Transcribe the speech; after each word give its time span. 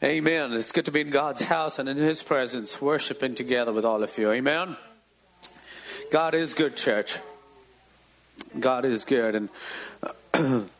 Amen. 0.00 0.52
It's 0.52 0.70
good 0.70 0.84
to 0.84 0.92
be 0.92 1.00
in 1.00 1.10
God's 1.10 1.42
house 1.42 1.80
and 1.80 1.88
in 1.88 1.96
His 1.96 2.22
presence, 2.22 2.80
worshiping 2.80 3.34
together 3.34 3.72
with 3.72 3.84
all 3.84 4.04
of 4.04 4.16
you. 4.16 4.30
Amen. 4.30 4.76
God 6.12 6.34
is 6.34 6.54
good, 6.54 6.76
church. 6.76 7.18
God 8.60 8.84
is 8.84 9.04
good. 9.04 9.34
And 9.34 9.48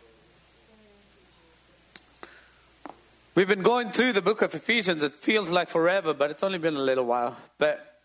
we've 3.34 3.48
been 3.48 3.64
going 3.64 3.90
through 3.90 4.12
the 4.12 4.22
book 4.22 4.40
of 4.40 4.54
Ephesians. 4.54 5.02
It 5.02 5.14
feels 5.14 5.50
like 5.50 5.68
forever, 5.68 6.14
but 6.14 6.30
it's 6.30 6.44
only 6.44 6.58
been 6.58 6.76
a 6.76 6.80
little 6.80 7.04
while. 7.04 7.36
But 7.58 8.00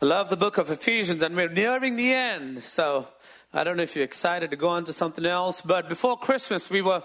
I 0.00 0.06
love 0.06 0.30
the 0.30 0.36
book 0.36 0.56
of 0.56 0.70
Ephesians, 0.70 1.20
and 1.24 1.34
we're 1.34 1.48
nearing 1.48 1.96
the 1.96 2.14
end. 2.14 2.62
So 2.62 3.08
I 3.52 3.64
don't 3.64 3.76
know 3.76 3.82
if 3.82 3.96
you're 3.96 4.04
excited 4.04 4.52
to 4.52 4.56
go 4.56 4.68
on 4.68 4.84
to 4.84 4.92
something 4.92 5.26
else, 5.26 5.62
but 5.62 5.88
before 5.88 6.16
Christmas, 6.16 6.70
we 6.70 6.80
were 6.80 7.02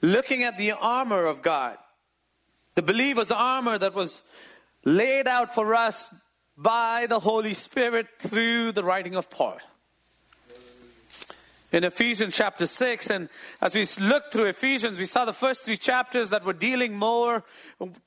looking 0.00 0.44
at 0.44 0.56
the 0.56 0.72
armor 0.72 1.26
of 1.26 1.42
God 1.42 1.76
the 2.76 2.82
believer's 2.82 3.30
armor 3.30 3.78
that 3.78 3.94
was 3.94 4.20
laid 4.84 5.26
out 5.26 5.54
for 5.54 5.74
us 5.74 6.10
by 6.58 7.06
the 7.08 7.18
Holy 7.18 7.54
Spirit 7.54 8.06
through 8.18 8.70
the 8.72 8.84
writing 8.84 9.16
of 9.16 9.30
Paul. 9.30 9.56
In 11.72 11.84
Ephesians 11.84 12.36
chapter 12.36 12.66
6, 12.66 13.10
and 13.10 13.28
as 13.62 13.74
we 13.74 13.86
looked 13.98 14.32
through 14.32 14.44
Ephesians, 14.44 14.98
we 14.98 15.06
saw 15.06 15.24
the 15.24 15.32
first 15.32 15.64
three 15.64 15.76
chapters 15.78 16.30
that 16.30 16.44
were 16.44 16.52
dealing 16.52 16.94
more 16.94 17.44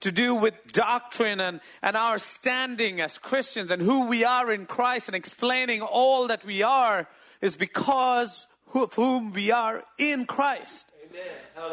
to 0.01 0.11
do 0.11 0.35
with 0.35 0.53
doctrine 0.67 1.39
and, 1.39 1.61
and 1.81 1.97
our 1.97 2.19
standing 2.19 3.01
as 3.01 3.17
Christians 3.17 3.71
and 3.71 3.81
who 3.81 4.05
we 4.05 4.23
are 4.23 4.51
in 4.51 4.67
Christ 4.67 5.09
and 5.09 5.15
explaining 5.15 5.81
all 5.81 6.27
that 6.27 6.45
we 6.45 6.61
are 6.61 7.07
is 7.41 7.57
because 7.57 8.47
of 8.73 8.93
whom 8.93 9.31
we 9.31 9.51
are 9.51 9.83
in 9.97 10.25
Christ 10.25 10.88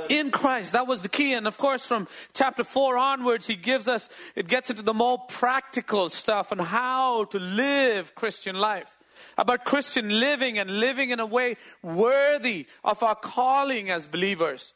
in 0.09 0.31
Christ. 0.31 0.73
That 0.73 0.87
was 0.87 1.03
the 1.03 1.09
key. 1.09 1.33
And 1.33 1.47
of 1.47 1.59
course, 1.59 1.85
from 1.87 2.09
chapter 2.35 2.65
4 2.65 2.97
onwards, 2.97 3.47
he 3.47 3.57
gives 3.57 3.89
us, 3.89 4.09
it 4.35 4.49
gets 4.49 4.71
into 4.71 4.83
the 4.83 4.95
more 4.95 5.19
practical 5.29 6.09
stuff 6.11 6.53
on 6.53 6.59
how 6.59 7.25
to 7.25 7.39
live 7.39 8.15
Christian 8.15 8.57
life. 8.57 8.97
About 9.39 9.65
Christian 9.65 10.21
living 10.21 10.59
and 10.59 10.79
living 10.79 11.11
in 11.11 11.21
a 11.21 11.27
way 11.27 11.57
worthy 11.83 12.67
of 12.85 13.03
our 13.03 13.15
calling 13.15 13.91
as 13.91 14.07
believers. 14.07 14.75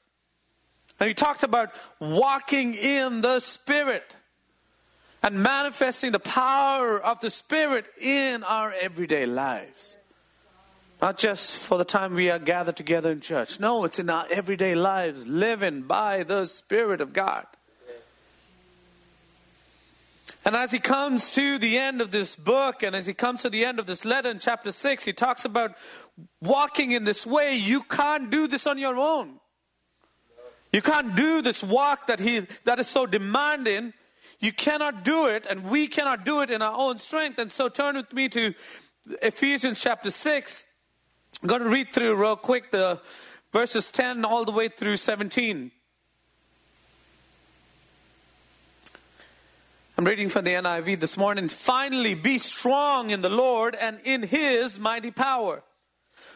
And 0.98 1.08
he 1.08 1.14
talked 1.14 1.42
about 1.42 1.72
walking 1.98 2.74
in 2.74 3.20
the 3.20 3.40
Spirit 3.40 4.16
and 5.22 5.42
manifesting 5.42 6.12
the 6.12 6.18
power 6.18 6.98
of 6.98 7.20
the 7.20 7.30
Spirit 7.30 7.86
in 8.00 8.42
our 8.42 8.72
everyday 8.72 9.26
lives. 9.26 9.96
Not 11.00 11.16
just 11.16 11.58
for 11.58 11.78
the 11.78 11.84
time 11.84 12.14
we 12.14 12.30
are 12.30 12.38
gathered 12.38 12.76
together 12.76 13.10
in 13.10 13.20
church. 13.20 13.58
No, 13.58 13.84
it's 13.84 13.98
in 13.98 14.10
our 14.10 14.26
everyday 14.30 14.74
lives, 14.74 15.26
living 15.26 15.82
by 15.82 16.24
the 16.24 16.44
Spirit 16.44 17.00
of 17.00 17.14
God. 17.14 17.46
And 20.44 20.54
as 20.56 20.70
he 20.70 20.78
comes 20.78 21.30
to 21.32 21.58
the 21.58 21.78
end 21.78 22.00
of 22.00 22.10
this 22.10 22.36
book, 22.36 22.82
and 22.82 22.94
as 22.94 23.06
he 23.06 23.14
comes 23.14 23.42
to 23.42 23.50
the 23.50 23.64
end 23.64 23.78
of 23.78 23.86
this 23.86 24.04
letter 24.04 24.30
in 24.30 24.38
chapter 24.38 24.72
6, 24.72 25.04
he 25.04 25.12
talks 25.12 25.44
about 25.44 25.74
walking 26.42 26.92
in 26.92 27.04
this 27.04 27.26
way. 27.26 27.56
You 27.56 27.82
can't 27.82 28.30
do 28.30 28.46
this 28.46 28.66
on 28.66 28.78
your 28.78 28.96
own. 28.96 29.40
You 30.72 30.82
can't 30.82 31.16
do 31.16 31.42
this 31.42 31.62
walk 31.62 32.06
that, 32.06 32.20
he, 32.20 32.46
that 32.64 32.78
is 32.78 32.88
so 32.88 33.06
demanding. 33.06 33.92
You 34.38 34.52
cannot 34.52 35.02
do 35.02 35.26
it, 35.26 35.46
and 35.48 35.64
we 35.64 35.88
cannot 35.88 36.24
do 36.24 36.40
it 36.40 36.50
in 36.50 36.62
our 36.62 36.76
own 36.76 36.98
strength. 36.98 37.38
And 37.38 37.50
so 37.50 37.68
turn 37.68 37.96
with 37.96 38.12
me 38.12 38.28
to 38.30 38.54
Ephesians 39.22 39.80
chapter 39.80 40.10
6. 40.10 40.64
I'm 41.42 41.48
going 41.48 41.62
to 41.62 41.68
read 41.68 41.92
through 41.92 42.16
real 42.16 42.36
quick 42.36 42.70
the 42.70 43.00
verses 43.52 43.90
10 43.90 44.24
all 44.24 44.44
the 44.44 44.52
way 44.52 44.68
through 44.68 44.96
17. 44.96 45.70
I'm 49.96 50.04
reading 50.04 50.28
from 50.28 50.44
the 50.44 50.52
NIV 50.52 51.00
this 51.00 51.16
morning. 51.16 51.48
Finally, 51.48 52.14
be 52.14 52.38
strong 52.38 53.10
in 53.10 53.20
the 53.20 53.28
Lord 53.28 53.74
and 53.74 54.00
in 54.04 54.22
his 54.22 54.78
mighty 54.78 55.10
power. 55.10 55.62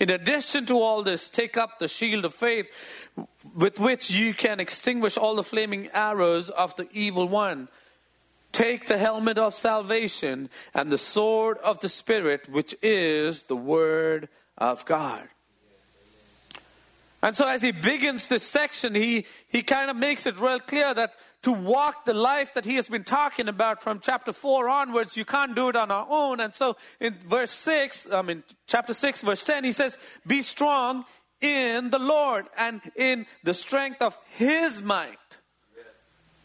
In 0.00 0.10
addition 0.10 0.66
to 0.66 0.80
all 0.80 1.02
this, 1.02 1.30
take 1.30 1.56
up 1.56 1.78
the 1.78 1.88
shield 1.88 2.24
of 2.24 2.34
faith 2.34 2.66
with 3.54 3.78
which 3.78 4.10
you 4.10 4.34
can 4.34 4.60
extinguish 4.60 5.16
all 5.16 5.36
the 5.36 5.42
flaming 5.42 5.88
arrows 5.92 6.50
of 6.50 6.74
the 6.76 6.88
evil 6.92 7.28
one. 7.28 7.68
Take 8.52 8.86
the 8.86 8.98
helmet 8.98 9.38
of 9.38 9.54
salvation 9.54 10.48
and 10.72 10.90
the 10.90 10.98
sword 10.98 11.58
of 11.58 11.80
the 11.80 11.88
Spirit, 11.88 12.48
which 12.48 12.74
is 12.82 13.44
the 13.44 13.56
Word 13.56 14.28
of 14.56 14.84
God. 14.84 15.28
And 17.20 17.34
so, 17.34 17.48
as 17.48 17.62
he 17.62 17.72
begins 17.72 18.26
this 18.26 18.44
section, 18.44 18.94
he, 18.94 19.24
he 19.48 19.62
kind 19.62 19.90
of 19.90 19.96
makes 19.96 20.26
it 20.26 20.38
real 20.38 20.60
clear 20.60 20.92
that 20.92 21.14
to 21.44 21.52
walk 21.52 22.06
the 22.06 22.14
life 22.14 22.54
that 22.54 22.64
he 22.64 22.76
has 22.76 22.88
been 22.88 23.04
talking 23.04 23.48
about 23.48 23.82
from 23.82 24.00
chapter 24.00 24.32
4 24.32 24.68
onwards, 24.68 25.16
you 25.16 25.24
can't 25.24 25.54
do 25.54 25.68
it 25.68 25.76
on 25.76 25.90
our 25.90 26.06
own. 26.08 26.40
And 26.40 26.54
so 26.54 26.76
in 27.00 27.18
verse 27.28 27.50
6, 27.50 28.08
I 28.10 28.22
mean, 28.22 28.42
chapter 28.66 28.94
6, 28.94 29.22
verse 29.22 29.44
10, 29.44 29.64
he 29.64 29.72
says, 29.72 29.98
Be 30.26 30.40
strong 30.42 31.04
in 31.40 31.90
the 31.90 31.98
Lord 31.98 32.46
and 32.56 32.80
in 32.96 33.26
the 33.42 33.52
strength 33.52 34.00
of 34.00 34.18
his 34.30 34.82
might. 34.82 35.18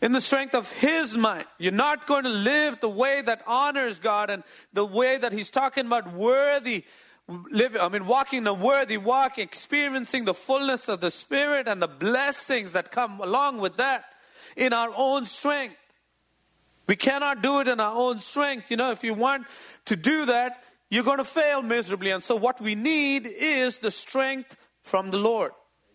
In 0.01 0.11
the 0.11 0.21
strength 0.21 0.53
of 0.53 0.71
his 0.73 1.17
might. 1.17 1.47
You're 1.57 1.71
not 1.71 2.05
going 2.05 2.23
to 2.23 2.29
live 2.29 2.79
the 2.79 2.89
way 2.89 3.21
that 3.21 3.41
honors 3.47 3.99
God 3.99 4.29
and 4.29 4.43
the 4.73 4.85
way 4.85 5.17
that 5.17 5.31
he's 5.31 5.49
talking 5.51 5.85
about 5.85 6.13
worthy 6.13 6.83
living, 7.51 7.79
I 7.79 7.89
mean, 7.89 8.05
walking 8.05 8.47
a 8.47 8.53
worthy 8.53 8.97
walk, 8.97 9.37
experiencing 9.37 10.25
the 10.25 10.33
fullness 10.33 10.89
of 10.89 10.99
the 10.99 11.11
Spirit 11.11 11.67
and 11.67 11.81
the 11.81 11.87
blessings 11.87 12.71
that 12.71 12.91
come 12.91 13.21
along 13.21 13.59
with 13.59 13.77
that 13.77 14.05
in 14.55 14.73
our 14.73 14.91
own 14.95 15.25
strength. 15.25 15.75
We 16.87 16.95
cannot 16.95 17.43
do 17.43 17.59
it 17.59 17.67
in 17.67 17.79
our 17.79 17.95
own 17.95 18.19
strength. 18.19 18.71
You 18.71 18.77
know, 18.77 18.91
if 18.91 19.03
you 19.03 19.13
want 19.13 19.45
to 19.85 19.95
do 19.95 20.25
that, 20.25 20.63
you're 20.89 21.03
going 21.03 21.19
to 21.19 21.23
fail 21.23 21.61
miserably. 21.61 22.11
And 22.11 22.23
so, 22.23 22.35
what 22.35 22.59
we 22.59 22.75
need 22.75 23.27
is 23.27 23.77
the 23.77 23.91
strength 23.91 24.57
from 24.81 25.11
the 25.11 25.17
Lord. 25.17 25.51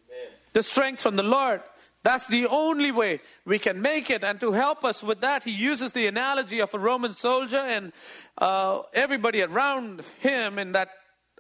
Amen. 0.08 0.32
The 0.52 0.62
strength 0.62 1.02
from 1.02 1.16
the 1.16 1.24
Lord. 1.24 1.62
That's 2.04 2.26
the 2.26 2.46
only 2.46 2.92
way 2.92 3.20
we 3.46 3.58
can 3.58 3.80
make 3.80 4.10
it. 4.10 4.22
And 4.22 4.38
to 4.40 4.52
help 4.52 4.84
us 4.84 5.02
with 5.02 5.22
that, 5.22 5.42
he 5.42 5.50
uses 5.50 5.92
the 5.92 6.06
analogy 6.06 6.60
of 6.60 6.72
a 6.74 6.78
Roman 6.78 7.14
soldier 7.14 7.58
and 7.58 7.92
uh, 8.36 8.82
everybody 8.92 9.42
around 9.42 10.02
him 10.20 10.58
in 10.58 10.72
that 10.72 10.90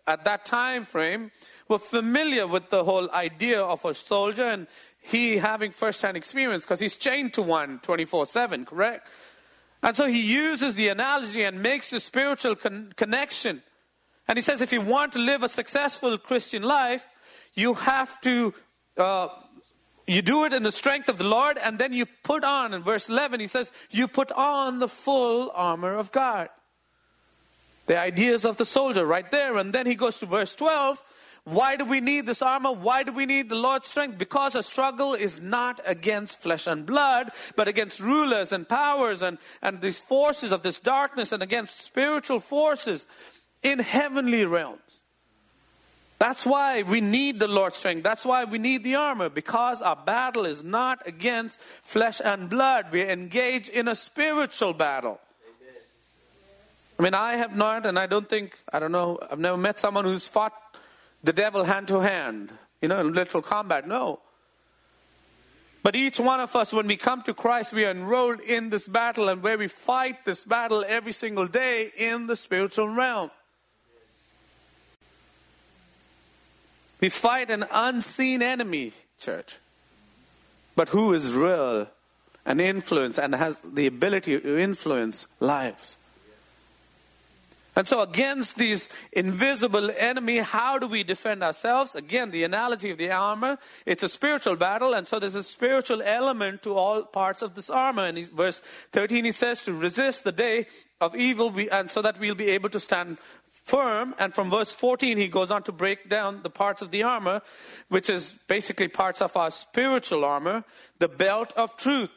at 0.06 0.24
that 0.24 0.46
time 0.46 0.84
frame 0.84 1.30
were 1.68 1.78
familiar 1.78 2.46
with 2.46 2.70
the 2.70 2.82
whole 2.82 3.10
idea 3.10 3.60
of 3.60 3.84
a 3.84 3.94
soldier. 3.94 4.46
And 4.46 4.66
he 5.04 5.36
having 5.36 5.70
first-hand 5.70 6.16
experience 6.16 6.64
because 6.64 6.80
he's 6.80 6.96
chained 6.96 7.34
to 7.34 7.42
one 7.42 7.78
24-7, 7.80 8.66
correct? 8.66 9.06
And 9.82 9.94
so 9.94 10.06
he 10.06 10.22
uses 10.22 10.76
the 10.76 10.88
analogy 10.88 11.42
and 11.42 11.62
makes 11.62 11.90
the 11.90 12.00
spiritual 12.00 12.56
con- 12.56 12.94
connection. 12.96 13.62
And 14.26 14.38
he 14.38 14.42
says 14.42 14.62
if 14.62 14.72
you 14.72 14.80
want 14.80 15.12
to 15.12 15.18
live 15.18 15.42
a 15.42 15.48
successful 15.50 16.16
Christian 16.16 16.62
life, 16.62 17.06
you 17.52 17.74
have 17.74 18.18
to, 18.22 18.54
uh, 18.96 19.28
you 20.06 20.22
do 20.22 20.46
it 20.46 20.54
in 20.54 20.62
the 20.62 20.72
strength 20.72 21.10
of 21.10 21.18
the 21.18 21.24
Lord, 21.24 21.58
and 21.58 21.78
then 21.78 21.92
you 21.92 22.06
put 22.22 22.42
on, 22.42 22.72
in 22.72 22.82
verse 22.82 23.10
11, 23.10 23.40
he 23.40 23.46
says, 23.46 23.70
you 23.90 24.08
put 24.08 24.32
on 24.32 24.78
the 24.78 24.88
full 24.88 25.52
armor 25.54 25.94
of 25.96 26.12
God. 26.12 26.48
The 27.86 27.98
ideas 27.98 28.46
of 28.46 28.56
the 28.56 28.64
soldier 28.64 29.04
right 29.04 29.30
there. 29.30 29.58
And 29.58 29.74
then 29.74 29.84
he 29.84 29.96
goes 29.96 30.18
to 30.20 30.26
verse 30.26 30.54
12 30.54 31.02
why 31.44 31.76
do 31.76 31.84
we 31.84 32.00
need 32.00 32.24
this 32.24 32.40
armor? 32.40 32.72
Why 32.72 33.02
do 33.02 33.12
we 33.12 33.26
need 33.26 33.50
the 33.50 33.54
Lord's 33.54 33.86
strength? 33.86 34.16
Because 34.16 34.54
a 34.54 34.62
struggle 34.62 35.12
is 35.12 35.40
not 35.40 35.78
against 35.84 36.40
flesh 36.40 36.66
and 36.66 36.86
blood, 36.86 37.32
but 37.54 37.68
against 37.68 38.00
rulers 38.00 38.50
and 38.50 38.66
powers 38.66 39.20
and, 39.20 39.36
and 39.60 39.82
these 39.82 39.98
forces 39.98 40.52
of 40.52 40.62
this 40.62 40.80
darkness 40.80 41.32
and 41.32 41.42
against 41.42 41.82
spiritual 41.82 42.40
forces 42.40 43.04
in 43.62 43.78
heavenly 43.78 44.46
realms. 44.46 45.02
That's 46.18 46.46
why 46.46 46.80
we 46.80 47.02
need 47.02 47.40
the 47.40 47.48
Lord's 47.48 47.76
strength. 47.76 48.04
That's 48.04 48.24
why 48.24 48.44
we 48.44 48.56
need 48.56 48.82
the 48.82 48.94
armor, 48.94 49.28
because 49.28 49.82
our 49.82 49.96
battle 49.96 50.46
is 50.46 50.64
not 50.64 51.06
against 51.06 51.58
flesh 51.82 52.22
and 52.24 52.48
blood. 52.48 52.86
We're 52.90 53.10
engaged 53.10 53.68
in 53.68 53.88
a 53.88 53.94
spiritual 53.94 54.72
battle. 54.72 55.20
I 56.98 57.02
mean, 57.02 57.12
I 57.12 57.34
have 57.34 57.54
not, 57.54 57.84
and 57.84 57.98
I 57.98 58.06
don't 58.06 58.30
think, 58.30 58.56
I 58.72 58.78
don't 58.78 58.92
know, 58.92 59.18
I've 59.30 59.38
never 59.38 59.58
met 59.58 59.78
someone 59.80 60.04
who's 60.06 60.26
fought 60.26 60.54
the 61.24 61.32
devil 61.32 61.64
hand 61.64 61.88
to 61.88 62.00
hand, 62.00 62.52
you 62.80 62.88
know, 62.88 63.00
in 63.00 63.14
literal 63.14 63.42
combat. 63.42 63.88
No. 63.88 64.20
But 65.82 65.96
each 65.96 66.20
one 66.20 66.40
of 66.40 66.54
us, 66.54 66.72
when 66.72 66.86
we 66.86 66.96
come 66.96 67.22
to 67.22 67.34
Christ, 67.34 67.72
we 67.72 67.84
are 67.84 67.90
enrolled 67.90 68.40
in 68.40 68.70
this 68.70 68.86
battle 68.86 69.28
and 69.28 69.42
where 69.42 69.58
we 69.58 69.68
fight 69.68 70.24
this 70.24 70.44
battle 70.44 70.84
every 70.86 71.12
single 71.12 71.46
day 71.46 71.92
in 71.96 72.26
the 72.26 72.36
spiritual 72.36 72.88
realm. 72.88 73.30
We 77.00 77.10
fight 77.10 77.50
an 77.50 77.66
unseen 77.70 78.40
enemy, 78.40 78.92
church, 79.18 79.58
but 80.76 80.88
who 80.90 81.12
is 81.12 81.32
real 81.32 81.88
and 82.46 82.60
influence 82.60 83.18
and 83.18 83.34
has 83.34 83.58
the 83.58 83.86
ability 83.86 84.40
to 84.40 84.58
influence 84.58 85.26
lives. 85.40 85.98
And 87.76 87.88
so, 87.88 88.02
against 88.02 88.56
these 88.56 88.88
invisible 89.12 89.90
enemy, 89.96 90.38
how 90.38 90.78
do 90.78 90.86
we 90.86 91.02
defend 91.02 91.42
ourselves? 91.42 91.96
Again, 91.96 92.30
the 92.30 92.44
analogy 92.44 92.90
of 92.90 92.98
the 92.98 93.10
armor, 93.10 93.58
it's 93.84 94.02
a 94.04 94.08
spiritual 94.08 94.56
battle, 94.56 94.94
and 94.94 95.08
so 95.08 95.18
there's 95.18 95.34
a 95.34 95.42
spiritual 95.42 96.00
element 96.02 96.62
to 96.62 96.74
all 96.74 97.02
parts 97.02 97.42
of 97.42 97.54
this 97.54 97.70
armor. 97.70 98.04
And 98.04 98.28
verse 98.28 98.62
13, 98.92 99.24
he 99.24 99.32
says 99.32 99.64
to 99.64 99.72
resist 99.72 100.22
the 100.22 100.32
day 100.32 100.66
of 101.00 101.16
evil, 101.16 101.52
and 101.72 101.90
so 101.90 102.00
that 102.00 102.20
we'll 102.20 102.36
be 102.36 102.50
able 102.50 102.70
to 102.70 102.80
stand 102.80 103.18
firm. 103.50 104.14
And 104.18 104.32
from 104.32 104.50
verse 104.50 104.72
14, 104.72 105.16
he 105.16 105.26
goes 105.26 105.50
on 105.50 105.64
to 105.64 105.72
break 105.72 106.08
down 106.08 106.42
the 106.42 106.50
parts 106.50 106.80
of 106.80 106.92
the 106.92 107.02
armor, 107.02 107.42
which 107.88 108.08
is 108.08 108.34
basically 108.46 108.88
parts 108.88 109.20
of 109.20 109.36
our 109.36 109.50
spiritual 109.50 110.24
armor, 110.24 110.64
the 111.00 111.08
belt 111.08 111.52
of 111.56 111.76
truth 111.76 112.10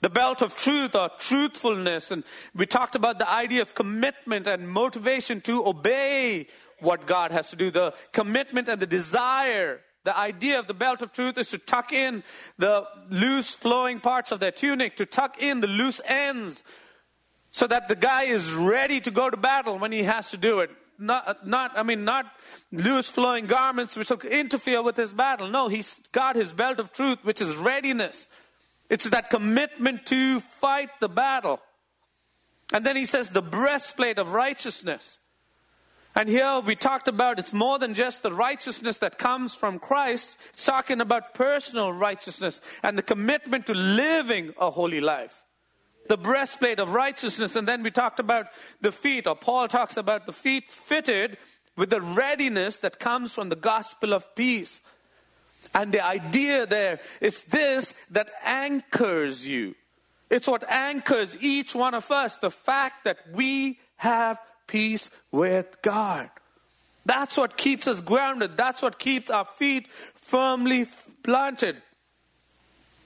the 0.00 0.10
belt 0.10 0.42
of 0.42 0.54
truth 0.54 0.94
or 0.94 1.10
truthfulness. 1.18 2.10
And 2.10 2.24
we 2.54 2.66
talked 2.66 2.94
about 2.94 3.18
the 3.18 3.30
idea 3.30 3.62
of 3.62 3.74
commitment 3.74 4.46
and 4.46 4.68
motivation 4.68 5.40
to 5.42 5.66
obey 5.66 6.46
what 6.80 7.06
God 7.06 7.32
has 7.32 7.50
to 7.50 7.56
do, 7.56 7.70
the 7.70 7.94
commitment 8.12 8.68
and 8.68 8.80
the 8.80 8.86
desire. 8.86 9.80
The 10.04 10.16
idea 10.16 10.60
of 10.60 10.68
the 10.68 10.74
belt 10.74 11.02
of 11.02 11.12
truth 11.12 11.36
is 11.36 11.50
to 11.50 11.58
tuck 11.58 11.92
in 11.92 12.22
the 12.58 12.84
loose 13.10 13.56
flowing 13.56 13.98
parts 13.98 14.30
of 14.30 14.38
their 14.38 14.52
tunic, 14.52 14.96
to 14.96 15.06
tuck 15.06 15.42
in 15.42 15.60
the 15.60 15.66
loose 15.66 16.00
ends, 16.06 16.62
so 17.50 17.66
that 17.66 17.88
the 17.88 17.96
guy 17.96 18.24
is 18.24 18.52
ready 18.52 19.00
to 19.00 19.10
go 19.10 19.30
to 19.30 19.36
battle 19.36 19.78
when 19.78 19.90
he 19.90 20.04
has 20.04 20.30
to 20.30 20.36
do 20.36 20.60
it. 20.60 20.70
Not, 20.98 21.46
not, 21.46 21.76
I 21.76 21.82
mean, 21.82 22.04
not 22.04 22.26
loose 22.70 23.10
flowing 23.10 23.46
garments 23.46 23.96
which 23.96 24.10
will 24.10 24.20
interfere 24.20 24.82
with 24.82 24.96
his 24.96 25.12
battle. 25.12 25.48
No, 25.48 25.68
he's 25.68 26.00
got 26.12 26.36
his 26.36 26.52
belt 26.52 26.78
of 26.78 26.92
truth, 26.92 27.18
which 27.22 27.40
is 27.40 27.56
readiness. 27.56 28.28
It's 28.88 29.10
that 29.10 29.30
commitment 29.30 30.06
to 30.06 30.40
fight 30.40 30.90
the 31.00 31.08
battle. 31.08 31.60
And 32.72 32.84
then 32.84 32.96
he 32.96 33.04
says 33.04 33.30
the 33.30 33.42
breastplate 33.42 34.18
of 34.18 34.32
righteousness. 34.32 35.18
And 36.14 36.30
here 36.30 36.60
we 36.60 36.76
talked 36.76 37.08
about 37.08 37.38
it's 37.38 37.52
more 37.52 37.78
than 37.78 37.92
just 37.92 38.22
the 38.22 38.32
righteousness 38.32 38.98
that 38.98 39.18
comes 39.18 39.54
from 39.54 39.78
Christ. 39.78 40.38
It's 40.48 40.64
talking 40.64 41.02
about 41.02 41.34
personal 41.34 41.92
righteousness 41.92 42.62
and 42.82 42.96
the 42.96 43.02
commitment 43.02 43.66
to 43.66 43.74
living 43.74 44.54
a 44.58 44.70
holy 44.70 45.02
life. 45.02 45.44
The 46.08 46.16
breastplate 46.16 46.80
of 46.80 46.94
righteousness. 46.94 47.54
And 47.54 47.68
then 47.68 47.82
we 47.82 47.90
talked 47.90 48.18
about 48.18 48.46
the 48.80 48.92
feet, 48.92 49.26
or 49.26 49.36
Paul 49.36 49.68
talks 49.68 49.98
about 49.98 50.24
the 50.24 50.32
feet 50.32 50.70
fitted 50.70 51.36
with 51.76 51.90
the 51.90 52.00
readiness 52.00 52.78
that 52.78 52.98
comes 52.98 53.32
from 53.32 53.50
the 53.50 53.56
gospel 53.56 54.14
of 54.14 54.34
peace. 54.34 54.80
And 55.74 55.92
the 55.92 56.04
idea 56.04 56.66
there 56.66 57.00
is 57.20 57.42
this 57.44 57.94
that 58.10 58.30
anchors 58.44 59.46
you. 59.46 59.74
It's 60.30 60.48
what 60.48 60.68
anchors 60.68 61.36
each 61.40 61.74
one 61.74 61.94
of 61.94 62.10
us 62.10 62.34
the 62.36 62.50
fact 62.50 63.04
that 63.04 63.18
we 63.32 63.78
have 63.96 64.38
peace 64.66 65.10
with 65.30 65.80
God. 65.82 66.30
That's 67.04 67.36
what 67.36 67.56
keeps 67.56 67.86
us 67.86 68.00
grounded. 68.00 68.56
That's 68.56 68.82
what 68.82 68.98
keeps 68.98 69.30
our 69.30 69.44
feet 69.44 69.86
firmly 70.14 70.86
planted. 71.22 71.80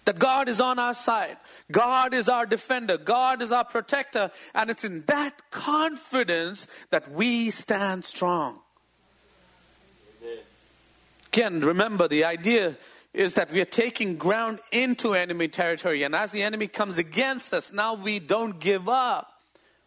That 0.06 0.18
God 0.18 0.48
is 0.48 0.60
on 0.60 0.78
our 0.78 0.94
side. 0.94 1.36
God 1.70 2.14
is 2.14 2.28
our 2.28 2.46
defender. 2.46 2.96
God 2.96 3.42
is 3.42 3.52
our 3.52 3.64
protector. 3.64 4.30
And 4.54 4.70
it's 4.70 4.84
in 4.84 5.04
that 5.06 5.50
confidence 5.50 6.66
that 6.90 7.12
we 7.12 7.50
stand 7.50 8.06
strong. 8.06 8.60
Again, 11.32 11.60
remember 11.60 12.08
the 12.08 12.24
idea 12.24 12.76
is 13.14 13.34
that 13.34 13.52
we 13.52 13.60
are 13.60 13.64
taking 13.64 14.16
ground 14.16 14.58
into 14.72 15.14
enemy 15.14 15.46
territory. 15.46 16.02
And 16.02 16.14
as 16.14 16.32
the 16.32 16.42
enemy 16.42 16.66
comes 16.66 16.98
against 16.98 17.54
us, 17.54 17.72
now 17.72 17.94
we 17.94 18.18
don't 18.18 18.58
give 18.58 18.88
up 18.88 19.32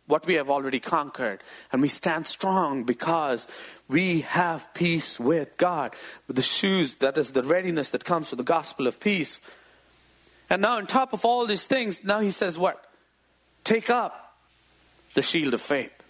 what 0.07 0.25
we 0.25 0.35
have 0.35 0.49
already 0.49 0.79
conquered. 0.79 1.41
And 1.71 1.81
we 1.81 1.89
stand 1.89 2.27
strong 2.27 2.85
because 2.85 3.45
we 3.89 4.21
have 4.21 4.73
peace 4.73 5.19
with 5.19 5.57
God. 5.57 5.93
With 6.27 6.37
the 6.37 6.41
shoes, 6.41 6.95
that 6.95 7.17
is 7.17 7.31
the 7.31 7.43
readiness 7.43 7.89
that 7.89 8.05
comes 8.05 8.31
with 8.31 8.37
the 8.37 8.43
gospel 8.43 8.87
of 8.87 9.01
peace. 9.01 9.41
And 10.49 10.61
now, 10.61 10.77
on 10.77 10.87
top 10.87 11.11
of 11.11 11.25
all 11.25 11.45
these 11.45 11.65
things, 11.65 12.03
now 12.03 12.21
he 12.21 12.31
says, 12.31 12.57
What? 12.57 12.83
Take 13.63 13.89
up 13.89 14.35
the 15.13 15.21
shield 15.21 15.53
of 15.53 15.61
faith 15.61 16.02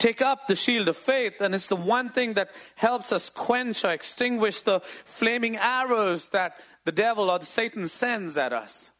take 0.00 0.22
up 0.22 0.48
the 0.48 0.56
shield 0.56 0.88
of 0.88 0.96
faith, 0.96 1.40
and 1.40 1.54
it's 1.54 1.68
the 1.68 1.76
one 1.76 2.08
thing 2.08 2.34
that 2.34 2.50
helps 2.74 3.12
us 3.12 3.28
quench 3.28 3.84
or 3.84 3.90
extinguish 3.90 4.62
the 4.62 4.80
flaming 4.80 5.56
arrows 5.56 6.30
that 6.30 6.58
the 6.84 6.92
devil 6.92 7.30
or 7.30 7.38
the 7.38 7.46
Satan 7.46 7.86
sends 7.86 8.36
at 8.36 8.52
us. 8.52 8.90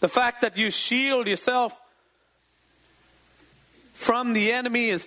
The 0.00 0.08
fact 0.08 0.42
that 0.42 0.58
you 0.58 0.70
shield 0.70 1.28
yourself 1.28 1.80
from 3.92 4.32
the 4.32 4.52
enemy 4.52 4.88
is, 4.88 5.06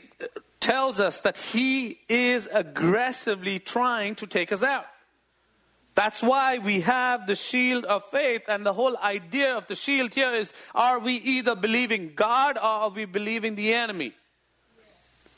tells 0.60 1.00
us 1.00 1.19
that 1.22 1.38
he 1.38 2.00
is 2.07 2.48
aggressively 2.51 3.60
trying 3.60 4.16
to 4.16 4.25
take 4.25 4.51
us 4.51 4.63
out. 4.63 4.88
That's 5.94 6.22
why 6.22 6.60
we 6.60 6.81
have 6.81 7.28
the 7.28 7.36
shield 7.36 7.83
of 7.86 8.06
faith, 8.06 8.44
and 8.48 8.66
the 8.66 8.74
whole 8.74 8.95
idea 8.98 9.57
of 9.57 9.68
the 9.68 9.75
shield 9.75 10.13
here 10.13 10.31
is 10.31 10.54
are 10.74 11.00
we 11.00 11.16
either 11.16 11.56
believing 11.56 12.13
God 12.16 12.56
or 12.57 12.63
are 12.63 12.90
we 12.90 13.06
believing 13.06 13.56
the 13.56 13.74
enemy? 13.74 14.13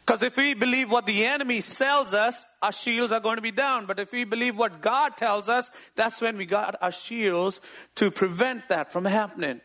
Because 0.10 0.24
if 0.24 0.38
we 0.38 0.56
believe 0.56 0.90
what 0.90 1.06
the 1.06 1.24
enemy 1.24 1.62
sells 1.62 2.16
us, 2.16 2.48
our 2.64 2.72
shields 2.72 3.12
are 3.12 3.20
going 3.20 3.36
to 3.36 3.44
be 3.44 3.52
down. 3.52 3.86
But 3.86 4.00
if 4.00 4.12
we 4.12 4.24
believe 4.24 4.58
what 4.58 4.82
God 4.82 5.16
tells 5.18 5.48
us, 5.48 5.70
that's 5.96 6.20
when 6.20 6.36
we 6.36 6.48
got 6.48 6.76
our 6.82 6.92
shields 6.92 7.62
to 7.94 8.10
prevent 8.10 8.70
that 8.70 8.92
from 8.92 9.06
happening. 9.06 9.62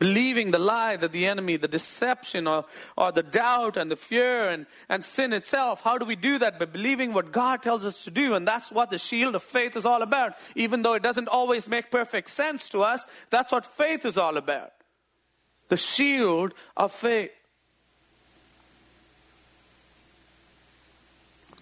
Believing 0.00 0.50
the 0.50 0.58
lie 0.58 0.96
that 0.96 1.12
the 1.12 1.26
enemy, 1.26 1.56
the 1.56 1.68
deception, 1.68 2.48
or, 2.48 2.64
or 2.98 3.12
the 3.12 3.22
doubt 3.22 3.76
and 3.76 3.88
the 3.88 3.94
fear 3.94 4.48
and, 4.48 4.66
and 4.88 5.04
sin 5.04 5.32
itself. 5.32 5.82
How 5.82 5.98
do 5.98 6.04
we 6.04 6.16
do 6.16 6.36
that? 6.40 6.58
By 6.58 6.64
believing 6.64 7.12
what 7.12 7.30
God 7.30 7.62
tells 7.62 7.84
us 7.84 8.02
to 8.06 8.10
do. 8.10 8.34
And 8.34 8.44
that's 8.44 8.72
what 8.72 8.90
the 8.90 8.98
shield 8.98 9.36
of 9.36 9.44
faith 9.44 9.76
is 9.76 9.86
all 9.86 10.02
about. 10.02 10.32
Even 10.56 10.82
though 10.82 10.94
it 10.94 11.04
doesn't 11.04 11.28
always 11.28 11.68
make 11.68 11.92
perfect 11.92 12.30
sense 12.30 12.68
to 12.70 12.82
us, 12.82 13.04
that's 13.30 13.52
what 13.52 13.64
faith 13.64 14.04
is 14.04 14.18
all 14.18 14.36
about. 14.36 14.72
The 15.68 15.76
shield 15.76 16.54
of 16.76 16.90
faith. 16.90 17.30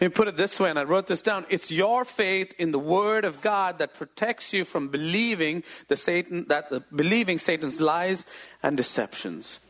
Let 0.01 0.11
me 0.11 0.15
put 0.15 0.27
it 0.27 0.37
this 0.37 0.59
way, 0.59 0.71
and 0.71 0.79
I 0.79 0.83
wrote 0.83 1.07
this 1.07 1.23
down. 1.23 1.47
It's 1.49 1.71
your 1.71 2.05
faith 2.05 2.53
in 2.59 2.73
the 2.73 2.81
Word 2.81 3.25
of 3.25 3.41
God 3.41 3.79
that 3.79 3.95
protects 3.95 4.53
you 4.53 4.65
from 4.65 4.89
believing 4.89 5.63
the 5.87 5.97
Satan 5.97 6.47
that 6.49 6.73
uh, 6.73 6.81
believing 6.95 7.39
Satan's 7.39 7.81
lies 7.81 8.27
and 8.61 8.77
deceptions. 8.77 9.61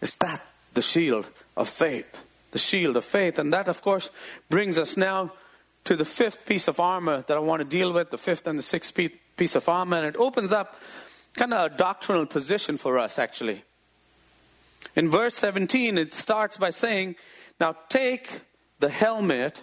Is 0.00 0.16
that 0.18 0.40
the 0.74 0.82
shield 0.82 1.26
of 1.56 1.68
faith? 1.68 2.24
The 2.52 2.60
shield 2.60 2.96
of 2.96 3.04
faith, 3.04 3.40
and 3.40 3.52
that, 3.52 3.66
of 3.66 3.82
course, 3.82 4.10
brings 4.48 4.78
us 4.78 4.96
now 4.96 5.32
to 5.84 5.96
the 5.96 6.04
fifth 6.04 6.46
piece 6.46 6.68
of 6.68 6.78
armor 6.78 7.22
that 7.22 7.36
I 7.36 7.40
want 7.40 7.60
to 7.60 7.64
deal 7.64 7.92
with. 7.92 8.10
The 8.10 8.18
fifth 8.18 8.46
and 8.46 8.56
the 8.56 8.62
sixth 8.62 8.96
piece 9.36 9.56
of 9.56 9.68
armor, 9.68 9.96
and 9.96 10.06
it 10.06 10.16
opens 10.16 10.52
up 10.52 10.76
kind 11.34 11.52
of 11.52 11.72
a 11.72 11.76
doctrinal 11.76 12.24
position 12.24 12.76
for 12.76 13.00
us, 13.00 13.18
actually. 13.18 13.64
In 14.94 15.10
verse 15.10 15.34
17, 15.34 15.98
it 15.98 16.14
starts 16.14 16.56
by 16.56 16.70
saying, 16.70 17.16
"Now 17.58 17.74
take." 17.88 18.42
The 18.78 18.88
helmet 18.88 19.62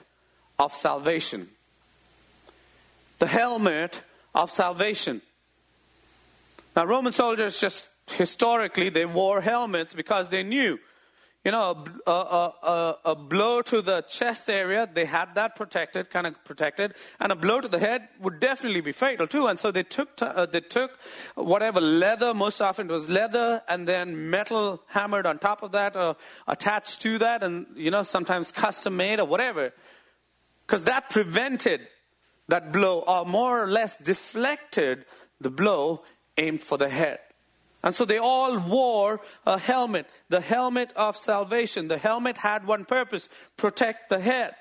of 0.60 0.74
salvation. 0.74 1.50
The 3.20 3.28
helmet 3.28 4.02
of 4.34 4.52
salvation. 4.52 5.22
Now, 6.76 6.86
Roman 6.86 7.14
soldiers 7.14 7.60
just 7.60 7.88
historically 8.08 8.90
they 8.90 9.06
wore 9.06 9.42
helmets 9.42 9.94
because 9.94 10.30
they 10.30 10.44
knew 10.44 10.80
you 11.46 11.52
know, 11.52 11.86
a, 12.08 12.12
a, 12.12 12.54
a, 12.64 12.98
a, 13.06 13.16
blow 13.16 13.62
to 13.62 13.80
the 13.80 14.02
chest 14.02 14.50
area, 14.50 14.90
they 14.92 15.06
had 15.06 15.36
that 15.36 15.56
protected, 15.56 16.10
kind 16.10 16.26
of 16.26 16.44
protected, 16.44 16.96
and 17.20 17.32
a 17.32 17.36
blow 17.36 17.62
to 17.62 17.68
the 17.68 17.78
head 17.78 18.10
would 18.20 18.40
definitely 18.40 18.82
be 18.82 18.92
fatal 18.92 19.28
too. 19.28 19.46
And 19.46 19.60
so 19.60 19.70
they 19.70 19.84
took, 19.84 20.20
uh, 20.24 20.48
they 20.48 20.62
took 20.62 20.98
whatever 21.36 21.80
leather, 21.80 22.34
most 22.34 22.62
often 22.62 22.90
it 22.90 22.94
was 22.94 23.10
leather, 23.10 23.62
and 23.70 23.88
then 23.88 24.32
metal 24.32 24.82
hammered 24.88 25.28
on 25.28 25.38
top 25.38 25.62
of 25.62 25.72
that, 25.74 25.96
or 25.96 26.16
attached 26.48 27.04
to 27.04 27.20
that, 27.20 27.44
and, 27.44 27.68
you 27.76 27.92
know, 27.92 28.02
sometimes 28.02 28.52
custom 28.52 28.98
made 28.98 29.20
or 29.20 29.28
whatever. 29.28 29.72
Because 30.66 30.86
that 30.86 31.12
prevented 31.12 31.82
that 32.48 32.74
blow, 32.74 33.02
or 33.02 33.24
more 33.24 33.62
or 33.62 33.68
less 33.68 33.98
deflected 33.98 35.06
the 35.40 35.52
blow 35.52 36.04
aimed 36.40 36.64
for 36.64 36.80
the 36.80 36.90
head. 36.90 37.20
And 37.86 37.94
so 37.94 38.04
they 38.04 38.18
all 38.18 38.58
wore 38.58 39.22
a 39.46 39.60
helmet, 39.60 40.08
the 40.28 40.42
helmet 40.42 40.92
of 40.96 41.16
salvation. 41.16 41.88
The 41.88 42.00
helmet 42.00 42.38
had 42.38 42.66
one 42.66 42.84
purpose 42.84 43.30
protect 43.58 44.10
the 44.10 44.20
head. 44.20 44.56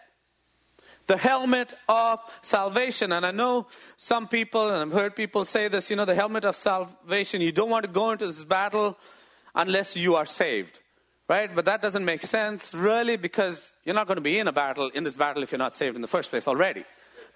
The 1.06 1.16
helmet 1.16 1.72
of 1.88 2.20
salvation. 2.42 3.12
And 3.12 3.24
I 3.24 3.30
know 3.30 3.66
some 3.96 4.28
people, 4.28 4.68
and 4.68 4.76
I've 4.76 4.92
heard 4.92 5.16
people 5.16 5.46
say 5.46 5.68
this, 5.68 5.88
you 5.88 5.96
know, 5.96 6.04
the 6.04 6.14
helmet 6.14 6.44
of 6.44 6.54
salvation, 6.54 7.40
you 7.40 7.50
don't 7.50 7.70
want 7.70 7.86
to 7.86 7.90
go 7.90 8.10
into 8.10 8.26
this 8.26 8.44
battle 8.44 8.98
unless 9.54 9.96
you 9.96 10.16
are 10.16 10.26
saved. 10.26 10.80
Right? 11.26 11.54
But 11.54 11.64
that 11.64 11.80
doesn't 11.80 12.04
make 12.04 12.22
sense, 12.22 12.74
really, 12.74 13.16
because 13.16 13.74
you're 13.86 13.94
not 13.94 14.06
going 14.06 14.16
to 14.18 14.22
be 14.22 14.38
in 14.38 14.48
a 14.48 14.52
battle, 14.52 14.90
in 14.94 15.04
this 15.04 15.16
battle, 15.16 15.42
if 15.42 15.50
you're 15.50 15.58
not 15.58 15.74
saved 15.74 15.96
in 15.96 16.02
the 16.02 16.08
first 16.08 16.28
place 16.28 16.46
already. 16.46 16.84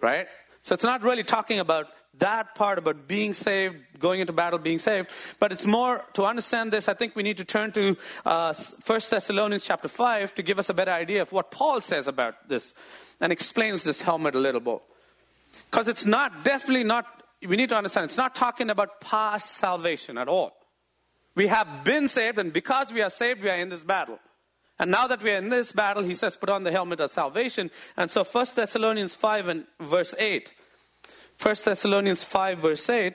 Right? 0.02 0.26
So 0.61 0.75
it's 0.75 0.85
not 0.85 1.02
really 1.02 1.25
talking 1.25 1.61
about 1.61 1.87
that 2.15 2.55
part 2.55 2.79
about 2.79 3.07
being 3.07 3.33
saved, 3.33 3.77
going 3.99 4.21
into 4.21 4.33
battle, 4.33 4.59
being 4.59 4.79
saved. 4.79 5.11
But 5.38 5.53
it's 5.53 5.67
more 5.67 6.05
to 6.15 6.25
understand 6.25 6.73
this. 6.73 6.88
I 6.88 6.95
think 6.95 7.15
we 7.15 7.23
need 7.23 7.37
to 7.37 7.45
turn 7.45 7.73
to 7.73 7.97
uh, 8.25 8.55
1 8.55 9.00
Thessalonians 9.11 9.65
chapter 9.65 9.88
5 9.88 10.35
to 10.35 10.43
give 10.43 10.59
us 10.59 10.69
a 10.69 10.75
better 10.75 10.91
idea 10.91 11.23
of 11.23 11.33
what 11.33 11.50
Paul 11.50 11.81
says 11.81 12.09
about 12.09 12.49
this 12.49 12.75
and 13.21 13.33
explains 13.33 13.85
this 13.85 14.03
helmet 14.03 14.35
a 14.35 14.41
little 14.41 14.61
bit. 14.61 14.81
Because 15.71 15.88
it's 15.88 16.07
not, 16.07 16.45
definitely 16.45 16.85
not, 16.85 17.07
we 17.47 17.57
need 17.57 17.69
to 17.69 17.77
understand, 17.77 18.07
it's 18.07 18.17
not 18.17 18.35
talking 18.35 18.71
about 18.71 19.00
past 19.00 19.53
salvation 19.53 20.19
at 20.19 20.29
all. 20.29 20.57
We 21.35 21.47
have 21.47 21.85
been 21.85 22.09
saved, 22.09 22.38
and 22.38 22.53
because 22.53 22.93
we 22.93 23.00
are 23.00 23.11
saved, 23.11 23.43
we 23.43 23.50
are 23.50 23.57
in 23.57 23.69
this 23.69 23.85
battle. 23.85 24.19
And 24.81 24.91
now 24.91 25.07
that 25.09 25.23
we 25.23 25.33
are 25.33 25.37
in 25.37 25.49
this 25.49 25.73
battle, 25.73 26.03
he 26.03 26.15
says, 26.15 26.37
put 26.37 26.49
on 26.49 26.62
the 26.65 26.71
helmet 26.71 27.00
of 27.00 27.11
salvation. 27.11 27.71
And 27.97 28.11
so 28.11 28.25
1 28.25 28.47
Thessalonians 28.55 29.15
5 29.15 29.49
and 29.49 29.65
verse 29.81 30.15
8 30.19 30.53
1 31.40 31.54
Thessalonians 31.64 32.25
5, 32.25 32.59
verse 32.59 32.90
8 32.90 33.14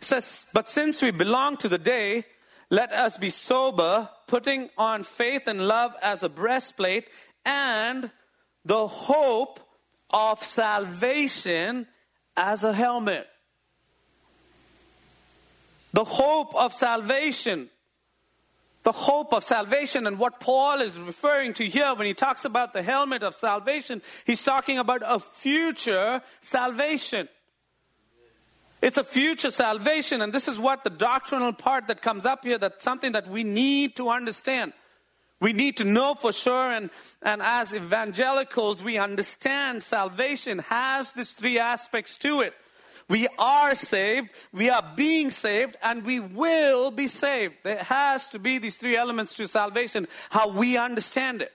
says, 0.00 0.46
But 0.52 0.70
since 0.70 1.02
we 1.02 1.10
belong 1.10 1.56
to 1.58 1.68
the 1.68 1.78
day, 1.78 2.24
let 2.70 2.92
us 2.92 3.16
be 3.16 3.30
sober, 3.30 4.08
putting 4.26 4.70
on 4.78 5.02
faith 5.02 5.42
and 5.46 5.66
love 5.66 5.94
as 6.00 6.22
a 6.22 6.28
breastplate, 6.28 7.08
and 7.44 8.10
the 8.64 8.86
hope 8.86 9.60
of 10.10 10.42
salvation 10.42 11.86
as 12.36 12.62
a 12.62 12.72
helmet. 12.72 13.26
The 15.92 16.04
hope 16.04 16.54
of 16.54 16.72
salvation 16.72 17.70
the 18.88 18.92
hope 18.92 19.34
of 19.34 19.44
salvation 19.44 20.06
and 20.06 20.18
what 20.18 20.40
Paul 20.40 20.80
is 20.80 20.98
referring 20.98 21.52
to 21.52 21.68
here 21.68 21.94
when 21.94 22.06
he 22.06 22.14
talks 22.14 22.46
about 22.46 22.72
the 22.72 22.80
helmet 22.80 23.22
of 23.22 23.34
salvation, 23.34 24.00
he's 24.24 24.42
talking 24.42 24.78
about 24.78 25.02
a 25.04 25.20
future 25.20 26.22
salvation. 26.40 27.28
It's 28.80 28.96
a 28.96 29.04
future 29.04 29.50
salvation, 29.50 30.22
and 30.22 30.32
this 30.32 30.48
is 30.48 30.58
what 30.58 30.84
the 30.84 30.90
doctrinal 30.90 31.52
part 31.52 31.88
that 31.88 32.00
comes 32.00 32.24
up 32.24 32.44
here, 32.44 32.56
that's 32.56 32.82
something 32.82 33.12
that 33.12 33.28
we 33.28 33.44
need 33.44 33.94
to 33.96 34.08
understand. 34.08 34.72
We 35.38 35.52
need 35.52 35.76
to 35.76 35.84
know 35.84 36.14
for 36.14 36.32
sure, 36.32 36.72
and, 36.72 36.88
and 37.20 37.42
as 37.42 37.74
evangelicals, 37.74 38.82
we 38.82 38.96
understand 38.96 39.82
salvation 39.82 40.60
has 40.60 41.12
these 41.12 41.32
three 41.32 41.58
aspects 41.58 42.16
to 42.18 42.40
it. 42.40 42.54
We 43.08 43.26
are 43.38 43.74
saved, 43.74 44.28
we 44.52 44.68
are 44.68 44.84
being 44.94 45.30
saved, 45.30 45.76
and 45.82 46.04
we 46.04 46.20
will 46.20 46.90
be 46.90 47.08
saved. 47.08 47.54
There 47.62 47.82
has 47.84 48.28
to 48.30 48.38
be 48.38 48.58
these 48.58 48.76
three 48.76 48.96
elements 48.96 49.34
to 49.36 49.48
salvation, 49.48 50.06
how 50.30 50.48
we 50.48 50.76
understand 50.76 51.40
it. 51.40 51.52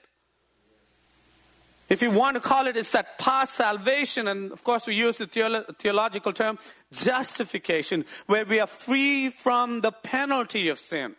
If 1.90 2.02
you 2.02 2.10
want 2.10 2.36
to 2.36 2.42
call 2.42 2.66
it, 2.66 2.76
it's 2.76 2.92
that 2.94 3.20
past 3.20 3.54
salvation, 3.54 4.28
and 4.28 4.52
of 4.52 4.64
course 4.64 4.88
we 4.88 4.96
use 4.96 5.18
the 5.18 5.28
theolo- 5.28 5.78
theological 5.78 6.34
term 6.34 6.58
justification, 6.92 8.06
where 8.26 8.46
we 8.46 8.60
are 8.60 8.68
free 8.68 9.30
from 9.30 9.82
the 9.82 9.92
penalty 9.92 10.70
of 10.70 10.80
sin. 10.80 11.16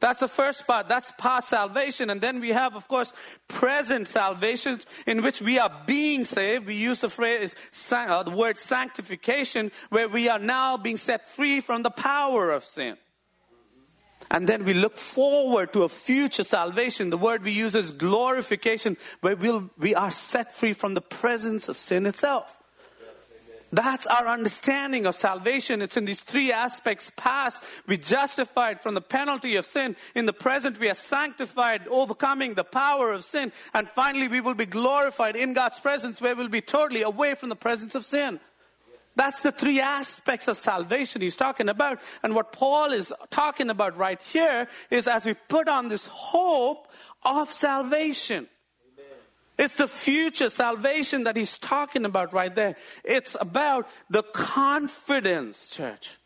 That's 0.00 0.20
the 0.20 0.28
first 0.28 0.66
part. 0.66 0.88
That's 0.88 1.12
past 1.18 1.50
salvation. 1.50 2.08
And 2.08 2.22
then 2.22 2.40
we 2.40 2.50
have, 2.50 2.74
of 2.74 2.88
course, 2.88 3.12
present 3.48 4.08
salvation 4.08 4.80
in 5.06 5.22
which 5.22 5.42
we 5.42 5.58
are 5.58 5.70
being 5.86 6.24
saved. 6.24 6.66
We 6.66 6.74
use 6.74 7.00
the 7.00 7.10
phrase, 7.10 7.54
uh, 7.92 8.22
the 8.22 8.30
word 8.30 8.56
sanctification, 8.56 9.70
where 9.90 10.08
we 10.08 10.28
are 10.28 10.38
now 10.38 10.78
being 10.78 10.96
set 10.96 11.28
free 11.28 11.60
from 11.60 11.82
the 11.82 11.90
power 11.90 12.50
of 12.50 12.64
sin. 12.64 12.96
And 14.30 14.48
then 14.48 14.64
we 14.64 14.74
look 14.74 14.96
forward 14.96 15.72
to 15.72 15.82
a 15.82 15.88
future 15.88 16.44
salvation. 16.44 17.10
The 17.10 17.18
word 17.18 17.42
we 17.42 17.52
use 17.52 17.74
is 17.74 17.92
glorification, 17.92 18.96
where 19.20 19.36
we'll, 19.36 19.70
we 19.76 19.94
are 19.94 20.10
set 20.10 20.52
free 20.52 20.72
from 20.72 20.94
the 20.94 21.00
presence 21.00 21.68
of 21.68 21.76
sin 21.76 22.06
itself. 22.06 22.59
That's 23.72 24.06
our 24.06 24.26
understanding 24.26 25.06
of 25.06 25.14
salvation. 25.14 25.80
It's 25.80 25.96
in 25.96 26.04
these 26.04 26.20
three 26.20 26.50
aspects. 26.50 27.12
Past, 27.16 27.62
we 27.86 27.96
justified 27.98 28.82
from 28.82 28.94
the 28.94 29.00
penalty 29.00 29.54
of 29.56 29.64
sin. 29.64 29.94
In 30.14 30.26
the 30.26 30.32
present, 30.32 30.80
we 30.80 30.90
are 30.90 30.94
sanctified, 30.94 31.86
overcoming 31.88 32.54
the 32.54 32.64
power 32.64 33.12
of 33.12 33.24
sin. 33.24 33.52
And 33.72 33.88
finally, 33.90 34.26
we 34.26 34.40
will 34.40 34.54
be 34.54 34.66
glorified 34.66 35.36
in 35.36 35.52
God's 35.52 35.78
presence, 35.78 36.20
where 36.20 36.34
we'll 36.34 36.48
be 36.48 36.60
totally 36.60 37.02
away 37.02 37.34
from 37.34 37.48
the 37.48 37.56
presence 37.56 37.94
of 37.94 38.04
sin. 38.04 38.40
That's 39.14 39.42
the 39.42 39.52
three 39.52 39.80
aspects 39.80 40.48
of 40.48 40.56
salvation 40.56 41.20
he's 41.20 41.36
talking 41.36 41.68
about. 41.68 42.00
And 42.22 42.34
what 42.34 42.52
Paul 42.52 42.92
is 42.92 43.12
talking 43.30 43.70
about 43.70 43.96
right 43.96 44.20
here 44.20 44.66
is 44.90 45.06
as 45.06 45.24
we 45.24 45.34
put 45.34 45.68
on 45.68 45.88
this 45.88 46.06
hope 46.06 46.88
of 47.24 47.52
salvation. 47.52 48.48
It's 49.60 49.74
the 49.74 49.88
future 49.88 50.48
salvation 50.48 51.24
that 51.24 51.36
he's 51.36 51.58
talking 51.58 52.06
about 52.06 52.32
right 52.32 52.54
there. 52.54 52.76
It's 53.04 53.36
about 53.38 53.86
the 54.08 54.22
confidence, 54.22 55.68
church. 55.68 56.16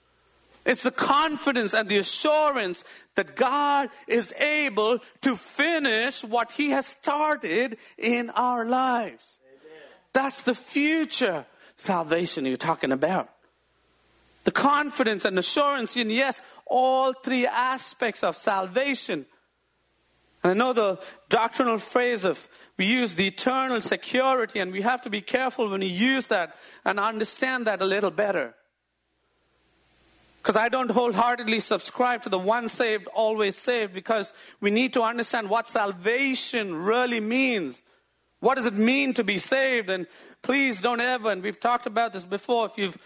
It's 0.64 0.84
the 0.84 0.92
confidence 0.92 1.74
and 1.74 1.88
the 1.88 1.98
assurance 1.98 2.84
that 3.16 3.34
God 3.34 3.90
is 4.06 4.32
able 4.34 5.00
to 5.22 5.34
finish 5.34 6.22
what 6.22 6.52
He 6.52 6.70
has 6.70 6.86
started 6.86 7.76
in 7.98 8.30
our 8.30 8.64
lives. 8.64 9.40
Amen. 9.42 9.82
That's 10.12 10.42
the 10.42 10.54
future 10.54 11.44
salvation 11.76 12.46
you're 12.46 12.56
talking 12.56 12.92
about. 12.92 13.30
The 14.44 14.52
confidence 14.52 15.24
and 15.24 15.36
assurance 15.40 15.96
in, 15.96 16.08
yes, 16.08 16.40
all 16.66 17.12
three 17.12 17.48
aspects 17.48 18.22
of 18.22 18.36
salvation 18.36 19.26
and 20.44 20.50
I 20.50 20.54
know 20.54 20.74
the 20.74 21.00
doctrinal 21.30 21.78
phrase 21.78 22.22
of 22.22 22.48
we 22.76 22.84
use 22.84 23.14
the 23.14 23.26
eternal 23.26 23.80
security, 23.80 24.60
and 24.60 24.72
we 24.72 24.82
have 24.82 25.00
to 25.02 25.10
be 25.10 25.22
careful 25.22 25.70
when 25.70 25.80
we 25.80 25.86
use 25.86 26.26
that 26.26 26.56
and 26.84 27.00
understand 27.00 27.66
that 27.66 27.80
a 27.80 27.86
little 27.86 28.10
better. 28.10 28.54
Because 30.42 30.56
I 30.56 30.68
don't 30.68 30.90
wholeheartedly 30.90 31.60
subscribe 31.60 32.24
to 32.24 32.28
the 32.28 32.38
one 32.38 32.68
saved, 32.68 33.08
always 33.14 33.56
saved, 33.56 33.94
because 33.94 34.34
we 34.60 34.70
need 34.70 34.92
to 34.92 35.02
understand 35.02 35.48
what 35.48 35.66
salvation 35.66 36.74
really 36.74 37.20
means. 37.20 37.80
What 38.40 38.56
does 38.56 38.66
it 38.66 38.74
mean 38.74 39.14
to 39.14 39.24
be 39.24 39.38
saved? 39.38 39.88
And 39.88 40.06
please 40.42 40.82
don't 40.82 41.00
ever, 41.00 41.30
and 41.30 41.42
we've 41.42 41.58
talked 41.58 41.86
about 41.86 42.12
this 42.12 42.26
before, 42.26 42.66
if 42.66 42.76
you've 42.76 42.98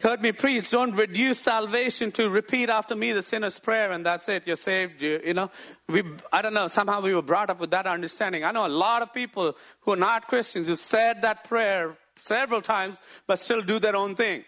heard 0.00 0.22
me 0.22 0.32
preach, 0.32 0.70
don't 0.70 0.92
reduce 0.92 1.40
salvation 1.40 2.12
to 2.12 2.28
repeat 2.28 2.70
after 2.70 2.94
me 2.94 3.12
the 3.12 3.22
sinner's 3.22 3.58
prayer 3.58 3.90
and 3.92 4.06
that's 4.06 4.28
it, 4.28 4.44
you're 4.46 4.56
saved. 4.56 5.02
You, 5.02 5.20
you 5.24 5.34
know, 5.34 5.50
we, 5.88 6.04
I 6.32 6.42
don't 6.42 6.54
know, 6.54 6.68
somehow 6.68 7.00
we 7.00 7.14
were 7.14 7.22
brought 7.22 7.50
up 7.50 7.58
with 7.58 7.70
that 7.70 7.86
understanding. 7.86 8.44
I 8.44 8.52
know 8.52 8.66
a 8.66 8.68
lot 8.68 9.02
of 9.02 9.12
people 9.12 9.56
who 9.80 9.92
are 9.92 9.96
not 9.96 10.28
Christians 10.28 10.66
who 10.66 10.76
said 10.76 11.22
that 11.22 11.44
prayer 11.44 11.96
several 12.20 12.62
times 12.62 12.98
but 13.26 13.40
still 13.40 13.62
do 13.62 13.78
their 13.78 13.96
own 13.96 14.14
thing. 14.14 14.44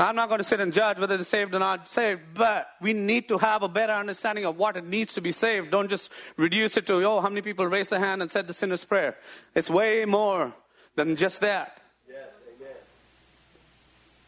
I'm 0.00 0.14
not 0.14 0.28
going 0.28 0.38
to 0.38 0.44
sit 0.44 0.60
and 0.60 0.72
judge 0.72 0.98
whether 1.00 1.16
they're 1.16 1.24
saved 1.24 1.56
or 1.56 1.58
not 1.58 1.88
saved, 1.88 2.20
but 2.34 2.68
we 2.80 2.92
need 2.92 3.26
to 3.28 3.38
have 3.38 3.64
a 3.64 3.68
better 3.68 3.94
understanding 3.94 4.44
of 4.44 4.56
what 4.56 4.76
it 4.76 4.84
needs 4.84 5.14
to 5.14 5.20
be 5.20 5.32
saved. 5.32 5.72
Don't 5.72 5.88
just 5.88 6.12
reduce 6.36 6.76
it 6.76 6.86
to, 6.86 7.04
oh, 7.04 7.20
how 7.20 7.28
many 7.28 7.42
people 7.42 7.66
raised 7.66 7.90
their 7.90 7.98
hand 7.98 8.22
and 8.22 8.30
said 8.30 8.46
the 8.46 8.54
sinner's 8.54 8.84
prayer? 8.84 9.16
It's 9.56 9.68
way 9.68 10.04
more 10.04 10.54
than 10.94 11.16
just 11.16 11.40
that. 11.40 11.80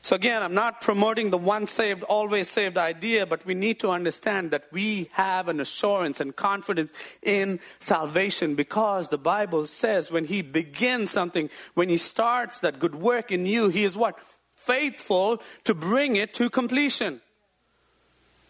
So 0.03 0.17
again, 0.17 0.43
I'm 0.43 0.55
not 0.55 0.81
promoting 0.81 1.29
the 1.29 1.37
once 1.37 1.71
saved, 1.71 2.05
always 2.05 2.49
saved 2.49 2.79
idea, 2.79 3.27
but 3.27 3.45
we 3.45 3.53
need 3.53 3.81
to 3.81 3.91
understand 3.91 4.51
that 4.51 4.65
we 4.73 5.11
have 5.13 5.49
an 5.49 5.61
assurance 5.61 6.21
and 6.21 6.35
confidence 6.35 6.91
in 7.23 7.61
salvation 7.81 8.55
because 8.55 9.11
the 9.11 9.19
Bible 9.19 9.67
says 9.67 10.11
when 10.11 10.25
He 10.25 10.41
begins 10.41 11.11
something, 11.11 11.51
when 11.75 11.91
He 11.91 11.99
starts 11.99 12.61
that 12.61 12.79
good 12.79 12.95
work 12.95 13.31
in 13.31 13.45
you, 13.45 13.69
He 13.69 13.85
is 13.85 13.95
what? 13.95 14.19
Faithful 14.53 15.43
to 15.65 15.75
bring 15.75 16.17
it 16.17 16.33
to 16.35 16.49
completion. 16.49 17.21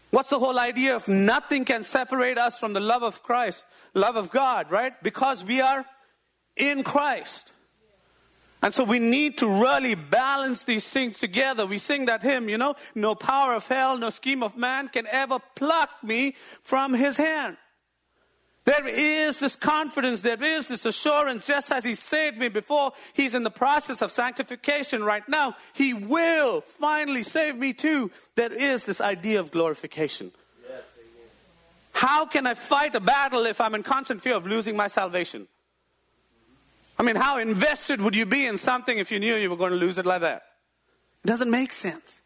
What's 0.09 0.29
the 0.29 0.39
whole 0.39 0.59
idea 0.59 0.95
of 0.95 1.07
nothing 1.07 1.65
can 1.65 1.83
separate 1.83 2.37
us 2.37 2.59
from 2.59 2.73
the 2.73 2.79
love 2.79 3.03
of 3.03 3.23
Christ, 3.23 3.65
love 3.93 4.15
of 4.15 4.31
God, 4.31 4.71
right? 4.71 4.93
Because 5.03 5.43
we 5.43 5.59
are 5.59 5.85
in 6.55 6.83
Christ. 6.83 7.53
And 8.61 8.73
so 8.73 8.83
we 8.83 8.99
need 8.99 9.39
to 9.39 9.47
really 9.47 9.95
balance 9.95 10.63
these 10.63 10.87
things 10.87 11.17
together. 11.17 11.65
We 11.65 11.79
sing 11.79 12.05
that 12.05 12.21
hymn, 12.21 12.47
you 12.47 12.57
know, 12.57 12.75
no 12.93 13.15
power 13.15 13.55
of 13.55 13.67
hell, 13.67 13.97
no 13.97 14.11
scheme 14.11 14.43
of 14.43 14.55
man 14.55 14.87
can 14.87 15.07
ever 15.07 15.39
pluck 15.55 15.89
me 16.03 16.35
from 16.61 16.93
his 16.93 17.17
hand. 17.17 17.57
There 18.63 18.87
is 18.87 19.39
this 19.39 19.55
confidence, 19.55 20.21
there 20.21 20.41
is 20.41 20.67
this 20.67 20.85
assurance, 20.85 21.47
just 21.47 21.71
as 21.71 21.83
He 21.83 21.95
saved 21.95 22.37
me 22.37 22.47
before, 22.47 22.93
He's 23.13 23.33
in 23.33 23.41
the 23.41 23.49
process 23.49 24.03
of 24.03 24.11
sanctification 24.11 25.03
right 25.03 25.27
now. 25.27 25.55
He 25.73 25.95
will 25.95 26.61
finally 26.61 27.23
save 27.23 27.55
me 27.55 27.73
too. 27.73 28.11
There 28.35 28.53
is 28.53 28.85
this 28.85 29.01
idea 29.01 29.39
of 29.39 29.51
glorification. 29.51 30.31
How 31.93 32.25
can 32.25 32.47
I 32.47 32.53
fight 32.53 32.95
a 32.95 32.99
battle 32.99 33.45
if 33.45 33.59
I'm 33.59 33.75
in 33.75 33.83
constant 33.83 34.21
fear 34.21 34.35
of 34.35 34.45
losing 34.45 34.77
my 34.77 34.87
salvation? 34.87 35.47
I 37.01 37.03
mean, 37.03 37.15
how 37.15 37.39
invested 37.39 37.99
would 37.99 38.15
you 38.15 38.27
be 38.27 38.45
in 38.45 38.59
something 38.59 38.99
if 38.99 39.11
you 39.11 39.19
knew 39.19 39.33
you 39.33 39.49
were 39.49 39.57
going 39.57 39.71
to 39.71 39.75
lose 39.75 39.97
it 39.97 40.05
like 40.05 40.21
that? 40.21 40.43
It 41.23 41.27
doesn't 41.27 41.49
make 41.49 41.73
sense. 41.73 42.21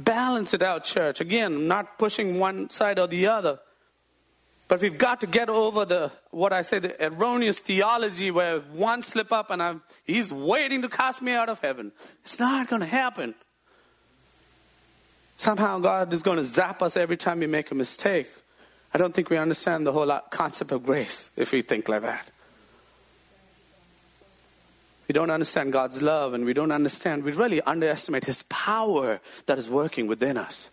Balance 0.00 0.54
it 0.54 0.62
out, 0.62 0.84
church. 0.84 1.20
Again, 1.20 1.68
not 1.68 1.98
pushing 1.98 2.38
one 2.38 2.70
side 2.70 2.98
or 2.98 3.06
the 3.06 3.26
other. 3.26 3.58
But 4.68 4.80
we've 4.80 4.96
got 4.96 5.20
to 5.20 5.26
get 5.26 5.50
over 5.50 5.84
the, 5.84 6.10
what 6.30 6.54
I 6.54 6.62
say, 6.62 6.78
the 6.78 7.04
erroneous 7.04 7.58
theology 7.58 8.30
where 8.30 8.60
one 8.60 9.02
slip 9.02 9.32
up 9.32 9.50
and 9.50 9.62
I'm, 9.62 9.82
he's 10.02 10.32
waiting 10.32 10.80
to 10.80 10.88
cast 10.88 11.20
me 11.20 11.32
out 11.32 11.50
of 11.50 11.58
heaven. 11.58 11.92
It's 12.24 12.38
not 12.38 12.68
going 12.68 12.80
to 12.80 12.88
happen. 12.88 13.34
Somehow 15.36 15.78
God 15.80 16.10
is 16.14 16.22
going 16.22 16.38
to 16.38 16.44
zap 16.44 16.80
us 16.80 16.96
every 16.96 17.18
time 17.18 17.40
we 17.40 17.46
make 17.46 17.70
a 17.70 17.74
mistake. 17.74 18.28
I 18.94 18.96
don't 18.96 19.14
think 19.14 19.28
we 19.28 19.36
understand 19.36 19.86
the 19.86 19.92
whole 19.92 20.08
concept 20.30 20.72
of 20.72 20.84
grace 20.84 21.28
if 21.36 21.52
we 21.52 21.60
think 21.60 21.86
like 21.90 22.00
that. 22.00 22.30
We 25.08 25.14
don't 25.14 25.30
understand 25.30 25.72
God's 25.72 26.02
love 26.02 26.34
and 26.34 26.44
we 26.44 26.52
don't 26.52 26.70
understand, 26.70 27.24
we 27.24 27.32
really 27.32 27.62
underestimate 27.62 28.24
His 28.26 28.42
power 28.44 29.20
that 29.46 29.58
is 29.58 29.68
working 29.68 30.06
within 30.06 30.36
us 30.36 30.68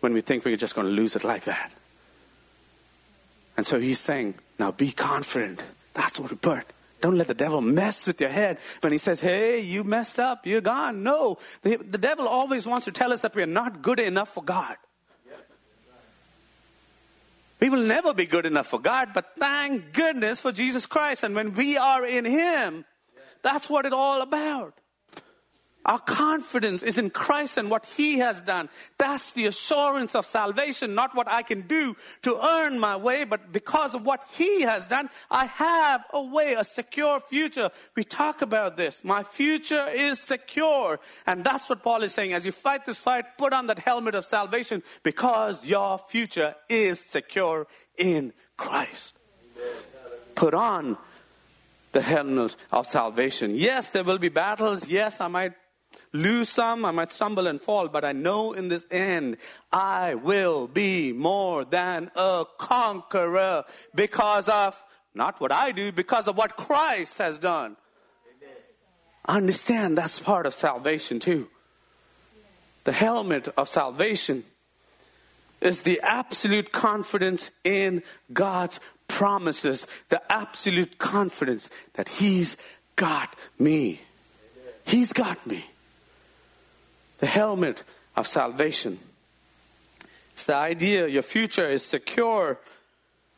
when 0.00 0.12
we 0.12 0.20
think 0.20 0.44
we're 0.44 0.56
just 0.56 0.74
going 0.74 0.86
to 0.86 0.92
lose 0.92 1.16
it 1.16 1.24
like 1.24 1.44
that. 1.44 1.72
And 3.56 3.66
so 3.66 3.78
he's 3.78 4.00
saying, 4.00 4.34
now 4.58 4.70
be 4.70 4.92
confident. 4.92 5.62
That's 5.94 6.18
what 6.18 6.30
we 6.30 6.36
put. 6.36 6.64
Don't 7.00 7.18
let 7.18 7.26
the 7.26 7.34
devil 7.34 7.60
mess 7.60 8.06
with 8.06 8.20
your 8.20 8.30
head 8.30 8.58
when 8.80 8.92
he 8.92 8.98
says, 8.98 9.20
hey, 9.20 9.60
you 9.60 9.84
messed 9.84 10.20
up, 10.20 10.46
you're 10.46 10.60
gone. 10.60 11.02
No, 11.02 11.38
the, 11.62 11.76
the 11.76 11.98
devil 11.98 12.28
always 12.28 12.66
wants 12.66 12.84
to 12.84 12.92
tell 12.92 13.12
us 13.12 13.22
that 13.22 13.34
we 13.34 13.42
are 13.42 13.46
not 13.46 13.82
good 13.82 13.98
enough 13.98 14.28
for 14.28 14.42
God. 14.42 14.76
We 17.60 17.68
will 17.68 17.82
never 17.82 18.12
be 18.12 18.26
good 18.26 18.46
enough 18.46 18.66
for 18.66 18.80
God, 18.80 19.10
but 19.14 19.34
thank 19.38 19.92
goodness 19.92 20.40
for 20.40 20.50
Jesus 20.50 20.86
Christ. 20.86 21.22
And 21.22 21.34
when 21.34 21.54
we 21.54 21.76
are 21.76 22.04
in 22.04 22.24
Him, 22.24 22.84
that's 23.42 23.68
what 23.68 23.86
it's 23.86 23.94
all 23.94 24.22
about. 24.22 24.74
Our 25.84 25.98
confidence 25.98 26.84
is 26.84 26.96
in 26.96 27.10
Christ 27.10 27.58
and 27.58 27.68
what 27.68 27.86
He 27.86 28.18
has 28.18 28.40
done. 28.40 28.68
That's 28.98 29.32
the 29.32 29.46
assurance 29.46 30.14
of 30.14 30.24
salvation, 30.24 30.94
not 30.94 31.16
what 31.16 31.28
I 31.28 31.42
can 31.42 31.62
do 31.62 31.96
to 32.22 32.38
earn 32.40 32.78
my 32.78 32.94
way, 32.94 33.24
but 33.24 33.52
because 33.52 33.96
of 33.96 34.06
what 34.06 34.22
He 34.32 34.62
has 34.62 34.86
done, 34.86 35.10
I 35.28 35.46
have 35.46 36.04
a 36.12 36.22
way, 36.22 36.54
a 36.54 36.62
secure 36.62 37.18
future. 37.18 37.70
We 37.96 38.04
talk 38.04 38.42
about 38.42 38.76
this. 38.76 39.02
My 39.02 39.24
future 39.24 39.88
is 39.88 40.20
secure. 40.20 41.00
And 41.26 41.42
that's 41.42 41.68
what 41.68 41.82
Paul 41.82 42.04
is 42.04 42.14
saying. 42.14 42.32
As 42.32 42.46
you 42.46 42.52
fight 42.52 42.86
this 42.86 42.98
fight, 42.98 43.36
put 43.36 43.52
on 43.52 43.66
that 43.66 43.80
helmet 43.80 44.14
of 44.14 44.24
salvation 44.24 44.84
because 45.02 45.66
your 45.66 45.98
future 45.98 46.54
is 46.68 47.00
secure 47.00 47.66
in 47.98 48.32
Christ. 48.56 49.16
Put 50.36 50.54
on 50.54 50.96
the 51.92 52.02
helmet 52.02 52.56
of 52.70 52.86
salvation. 52.86 53.54
Yes, 53.54 53.90
there 53.90 54.04
will 54.04 54.18
be 54.18 54.28
battles. 54.28 54.88
Yes, 54.88 55.20
I 55.20 55.28
might 55.28 55.52
lose 56.12 56.48
some, 56.48 56.84
I 56.84 56.90
might 56.90 57.12
stumble 57.12 57.46
and 57.46 57.60
fall, 57.60 57.88
but 57.88 58.04
I 58.04 58.12
know 58.12 58.52
in 58.52 58.68
this 58.68 58.84
end 58.90 59.36
I 59.72 60.14
will 60.14 60.66
be 60.66 61.12
more 61.12 61.64
than 61.64 62.10
a 62.16 62.44
conqueror 62.58 63.64
because 63.94 64.48
of 64.48 64.82
not 65.14 65.40
what 65.40 65.52
I 65.52 65.72
do, 65.72 65.92
because 65.92 66.28
of 66.28 66.36
what 66.36 66.56
Christ 66.56 67.18
has 67.18 67.38
done. 67.38 67.76
Amen. 68.36 68.56
Understand 69.28 69.98
that's 69.98 70.18
part 70.20 70.46
of 70.46 70.54
salvation 70.54 71.18
too. 71.18 71.48
The 72.84 72.92
helmet 72.92 73.48
of 73.56 73.68
salvation 73.68 74.44
is 75.60 75.82
the 75.82 76.00
absolute 76.02 76.72
confidence 76.72 77.50
in 77.62 78.02
God's 78.32 78.80
promises, 79.08 79.86
the 80.08 80.20
absolute 80.32 80.98
confidence 80.98 81.70
that 81.94 82.08
He's 82.08 82.56
got 82.96 83.34
me. 83.58 84.00
He's 84.84 85.12
got 85.12 85.46
me 85.46 85.66
the 87.22 87.26
helmet 87.28 87.84
of 88.16 88.26
salvation. 88.26 88.98
It's 90.32 90.44
the 90.44 90.56
idea 90.56 91.06
your 91.06 91.22
future 91.22 91.70
is 91.70 91.84
secure 91.84 92.58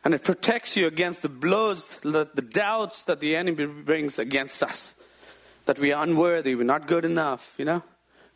and 0.02 0.14
it 0.14 0.24
protects 0.24 0.74
you 0.74 0.86
against 0.86 1.20
the 1.20 1.28
blows, 1.28 1.86
the, 1.98 2.26
the 2.34 2.40
doubts 2.40 3.02
that 3.02 3.20
the 3.20 3.36
enemy 3.36 3.66
brings 3.66 4.18
against 4.18 4.62
us. 4.62 4.94
That 5.66 5.78
we 5.78 5.92
are 5.92 6.02
unworthy, 6.02 6.54
we're 6.54 6.64
not 6.64 6.88
good 6.88 7.04
enough, 7.04 7.54
you 7.58 7.66
know? 7.66 7.82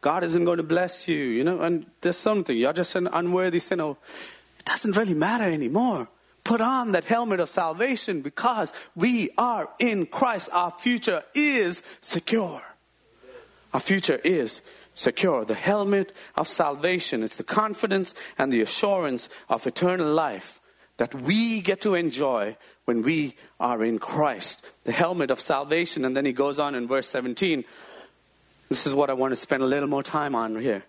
God 0.03 0.23
isn't 0.23 0.45
going 0.45 0.59
to 0.59 0.63
bless 0.63 1.09
you, 1.09 1.17
you 1.17 1.45
know? 1.45 1.61
And 1.61 1.87
there's 2.03 2.19
something, 2.19 2.55
you're 2.55 2.75
just 2.75 2.95
an 2.95 3.09
unworthy 3.11 3.59
sinner. 3.59 3.93
It 3.93 4.65
doesn't 4.67 4.97
really 4.97 5.15
matter 5.15 5.45
anymore. 5.45 6.11
Put 6.49 6.63
on 6.63 6.93
that 6.93 7.05
helmet 7.05 7.41
of 7.41 7.51
salvation 7.51 8.23
because 8.23 8.73
we 8.97 9.29
are 9.37 9.69
in 9.79 10.07
Christ. 10.07 10.49
Our 10.51 10.71
future 10.71 11.23
is 11.35 11.83
secure. 12.01 12.63
Our 13.75 13.81
future 13.81 14.19
is 14.25 14.63
secure. 14.95 15.45
The 15.45 15.53
helmet 15.53 16.11
of 16.37 16.49
salvation 16.49 17.23
is 17.23 17.37
the 17.37 17.45
confidence 17.45 18.15
and 18.39 18.51
the 18.51 18.63
assurance 18.63 19.29
of 19.51 19.67
eternal 19.67 20.11
life 20.11 20.59
that 20.97 21.15
we 21.15 21.61
get 21.61 21.83
to 21.83 21.95
enjoy 21.95 22.57
when 22.87 23.03
we 23.03 23.35
are 23.61 23.85
in 23.85 23.99
Christ. 23.99 24.65
The 24.85 24.93
helmet 24.93 25.31
of 25.31 25.41
salvation. 25.41 26.03
And 26.07 26.17
then 26.17 26.25
he 26.25 26.33
goes 26.33 26.59
on 26.59 26.75
in 26.75 26.89
verse 26.89 27.09
17. 27.09 27.63
This 28.71 28.87
is 28.87 28.95
what 28.95 29.11
I 29.11 29.13
want 29.13 29.33
to 29.33 29.37
spend 29.37 29.63
a 29.63 29.67
little 29.67 29.87
more 29.87 30.03
time 30.03 30.35
on 30.35 30.59
here. 30.59 30.85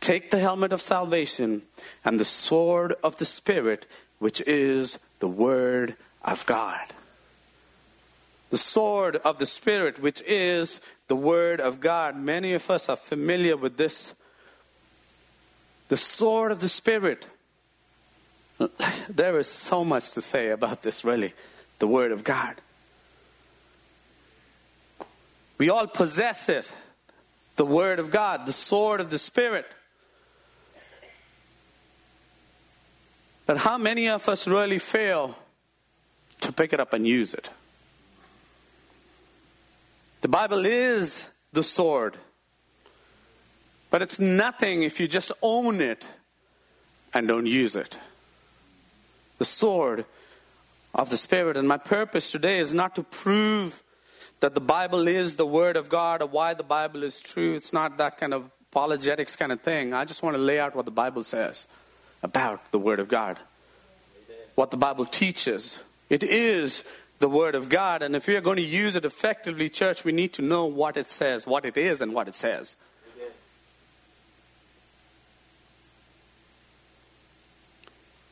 Take 0.00 0.30
the 0.30 0.40
helmet 0.40 0.72
of 0.72 0.80
salvation 0.80 1.64
and 2.02 2.18
the 2.18 2.24
sword 2.24 2.94
of 3.04 3.18
the 3.18 3.26
Spirit, 3.26 3.84
which 4.22 4.40
is 4.46 4.98
the 5.18 5.28
Word 5.28 5.96
of 6.24 6.46
God 6.46 6.86
the 8.52 8.58
sword 8.58 9.16
of 9.16 9.38
the 9.38 9.46
Spirit, 9.46 9.98
which 9.98 10.20
is 10.26 10.78
the 11.08 11.16
Word 11.16 11.58
of 11.58 11.80
God. 11.80 12.16
Many 12.16 12.52
of 12.52 12.70
us 12.70 12.86
are 12.90 12.96
familiar 12.96 13.56
with 13.56 13.78
this. 13.78 14.12
The 15.88 15.96
sword 15.96 16.52
of 16.52 16.60
the 16.60 16.68
Spirit. 16.68 17.26
There 19.08 19.38
is 19.38 19.48
so 19.48 19.86
much 19.86 20.12
to 20.12 20.20
say 20.20 20.50
about 20.50 20.82
this, 20.82 21.02
really. 21.02 21.32
The 21.78 21.86
Word 21.86 22.12
of 22.12 22.24
God. 22.24 22.56
We 25.56 25.70
all 25.70 25.86
possess 25.86 26.50
it. 26.50 26.70
The 27.56 27.64
Word 27.64 27.98
of 27.98 28.10
God, 28.10 28.44
the 28.44 28.52
sword 28.52 29.00
of 29.00 29.08
the 29.08 29.18
Spirit. 29.18 29.64
But 33.52 33.60
how 33.60 33.76
many 33.76 34.08
of 34.08 34.30
us 34.30 34.48
really 34.48 34.78
fail 34.78 35.36
to 36.40 36.52
pick 36.52 36.72
it 36.72 36.80
up 36.80 36.94
and 36.94 37.06
use 37.06 37.34
it? 37.34 37.50
The 40.22 40.28
Bible 40.28 40.64
is 40.64 41.26
the 41.52 41.62
sword. 41.62 42.16
But 43.90 44.00
it's 44.00 44.18
nothing 44.18 44.84
if 44.84 44.98
you 44.98 45.06
just 45.06 45.32
own 45.42 45.82
it 45.82 46.06
and 47.12 47.28
don't 47.28 47.44
use 47.44 47.76
it. 47.76 47.98
The 49.36 49.44
sword 49.44 50.06
of 50.94 51.10
the 51.10 51.18
Spirit. 51.18 51.58
And 51.58 51.68
my 51.68 51.76
purpose 51.76 52.32
today 52.32 52.58
is 52.58 52.72
not 52.72 52.94
to 52.94 53.02
prove 53.02 53.82
that 54.40 54.54
the 54.54 54.62
Bible 54.62 55.06
is 55.06 55.36
the 55.36 55.44
Word 55.44 55.76
of 55.76 55.90
God 55.90 56.22
or 56.22 56.26
why 56.26 56.54
the 56.54 56.64
Bible 56.64 57.02
is 57.02 57.20
true. 57.20 57.54
It's 57.54 57.74
not 57.74 57.98
that 57.98 58.16
kind 58.16 58.32
of 58.32 58.50
apologetics 58.70 59.36
kind 59.36 59.52
of 59.52 59.60
thing. 59.60 59.92
I 59.92 60.06
just 60.06 60.22
want 60.22 60.36
to 60.36 60.42
lay 60.42 60.58
out 60.58 60.74
what 60.74 60.86
the 60.86 60.90
Bible 60.90 61.22
says 61.22 61.66
about 62.22 62.70
the 62.70 62.78
Word 62.78 62.98
of 62.98 63.08
God, 63.08 63.38
what 64.54 64.70
the 64.70 64.76
Bible 64.76 65.04
teaches. 65.04 65.80
It 66.08 66.22
is 66.22 66.84
the 67.18 67.28
Word 67.28 67.54
of 67.54 67.68
God. 67.68 68.02
And 68.02 68.14
if 68.14 68.26
we 68.26 68.36
are 68.36 68.40
going 68.40 68.56
to 68.56 68.62
use 68.62 68.96
it 68.96 69.04
effectively, 69.04 69.68
church, 69.68 70.04
we 70.04 70.12
need 70.12 70.32
to 70.34 70.42
know 70.42 70.66
what 70.66 70.96
it 70.96 71.10
says, 71.10 71.46
what 71.46 71.64
it 71.64 71.76
is, 71.76 72.00
and 72.00 72.12
what 72.12 72.28
it 72.28 72.36
says. 72.36 72.76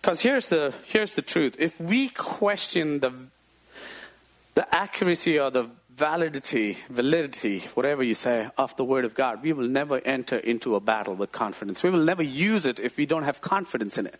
Because 0.00 0.20
here's 0.20 0.48
the, 0.48 0.74
here's 0.86 1.14
the 1.14 1.22
truth. 1.22 1.56
If 1.58 1.78
we 1.80 2.08
question 2.08 3.00
the, 3.00 3.12
the 4.54 4.74
accuracy 4.74 5.38
or 5.38 5.50
the 5.50 5.68
validity, 6.00 6.78
validity, 6.88 7.60
whatever 7.74 8.02
you 8.02 8.14
say, 8.14 8.48
of 8.56 8.74
the 8.76 8.84
Word 8.84 9.04
of 9.04 9.14
God, 9.14 9.42
we 9.42 9.52
will 9.52 9.68
never 9.68 10.00
enter 10.00 10.38
into 10.38 10.74
a 10.74 10.80
battle 10.80 11.14
with 11.14 11.30
confidence. 11.30 11.82
We 11.82 11.90
will 11.90 12.02
never 12.02 12.22
use 12.22 12.64
it 12.64 12.80
if 12.80 12.96
we 12.96 13.04
don't 13.04 13.24
have 13.24 13.42
confidence 13.42 13.98
in 13.98 14.06
it. 14.06 14.18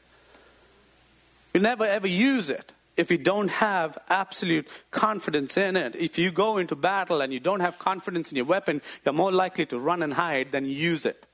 We'll 1.54 1.62
never 1.62 1.86
ever 1.86 2.06
use 2.06 2.50
it 2.50 2.74
if 2.98 3.10
you 3.10 3.16
don't 3.16 3.48
have 3.48 3.96
absolute 4.10 4.68
confidence 4.90 5.56
in 5.56 5.74
it, 5.74 5.96
if 5.96 6.18
you 6.18 6.30
go 6.30 6.58
into 6.58 6.76
battle 6.76 7.22
and 7.22 7.32
you 7.32 7.40
don't 7.40 7.60
have 7.60 7.78
confidence 7.78 8.30
in 8.30 8.36
your 8.36 8.44
weapon, 8.44 8.82
you're 9.04 9.14
more 9.14 9.32
likely 9.32 9.64
to 9.66 9.78
run 9.78 10.02
and 10.02 10.12
hide 10.12 10.52
than 10.52 10.66
use 10.66 11.06
it. 11.06 11.24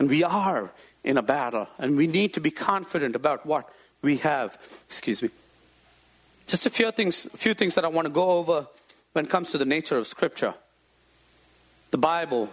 And 0.00 0.10
we 0.10 0.24
are 0.24 0.72
in 1.04 1.16
a 1.16 1.22
battle, 1.22 1.68
and 1.78 1.96
we 1.96 2.08
need 2.08 2.34
to 2.34 2.40
be 2.40 2.50
confident 2.50 3.14
about 3.14 3.46
what 3.46 3.70
we 4.02 4.16
have. 4.18 4.58
Excuse 4.88 5.22
me. 5.22 5.30
Just 6.48 6.66
a 6.66 6.70
few 6.70 6.90
things, 6.90 7.26
a 7.26 7.36
few 7.36 7.54
things 7.54 7.76
that 7.76 7.84
I 7.84 7.88
want 7.88 8.06
to 8.06 8.12
go 8.12 8.30
over 8.30 8.66
when 9.16 9.24
it 9.24 9.30
comes 9.30 9.50
to 9.50 9.56
the 9.56 9.64
nature 9.64 9.96
of 9.96 10.06
Scripture. 10.06 10.52
The 11.90 11.96
Bible. 11.96 12.50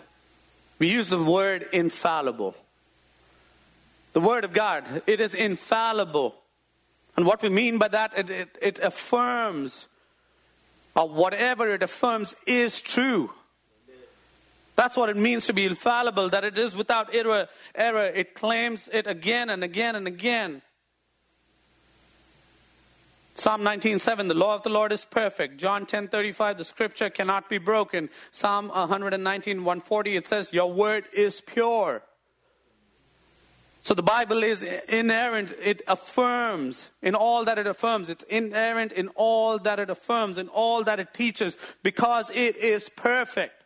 We 0.80 0.88
use 0.88 1.10
the 1.10 1.22
word 1.22 1.68
infallible. 1.74 2.56
The 4.14 4.22
Word 4.22 4.46
of 4.46 4.54
God, 4.54 4.86
it 5.06 5.20
is 5.20 5.34
infallible. 5.34 6.36
And 7.18 7.26
what 7.26 7.42
we 7.42 7.50
mean 7.50 7.80
by 7.80 7.90
that, 7.90 8.18
it, 8.18 8.30
it, 8.30 8.58
it 8.62 8.80
affirms, 8.80 9.88
or 10.96 11.10
whatever 11.10 11.70
it 11.70 11.84
affirms 11.84 12.34
is 12.48 12.82
true. 12.82 13.32
That's 14.78 14.96
what 14.96 15.10
it 15.10 15.18
means 15.18 15.48
to 15.48 15.54
be 15.54 15.66
infallible, 15.66 16.30
that 16.30 16.46
it 16.46 16.58
is 16.58 16.78
without 16.78 17.14
error. 17.14 17.50
error. 17.76 18.06
It 18.06 18.36
claims 18.36 18.90
it 18.94 19.06
again 19.06 19.50
and 19.50 19.66
again 19.66 19.98
and 19.98 20.08
again. 20.08 20.62
Psalm 23.36 23.64
19:7 23.64 24.28
The 24.28 24.34
law 24.34 24.56
of 24.56 24.64
the 24.64 24.70
Lord 24.70 24.92
is 24.92 25.06
perfect. 25.06 25.58
John 25.58 25.86
10:35 25.86 26.58
The 26.58 26.66
scripture 26.66 27.10
cannot 27.10 27.50
be 27.50 27.58
broken. 27.58 28.10
Psalm 28.32 28.70
119:140 28.70 30.16
it 30.16 30.28
says 30.28 30.54
your 30.54 30.72
word 30.72 31.08
is 31.14 31.42
pure. 31.42 32.04
So 33.82 33.94
the 33.94 34.04
Bible 34.04 34.44
is 34.44 34.64
inerrant. 34.64 35.54
It 35.60 35.82
affirms 35.90 36.90
in 37.02 37.16
all 37.16 37.44
that 37.44 37.58
it 37.58 37.68
affirms. 37.68 38.10
It's 38.10 38.24
inerrant 38.24 38.94
in 38.94 39.10
all 39.10 39.60
that 39.60 39.78
it 39.78 39.90
affirms, 39.90 40.38
in 40.38 40.48
all 40.48 40.86
that 40.86 41.02
it 41.02 41.14
teaches, 41.14 41.58
because 41.82 42.30
it 42.30 42.56
is 42.56 42.88
perfect. 42.88 43.63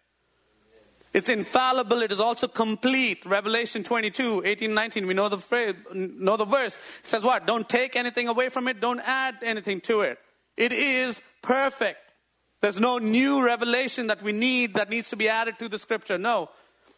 It's 1.17 1.29
infallible. 1.29 2.03
It 2.03 2.11
is 2.11 2.19
also 2.19 2.47
complete. 2.47 3.25
Revelation 3.25 3.81
22, 3.81 4.43
18, 4.45 4.71
19. 4.71 5.07
We 5.07 5.15
know 5.15 5.29
the 5.29 5.39
phrase, 5.39 5.73
know 5.91 6.37
the 6.37 6.45
verse. 6.45 6.75
It 6.75 7.07
says 7.07 7.23
what? 7.23 7.47
Don't 7.47 7.67
take 7.67 7.95
anything 7.95 8.27
away 8.27 8.49
from 8.49 8.67
it. 8.67 8.79
Don't 8.79 8.99
add 8.99 9.37
anything 9.41 9.81
to 9.81 10.01
it. 10.01 10.19
It 10.55 10.71
is 10.71 11.19
perfect. 11.41 11.97
There's 12.61 12.79
no 12.79 12.99
new 12.99 13.43
revelation 13.43 14.05
that 14.07 14.21
we 14.21 14.31
need 14.31 14.75
that 14.75 14.91
needs 14.91 15.09
to 15.09 15.15
be 15.15 15.27
added 15.27 15.57
to 15.57 15.67
the 15.67 15.79
scripture. 15.79 16.19
No. 16.19 16.51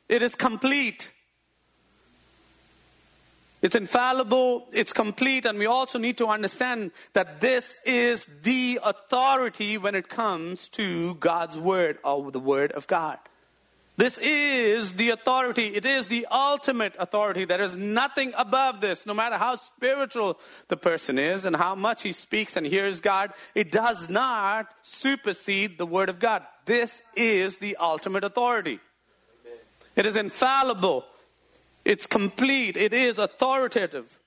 It 0.09 0.21
is 0.21 0.35
complete. 0.35 1.09
It's 3.61 3.75
infallible, 3.75 4.67
it's 4.73 4.91
complete, 4.91 5.45
and 5.45 5.57
we 5.57 5.65
also 5.65 5.97
need 5.97 6.17
to 6.17 6.27
understand 6.27 6.91
that 7.13 7.39
this 7.39 7.77
is 7.85 8.27
the 8.43 8.81
authority 8.83 9.77
when 9.77 9.95
it 9.95 10.09
comes 10.09 10.67
to 10.69 11.15
God's 11.15 11.57
Word 11.57 11.99
or 12.03 12.31
the 12.31 12.39
Word 12.39 12.73
of 12.73 12.85
God. 12.85 13.17
This 13.99 14.17
is 14.17 14.93
the 14.93 15.09
authority. 15.09 15.75
It 15.75 15.85
is 15.85 16.07
the 16.07 16.25
ultimate 16.31 16.93
authority. 16.97 17.43
There 17.43 17.61
is 17.61 17.75
nothing 17.75 18.31
above 18.37 18.79
this. 18.79 19.05
No 19.05 19.13
matter 19.13 19.37
how 19.37 19.57
spiritual 19.57 20.39
the 20.69 20.77
person 20.77 21.19
is 21.19 21.43
and 21.43 21.53
how 21.53 21.75
much 21.75 22.03
he 22.03 22.13
speaks 22.13 22.55
and 22.55 22.65
hears 22.65 23.01
God, 23.01 23.33
it 23.53 23.73
does 23.73 24.09
not 24.09 24.69
supersede 24.83 25.77
the 25.77 25.85
Word 25.85 26.07
of 26.07 26.17
God. 26.17 26.43
This 26.63 27.03
is 27.13 27.57
the 27.57 27.75
ultimate 27.75 28.23
authority. 28.23 28.79
It 29.97 30.05
is 30.05 30.15
infallible. 30.15 31.03
It's 31.83 32.07
complete, 32.07 32.77
it 32.77 32.93
is 32.93 33.17
authoritative, 33.17 34.17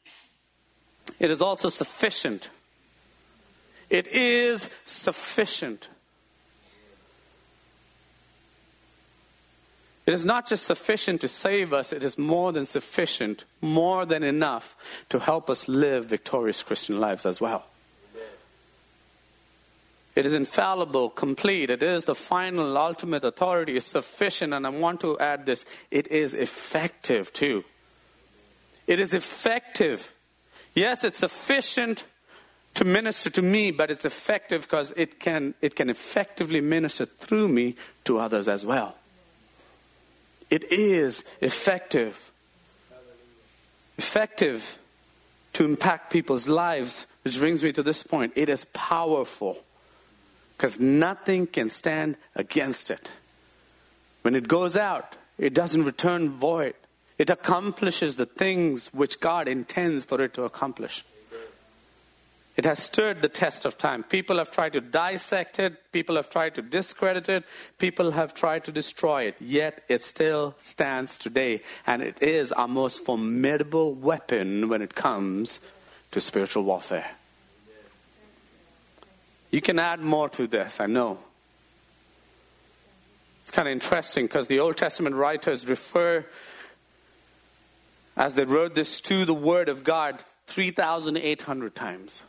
it 1.19 1.31
is 1.31 1.41
also 1.41 1.71
sufficient. 1.71 2.51
It 3.89 4.07
is 4.09 4.69
sufficient. 4.85 5.89
It 10.05 10.15
is 10.15 10.25
not 10.25 10.49
just 10.49 10.65
sufficient 10.65 11.21
to 11.21 11.29
save 11.29 11.73
us, 11.73 11.93
it 11.93 12.03
is 12.03 12.19
more 12.19 12.53
than 12.53 12.67
sufficient, 12.67 13.45
more 13.61 14.05
than 14.05 14.25
enough 14.25 14.77
to 15.11 15.21
help 15.21 15.49
us 15.49 15.69
live 15.69 16.07
victorious 16.07 16.63
Christian 16.63 17.01
lives 17.01 17.25
as 17.25 17.41
well. 17.41 17.67
It 20.15 20.27
is 20.27 20.33
infallible, 20.33 21.09
complete. 21.11 21.71
It 21.71 21.83
is 21.83 22.05
the 22.05 22.15
final, 22.15 22.77
ultimate 22.77 23.25
authority. 23.25 23.77
It's 23.77 23.87
sufficient. 23.87 24.53
And 24.53 24.67
I 24.67 24.71
want 24.71 25.01
to 25.01 25.19
add 25.19 25.47
this 25.47 25.65
it 25.91 26.09
is 26.09 26.35
effective 26.35 27.33
too. 27.33 27.65
It 28.87 29.01
is 29.01 29.15
effective. 29.15 30.13
Yes, 30.75 31.05
it's 31.05 31.21
sufficient 31.21 32.05
to 32.75 32.85
minister 32.85 33.31
to 33.31 33.43
me, 33.43 33.71
but 33.71 33.91
it's 33.91 34.05
effective 34.05 34.63
because 34.63 34.93
it 34.97 35.19
can, 35.21 35.55
it 35.63 35.77
can 35.77 35.89
effectively 35.89 36.61
minister 36.61 37.07
through 37.07 37.49
me 37.49 37.77
to 38.05 38.19
others 38.19 38.49
as 38.49 38.67
well. 38.67 38.97
It 40.53 40.71
is 40.71 41.25
effective. 41.41 42.31
Effective 43.97 44.79
to 45.55 45.65
impact 45.65 46.13
people's 46.13 46.47
lives, 46.47 47.07
which 47.25 47.39
brings 47.39 47.63
me 47.63 47.73
to 47.73 47.83
this 47.83 48.03
point. 48.03 48.35
It 48.37 48.51
is 48.51 48.67
powerful 48.75 49.65
because 50.55 50.79
nothing 50.79 51.47
can 51.47 51.71
stand 51.71 52.17
against 52.37 52.91
it. 52.91 53.11
When 54.21 54.35
it 54.35 54.47
goes 54.47 54.77
out, 54.77 55.17
it 55.39 55.55
doesn't 55.55 55.85
return 55.85 56.29
void. 56.29 56.75
It 57.17 57.31
accomplishes 57.31 58.17
the 58.17 58.27
things 58.27 58.89
which 58.93 59.21
God 59.21 59.49
intends 59.49 60.05
for 60.05 60.21
it 60.21 60.35
to 60.35 60.45
accomplish. 60.45 61.03
It 62.55 62.67
has 62.67 62.81
stood 62.81 63.23
the 63.23 63.31
test 63.31 63.65
of 63.65 63.79
time. 63.79 64.03
People 64.03 64.37
have 64.37 64.51
tried 64.51 64.75
to 64.75 64.81
dissect 64.81 65.59
it, 65.59 65.91
people 65.91 66.17
have 66.17 66.29
tried 66.29 66.55
to 66.57 66.63
discredit 66.63 67.29
it, 67.29 67.45
people 67.79 68.11
have 68.11 68.35
tried 68.35 68.65
to 68.65 68.73
destroy 68.73 69.23
it, 69.25 69.37
yet 69.41 69.83
it 69.89 70.03
still 70.03 70.55
stands 70.61 71.17
today. 71.17 71.63
And 71.87 72.03
it 72.03 72.23
is 72.23 72.53
our 72.53 72.69
most 72.69 73.05
formidable 73.07 73.95
weapon 73.95 74.69
when 74.69 74.83
it 74.83 74.95
comes 74.95 75.61
to 76.11 76.21
spiritual 76.21 76.65
warfare. 76.65 77.13
You 79.51 79.63
can 79.63 79.79
add 79.79 80.01
more 80.01 80.29
to 80.31 80.47
this, 80.47 80.79
I 80.79 80.87
know. 80.87 81.19
It's 83.43 83.51
kind 83.51 83.67
of 83.67 83.73
interesting 83.73 84.27
because 84.27 84.49
the 84.49 84.61
Old 84.61 84.77
Testament 84.77 85.17
writers 85.17 85.67
refer, 85.67 86.27
as 88.15 88.35
they 88.35 88.45
wrote 88.45 88.75
this, 88.75 89.01
to 89.03 89.25
the 89.25 89.35
Word 89.35 89.71
of 89.71 89.85
God 89.85 90.23
3,800 90.47 91.75
times. 91.75 92.25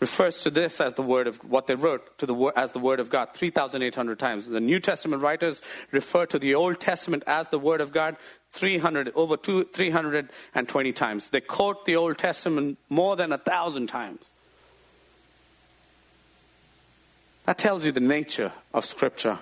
Refers 0.00 0.42
to 0.42 0.50
this 0.50 0.80
as 0.80 0.94
the 0.94 1.02
word 1.02 1.26
of 1.26 1.38
what 1.38 1.66
they 1.66 1.74
wrote 1.74 2.18
to 2.18 2.26
the 2.26 2.52
as 2.54 2.70
the 2.70 2.78
word 2.78 3.00
of 3.00 3.10
God 3.10 3.30
3,800 3.34 4.18
times. 4.18 4.46
The 4.46 4.60
New 4.60 4.78
Testament 4.78 5.22
writers 5.22 5.60
refer 5.90 6.24
to 6.26 6.38
the 6.38 6.54
Old 6.54 6.78
Testament 6.78 7.24
as 7.26 7.48
the 7.48 7.58
word 7.58 7.80
of 7.80 7.90
God 7.90 8.16
300 8.52 9.12
over 9.16 9.36
two, 9.36 9.64
320 9.64 10.92
times. 10.92 11.30
They 11.30 11.40
quote 11.40 11.84
the 11.84 11.96
Old 11.96 12.16
Testament 12.16 12.78
more 12.88 13.16
than 13.16 13.32
a 13.32 13.38
thousand 13.38 13.88
times. 13.88 14.30
That 17.46 17.58
tells 17.58 17.84
you 17.84 17.92
the 17.92 18.00
nature 18.00 18.52
of 18.72 18.84
Scripture. 18.84 19.38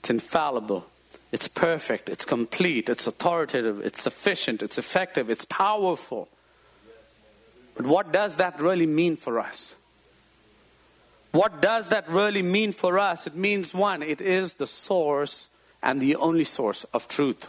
It's 0.00 0.10
infallible, 0.10 0.86
it's 1.32 1.48
perfect, 1.48 2.08
it's 2.08 2.24
complete, 2.24 2.88
it's 2.88 3.06
authoritative, 3.06 3.80
it's 3.80 4.02
sufficient, 4.02 4.62
it's 4.62 4.78
effective, 4.78 5.30
it's 5.30 5.44
powerful. 5.44 6.28
But 7.78 7.86
what 7.86 8.12
does 8.12 8.36
that 8.36 8.60
really 8.60 8.86
mean 8.86 9.14
for 9.14 9.38
us? 9.38 9.76
What 11.30 11.62
does 11.62 11.88
that 11.90 12.08
really 12.08 12.42
mean 12.42 12.72
for 12.72 12.98
us? 12.98 13.28
It 13.28 13.36
means 13.36 13.72
one, 13.72 14.02
it 14.02 14.20
is 14.20 14.54
the 14.54 14.66
source 14.66 15.48
and 15.80 16.00
the 16.00 16.16
only 16.16 16.42
source 16.42 16.84
of 16.92 17.06
truth. 17.06 17.48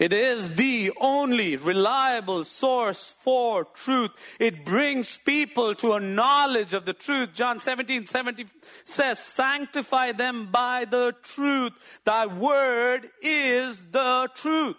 It 0.00 0.12
is 0.12 0.56
the 0.56 0.92
only 1.00 1.56
reliable 1.56 2.44
source 2.44 3.14
for 3.20 3.64
truth. 3.64 4.10
It 4.40 4.64
brings 4.64 5.18
people 5.18 5.76
to 5.76 5.92
a 5.92 6.00
knowledge 6.00 6.74
of 6.74 6.84
the 6.84 6.92
truth. 6.92 7.32
John 7.32 7.60
17, 7.60 8.08
17 8.08 8.50
says, 8.84 9.20
Sanctify 9.20 10.12
them 10.12 10.48
by 10.50 10.84
the 10.84 11.14
truth. 11.22 11.72
Thy 12.04 12.26
word 12.26 13.08
is 13.22 13.80
the 13.92 14.28
truth. 14.34 14.76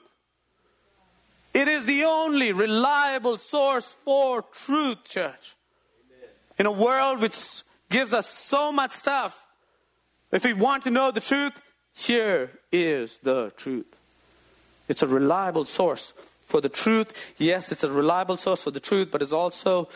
It 1.57 1.67
is 1.67 1.85
the 1.85 2.03
only 2.03 2.51
reliable 2.51 3.39
source 3.39 3.97
for 4.05 4.43
truth, 4.43 5.03
church. 5.05 5.55
In 6.59 6.67
a 6.67 6.71
world 6.71 7.19
which 7.19 7.63
gives 7.89 8.13
us 8.13 8.27
so 8.27 8.71
much 8.71 8.91
stuff, 8.91 9.43
if 10.31 10.43
we 10.43 10.53
want 10.53 10.83
to 10.83 10.91
know 10.91 11.09
the 11.09 11.19
truth, 11.19 11.59
here 11.95 12.51
is 12.71 13.17
the 13.23 13.51
truth. 13.57 13.87
It's 14.87 15.01
a 15.01 15.07
reliable 15.07 15.65
source 15.65 16.13
for 16.45 16.61
the 16.61 16.69
truth. 16.69 17.11
Yes, 17.39 17.71
it's 17.71 17.83
a 17.83 17.89
reliable 17.89 18.37
source 18.37 18.61
for 18.61 18.69
the 18.69 18.79
truth, 18.79 19.09
but 19.09 19.23
it's 19.23 19.33
also 19.33 19.89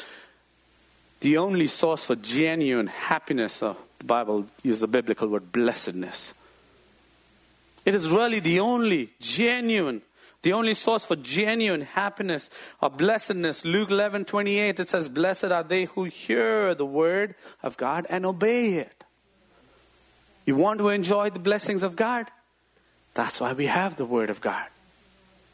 the 1.19 1.37
only 1.37 1.67
source 1.67 2.05
for 2.05 2.15
genuine 2.15 2.87
happiness. 2.87 3.61
Uh, 3.61 3.75
the 3.99 4.05
Bible 4.05 4.47
uses 4.63 4.81
the 4.81 4.87
biblical 4.87 5.27
word 5.27 5.51
blessedness. 5.51 6.33
It 7.85 7.93
is 7.93 8.09
really 8.09 8.39
the 8.39 8.61
only 8.61 9.11
genuine, 9.19 10.01
the 10.41 10.53
only 10.53 10.73
source 10.73 11.05
for 11.05 11.15
genuine 11.15 11.81
happiness 11.81 12.49
or 12.81 12.89
blessedness. 12.89 13.63
Luke 13.63 13.91
11 13.91 14.25
28, 14.25 14.79
it 14.79 14.89
says, 14.89 15.09
Blessed 15.09 15.45
are 15.45 15.63
they 15.63 15.85
who 15.85 16.05
hear 16.05 16.73
the 16.73 16.85
word 16.85 17.35
of 17.61 17.77
God 17.77 18.07
and 18.09 18.25
obey 18.25 18.75
it. 18.75 19.03
You 20.45 20.55
want 20.55 20.79
to 20.79 20.89
enjoy 20.89 21.29
the 21.29 21.39
blessings 21.39 21.83
of 21.83 21.95
God? 21.95 22.27
That's 23.13 23.39
why 23.39 23.53
we 23.53 23.67
have 23.67 23.97
the 23.97 24.05
word 24.05 24.29
of 24.29 24.41
God. 24.41 24.65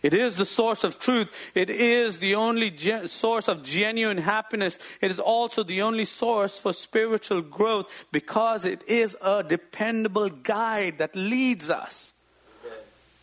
It 0.04 0.13
is 0.13 0.38
the 0.38 0.45
source 0.45 0.84
of 0.84 1.00
truth. 1.00 1.30
It 1.56 1.69
is 1.69 2.19
the 2.19 2.36
only 2.36 2.69
ge- 2.69 3.10
source 3.10 3.47
of 3.47 3.63
genuine 3.63 4.19
happiness. 4.19 4.78
It 5.02 5.12
is 5.12 5.19
also 5.19 5.63
the 5.63 5.82
only 5.82 6.06
source 6.06 6.58
for 6.58 6.71
spiritual 6.71 7.41
growth 7.41 7.91
because 8.12 8.63
it 8.63 8.84
is 8.88 9.17
a 9.21 9.43
dependable 9.43 10.30
guide 10.30 11.00
that 11.00 11.15
leads 11.15 11.69
us. 11.69 12.13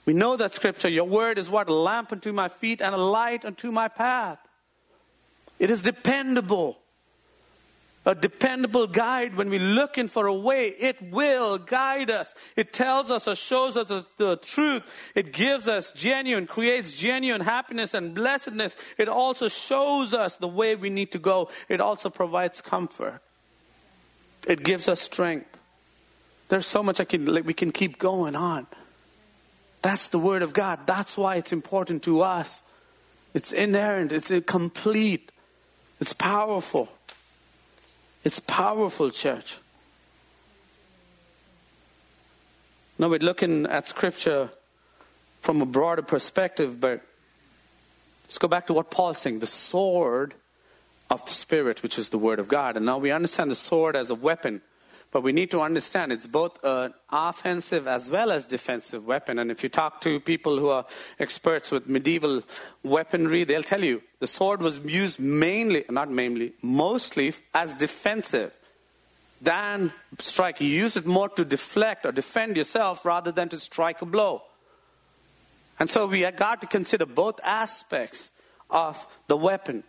We 0.07 0.13
know 0.13 0.37
that 0.37 0.55
scripture. 0.55 0.89
Your 0.89 1.05
word 1.05 1.39
is 1.39 1.49
what? 1.49 1.69
A 1.69 1.75
lamp 1.75 2.13
unto 2.13 2.33
my 2.33 2.49
feet 2.49 2.81
and 2.81 2.95
a 2.95 2.99
light 2.99 3.45
unto 3.45 3.73
my 3.73 3.89
path. 3.89 4.39
It 5.59 5.71
is 5.71 5.83
dependable 5.83 6.79
a 8.07 8.15
dependable 8.15 8.87
guide 8.87 9.35
when 9.35 9.49
we're 9.49 9.61
looking 9.61 10.09
for 10.09 10.27
a 10.27 10.35
way. 10.35 10.69
It 10.69 11.11
will 11.11 11.57
guide 11.59 12.11
us. 12.11 12.35
It 12.55 12.73
tells 12.73 13.11
us 13.11 13.27
or 13.27 13.35
shows 13.35 13.77
us 13.77 13.89
the, 13.89 14.05
the, 14.19 14.37
truth. 14.37 14.83
It 15.15 15.33
gives 15.33 15.69
us 15.69 15.93
genuine, 15.93 16.47
creates 16.47 16.97
genuine 16.97 17.41
happiness 17.41 17.95
and 17.95 18.15
blessedness. 18.15 18.77
It 18.99 19.09
also 19.09 19.49
shows 19.49 20.13
us 20.13 20.37
the 20.37 20.49
way 20.49 20.77
we 20.77 20.91
need 20.91 21.13
to 21.13 21.19
go. 21.19 21.49
It 21.69 21.81
also 21.81 22.11
provides 22.11 22.61
comfort. 22.61 23.21
It 24.47 24.63
gives 24.63 24.87
us 24.87 25.01
strength. 25.01 25.49
There's 26.51 26.67
so 26.67 26.83
much 26.83 27.01
I 27.01 27.05
can, 27.05 27.25
like, 27.25 27.47
we 27.47 27.55
can 27.55 27.73
keep 27.73 27.99
going 27.99 28.37
on. 28.37 28.67
That's 29.85 30.09
the 30.09 30.19
Word 30.19 30.41
of 30.41 30.55
God. 30.55 30.87
That's 30.87 31.15
why 31.15 31.37
it's 31.37 31.53
important 31.53 32.05
to 32.05 32.23
us. 32.23 32.63
It's 33.35 33.53
inerrant, 33.53 34.13
it's 34.13 34.33
complete, 34.47 35.31
it's 36.01 36.15
powerful. 36.15 36.89
It's 38.25 38.41
powerful, 38.41 39.11
church. 39.11 39.59
Now 42.99 43.11
we're 43.11 43.19
looking 43.19 43.67
at 43.67 43.87
scripture 43.87 44.49
from 45.43 45.61
a 45.61 45.67
broader 45.67 46.01
perspective, 46.01 46.81
but 46.81 47.03
let's 48.23 48.39
go 48.39 48.49
back 48.49 48.69
to 48.69 48.73
what 48.73 48.91
Paul's 48.91 49.19
saying 49.19 49.41
the 49.41 49.47
sword 49.47 50.33
of 51.11 51.23
the 51.27 51.33
Spirit, 51.33 51.83
which 51.83 51.99
is 51.99 52.09
the 52.09 52.17
Word 52.17 52.39
of 52.39 52.49
God. 52.49 52.79
And 52.79 52.87
now 52.87 52.97
we 52.97 53.11
understand 53.11 53.51
the 53.51 53.55
sword 53.55 53.97
as 53.97 54.09
a 54.09 54.15
weapon. 54.15 54.63
But 55.15 55.23
we 55.23 55.31
need 55.31 55.53
to 55.53 55.61
understand 55.61 56.11
it's 56.11 56.27
both 56.27 56.59
an 56.65 56.93
offensive 57.09 57.87
as 57.87 58.11
well 58.11 58.33
as 58.33 58.45
defensive 58.45 59.07
weapon. 59.07 59.39
And 59.39 59.49
if 59.49 59.63
you 59.63 59.69
talk 59.69 60.01
to 60.01 60.19
people 60.19 60.59
who 60.59 60.71
are 60.71 60.87
experts 61.21 61.71
with 61.71 61.89
medieval 61.89 62.43
weaponry, 62.83 63.45
they'll 63.45 63.63
tell 63.63 63.85
you 63.85 64.03
the 64.19 64.27
sword 64.27 64.61
was 64.61 64.81
used 64.81 65.21
mainly, 65.21 65.85
not 65.89 66.11
mainly, 66.11 66.55
mostly 66.63 67.33
as 67.55 67.77
defensive 67.77 68.53
than 69.41 69.93
strike. 70.19 70.61
You 70.61 70.67
use 70.67 70.97
it 70.97 71.07
more 71.07 71.29
to 71.29 71.45
deflect 71.45 72.05
or 72.05 72.11
defend 72.11 72.57
yourself 72.57 73.05
rather 73.05 73.31
than 73.31 73.49
to 73.51 73.61
strike 73.61 74.03
a 74.03 74.07
blow. 74.07 74.43
And 75.79 75.89
so 75.89 76.09
we 76.09 76.23
have 76.23 76.35
got 76.35 76.61
to 76.63 76.67
consider 76.67 77.07
both 77.07 77.39
aspects 77.45 78.31
of 78.69 79.07
the 79.29 79.37
weapon. 79.37 79.85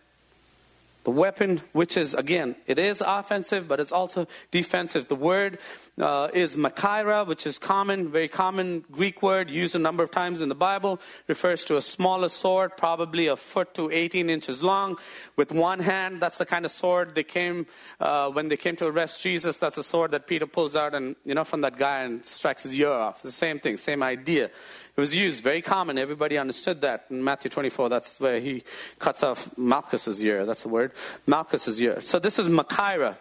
The 1.06 1.12
weapon, 1.12 1.62
which 1.70 1.96
is, 1.96 2.14
again, 2.14 2.56
it 2.66 2.80
is 2.80 3.00
offensive, 3.00 3.68
but 3.68 3.78
it's 3.78 3.92
also 3.92 4.26
defensive. 4.50 5.06
The 5.06 5.14
word 5.14 5.60
uh, 6.00 6.30
is 6.34 6.56
machaira, 6.56 7.24
which 7.24 7.46
is 7.46 7.60
common, 7.60 8.10
very 8.10 8.26
common 8.26 8.84
Greek 8.90 9.22
word 9.22 9.48
used 9.48 9.76
a 9.76 9.78
number 9.78 10.02
of 10.02 10.10
times 10.10 10.40
in 10.40 10.48
the 10.48 10.56
Bible. 10.56 11.00
Refers 11.28 11.64
to 11.66 11.76
a 11.76 11.80
smaller 11.80 12.28
sword, 12.28 12.76
probably 12.76 13.28
a 13.28 13.36
foot 13.36 13.72
to 13.74 13.88
18 13.88 14.28
inches 14.28 14.64
long, 14.64 14.98
with 15.36 15.52
one 15.52 15.78
hand. 15.78 16.20
That's 16.20 16.38
the 16.38 16.44
kind 16.44 16.64
of 16.64 16.72
sword 16.72 17.14
they 17.14 17.22
came, 17.22 17.68
uh, 18.00 18.28
when 18.30 18.48
they 18.48 18.56
came 18.56 18.74
to 18.74 18.86
arrest 18.86 19.22
Jesus, 19.22 19.58
that's 19.58 19.78
a 19.78 19.84
sword 19.84 20.10
that 20.10 20.26
Peter 20.26 20.48
pulls 20.48 20.74
out 20.74 20.92
and, 20.92 21.14
you 21.24 21.36
know, 21.36 21.44
from 21.44 21.60
that 21.60 21.76
guy 21.76 22.02
and 22.02 22.24
strikes 22.24 22.64
his 22.64 22.74
ear 22.74 22.90
off. 22.90 23.22
The 23.22 23.30
same 23.30 23.60
thing, 23.60 23.76
same 23.76 24.02
idea. 24.02 24.50
It 24.96 25.00
was 25.00 25.14
used, 25.14 25.44
very 25.44 25.60
common. 25.60 25.98
Everybody 25.98 26.38
understood 26.38 26.80
that. 26.80 27.04
In 27.10 27.22
Matthew 27.22 27.50
24, 27.50 27.90
that's 27.90 28.18
where 28.18 28.40
he 28.40 28.64
cuts 28.98 29.22
off 29.22 29.50
Malchus's 29.58 30.22
ear. 30.22 30.46
That's 30.46 30.62
the 30.62 30.70
word. 30.70 30.92
Malchus's 31.26 31.80
ear. 31.82 32.00
So 32.00 32.18
this 32.18 32.38
is 32.38 32.48
Machaira. 32.48 33.16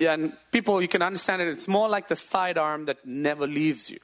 And 0.00 0.34
people, 0.50 0.82
you 0.82 0.88
can 0.88 1.00
understand 1.00 1.40
it. 1.40 1.48
It's 1.48 1.66
more 1.66 1.88
like 1.88 2.08
the 2.08 2.16
sidearm 2.16 2.84
that 2.86 3.06
never 3.06 3.46
leaves 3.46 3.88
you. 3.88 3.98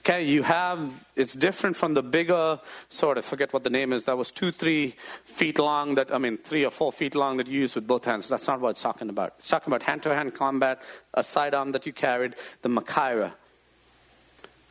Okay, 0.00 0.22
you 0.22 0.44
have, 0.44 0.88
it's 1.16 1.34
different 1.34 1.74
from 1.74 1.94
the 1.94 2.02
bigger 2.02 2.60
sort 2.88 3.18
of, 3.18 3.24
forget 3.24 3.52
what 3.52 3.64
the 3.64 3.70
name 3.70 3.92
is. 3.92 4.04
That 4.04 4.16
was 4.16 4.30
two, 4.30 4.52
three 4.52 4.94
feet 5.24 5.58
long, 5.58 5.96
that, 5.96 6.14
I 6.14 6.18
mean, 6.18 6.38
three 6.38 6.64
or 6.64 6.70
four 6.70 6.92
feet 6.92 7.16
long 7.16 7.38
that 7.38 7.48
you 7.48 7.58
use 7.58 7.74
with 7.74 7.88
both 7.88 8.04
hands. 8.04 8.28
That's 8.28 8.46
not 8.46 8.60
what 8.60 8.70
it's 8.70 8.82
talking 8.82 9.08
about. 9.08 9.34
It's 9.40 9.48
talking 9.48 9.72
about 9.72 9.82
hand 9.82 10.04
to 10.04 10.14
hand 10.14 10.32
combat, 10.32 10.80
a 11.12 11.24
sidearm 11.24 11.72
that 11.72 11.86
you 11.86 11.92
carried, 11.92 12.36
the 12.62 12.68
Machaira. 12.68 13.32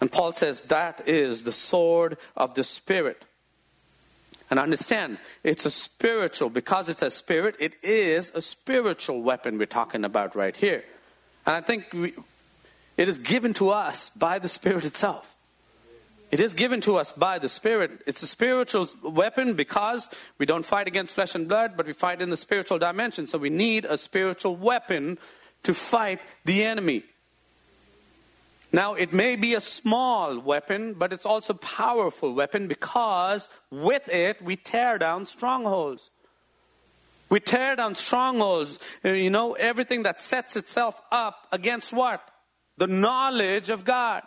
And 0.05 0.11
Paul 0.11 0.33
says 0.33 0.61
that 0.67 1.07
is 1.07 1.45
the 1.45 1.51
sword 1.51 2.19
of 2.37 2.53
the 2.53 2.63
Spirit. 2.63 3.25
And 4.51 4.59
understand, 4.59 5.17
it's 5.43 5.65
a 5.65 5.71
spiritual, 5.71 6.51
because 6.51 6.89
it's 6.89 7.01
a 7.01 7.09
spirit, 7.09 7.55
it 7.59 7.73
is 7.81 8.31
a 8.35 8.39
spiritual 8.39 9.23
weapon 9.23 9.57
we're 9.57 9.65
talking 9.65 10.05
about 10.05 10.35
right 10.35 10.55
here. 10.55 10.83
And 11.47 11.55
I 11.55 11.61
think 11.61 11.91
we, 11.91 12.13
it 12.97 13.09
is 13.09 13.17
given 13.17 13.55
to 13.55 13.71
us 13.71 14.11
by 14.11 14.37
the 14.37 14.47
Spirit 14.47 14.85
itself. 14.85 15.35
It 16.29 16.39
is 16.39 16.53
given 16.53 16.81
to 16.81 16.97
us 16.97 17.11
by 17.11 17.39
the 17.39 17.49
Spirit. 17.49 18.03
It's 18.05 18.21
a 18.21 18.27
spiritual 18.27 18.87
weapon 19.01 19.55
because 19.55 20.07
we 20.37 20.45
don't 20.45 20.63
fight 20.63 20.87
against 20.87 21.15
flesh 21.15 21.33
and 21.33 21.47
blood, 21.47 21.73
but 21.75 21.87
we 21.87 21.93
fight 21.93 22.21
in 22.21 22.29
the 22.29 22.37
spiritual 22.37 22.77
dimension. 22.77 23.25
So 23.25 23.39
we 23.39 23.49
need 23.49 23.85
a 23.85 23.97
spiritual 23.97 24.55
weapon 24.55 25.17
to 25.63 25.73
fight 25.73 26.19
the 26.43 26.63
enemy. 26.63 27.05
Now, 28.75 28.93
it 28.95 29.13
may 29.13 29.38
be 29.38 29.53
a 29.53 29.61
small 29.61 30.38
weapon, 30.38 30.95
but 30.95 31.13
it's 31.13 31.25
also 31.25 31.53
a 31.53 31.57
powerful 31.57 32.33
weapon 32.33 32.67
because 32.67 33.49
with 33.71 34.05
it 34.09 34.41
we 34.41 34.57
tear 34.57 34.97
down 34.97 35.23
strongholds. 35.23 36.11
We 37.29 37.39
tear 37.39 37.77
down 37.77 37.95
strongholds, 37.95 38.77
uh, 39.05 39.11
you 39.11 39.29
know, 39.29 39.53
everything 39.53 40.03
that 40.03 40.21
sets 40.21 40.57
itself 40.57 41.01
up 41.09 41.47
against 41.53 41.93
what? 41.93 42.21
The 42.75 42.88
knowledge 42.88 43.69
of 43.69 43.85
God. 43.85 44.23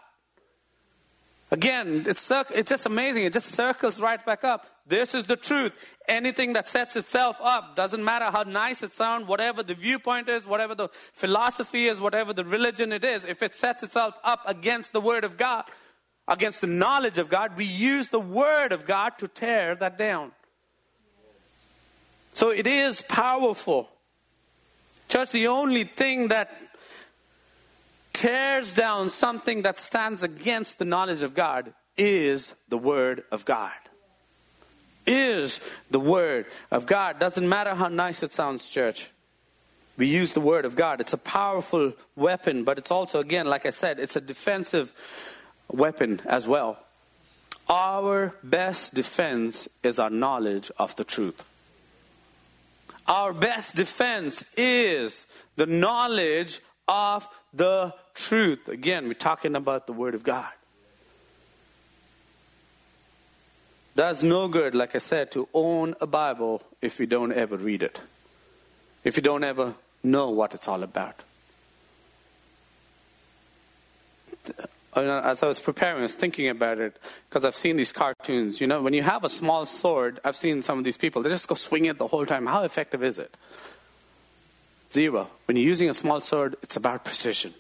Again, 1.50 2.04
it's, 2.06 2.30
it's 2.30 2.70
just 2.70 2.87
amazing. 2.87 3.24
It 3.24 3.34
just 3.34 3.50
circles 3.50 4.00
right 4.00 4.24
back 4.24 4.44
up. 4.44 4.66
This 4.88 5.14
is 5.14 5.27
the 5.27 5.37
truth. 5.37 5.72
Anything 6.09 6.55
that 6.55 6.66
sets 6.66 6.96
itself 6.96 7.37
up, 7.42 7.77
doesn't 7.77 8.03
matter 8.03 8.31
how 8.31 8.42
nice 8.42 8.83
it 8.83 8.94
sounds, 8.94 9.29
whatever 9.29 9.62
the 9.62 9.74
viewpoint 9.74 10.29
is, 10.29 10.46
whatever 10.46 10.74
the 10.74 10.88
philosophy 11.12 11.88
is, 11.88 12.01
whatever 12.01 12.33
the 12.33 12.44
religion 12.44 12.92
it 12.92 13.05
is, 13.05 13.24
if 13.24 13.42
it 13.42 13.55
sets 13.55 13.83
itself 13.83 14.14
up 14.24 14.42
against 14.46 14.92
the 14.92 15.01
Word 15.01 15.24
of 15.24 15.37
God, 15.37 15.64
against 16.27 16.62
the 16.62 16.66
knowledge 16.66 17.18
of 17.18 17.29
God, 17.29 17.57
we 17.57 17.66
use 17.66 18.09
the 18.09 18.20
Word 18.20 18.72
of 18.72 18.87
God 18.87 19.18
to 19.18 19.29
tear 19.29 19.74
that 19.74 19.98
down. 19.98 20.33
So 22.33 22.51
it 22.51 22.66
is 22.66 23.03
powerful. 23.03 23.90
Church, 25.09 25.33
the 25.33 25.48
only 25.48 25.85
thing 25.85 26.29
that 26.29 26.51
tears 28.12 28.72
down 28.72 29.11
something 29.11 29.62
that 29.62 29.79
stands 29.79 30.22
against 30.22 30.79
the 30.79 30.85
knowledge 30.85 31.22
of 31.22 31.35
God 31.35 31.74
is 31.96 32.55
the 32.68 32.79
Word 32.79 33.24
of 33.31 33.44
God. 33.44 33.72
Is 35.09 35.59
the 35.90 35.99
Word 35.99 36.44
of 36.71 36.85
God. 36.85 37.18
Doesn't 37.18 37.49
matter 37.49 37.75
how 37.75 37.88
nice 37.88 38.23
it 38.23 38.31
sounds, 38.33 38.68
church. 38.68 39.11
We 39.97 40.07
use 40.07 40.35
the 40.35 40.40
Word 40.40 40.64
of 40.66 40.77
God. 40.77 41.01
It's 41.01 41.14
a 41.14 41.18
powerful 41.18 41.94
weapon, 42.14 42.62
but 42.62 42.79
it's 42.79 42.90
also, 42.90 43.18
again, 43.18 43.47
like 43.47 43.64
I 43.64 43.71
said, 43.71 43.99
it's 43.99 44.16
a 44.16 44.21
defensive 44.21 44.94
weapon 45.73 46.21
as 46.27 46.47
well. 46.47 46.79
Our 47.68 48.35
best 48.44 48.94
defense 48.94 49.66
is 49.83 49.99
our 49.99 50.11
knowledge 50.11 50.71
of 50.79 50.94
the 50.97 51.05
truth. 51.05 51.44
Our 53.07 53.33
best 53.33 53.77
defense 53.77 54.44
is 54.57 55.27
the 55.57 55.66
knowledge 55.66 56.61
of 56.87 57.27
the 57.55 57.94
truth. 58.14 58.68
Again, 58.68 59.09
we're 59.09 59.14
talking 59.14 59.57
about 59.57 59.87
the 59.87 59.94
Word 59.94 60.14
of 60.14 60.23
God. 60.23 60.53
Does 63.98 64.22
no 64.22 64.46
good, 64.46 64.76
like 64.76 64.94
I 64.94 64.98
said, 64.98 65.32
to 65.32 65.48
own 65.52 65.96
a 66.00 66.06
Bible 66.06 66.62
if 66.80 67.00
you 67.00 67.06
don't 67.06 67.32
ever 67.32 67.56
read 67.56 67.82
it, 67.82 68.00
if 69.02 69.16
you 69.16 69.24
don't 69.24 69.42
ever 69.42 69.74
know 70.04 70.30
what 70.30 70.54
it's 70.54 70.68
all 70.68 70.84
about. 70.84 71.20
Uh, 74.94 75.00
as 75.24 75.42
I 75.42 75.48
was 75.48 75.58
preparing, 75.58 75.98
I 75.98 76.02
was 76.02 76.14
thinking 76.14 76.48
about 76.48 76.78
it 76.78 76.96
because 77.28 77.44
I've 77.44 77.56
seen 77.56 77.76
these 77.76 77.90
cartoons. 77.90 78.61
You 78.61 78.68
know, 78.68 78.82
when 78.82 78.94
you 78.94 79.02
have 79.02 79.24
a 79.24 79.28
small 79.28 79.66
sword, 79.66 80.20
I've 80.24 80.37
seen 80.37 80.62
some 80.62 80.78
of 80.78 80.84
these 80.84 80.96
people, 80.96 81.22
they 81.22 81.30
just 81.30 81.48
go 81.48 81.56
swing 81.56 81.87
it 81.87 81.98
the 81.98 82.06
whole 82.06 82.24
time. 82.24 82.46
How 82.46 82.62
effective 82.62 83.02
is 83.02 83.18
it? 83.18 83.34
Zero. 84.92 85.28
When 85.46 85.56
you're 85.56 85.66
using 85.66 85.90
a 85.90 85.94
small 85.94 86.20
sword, 86.20 86.54
it's 86.62 86.76
about 86.76 87.04
precision. 87.04 87.52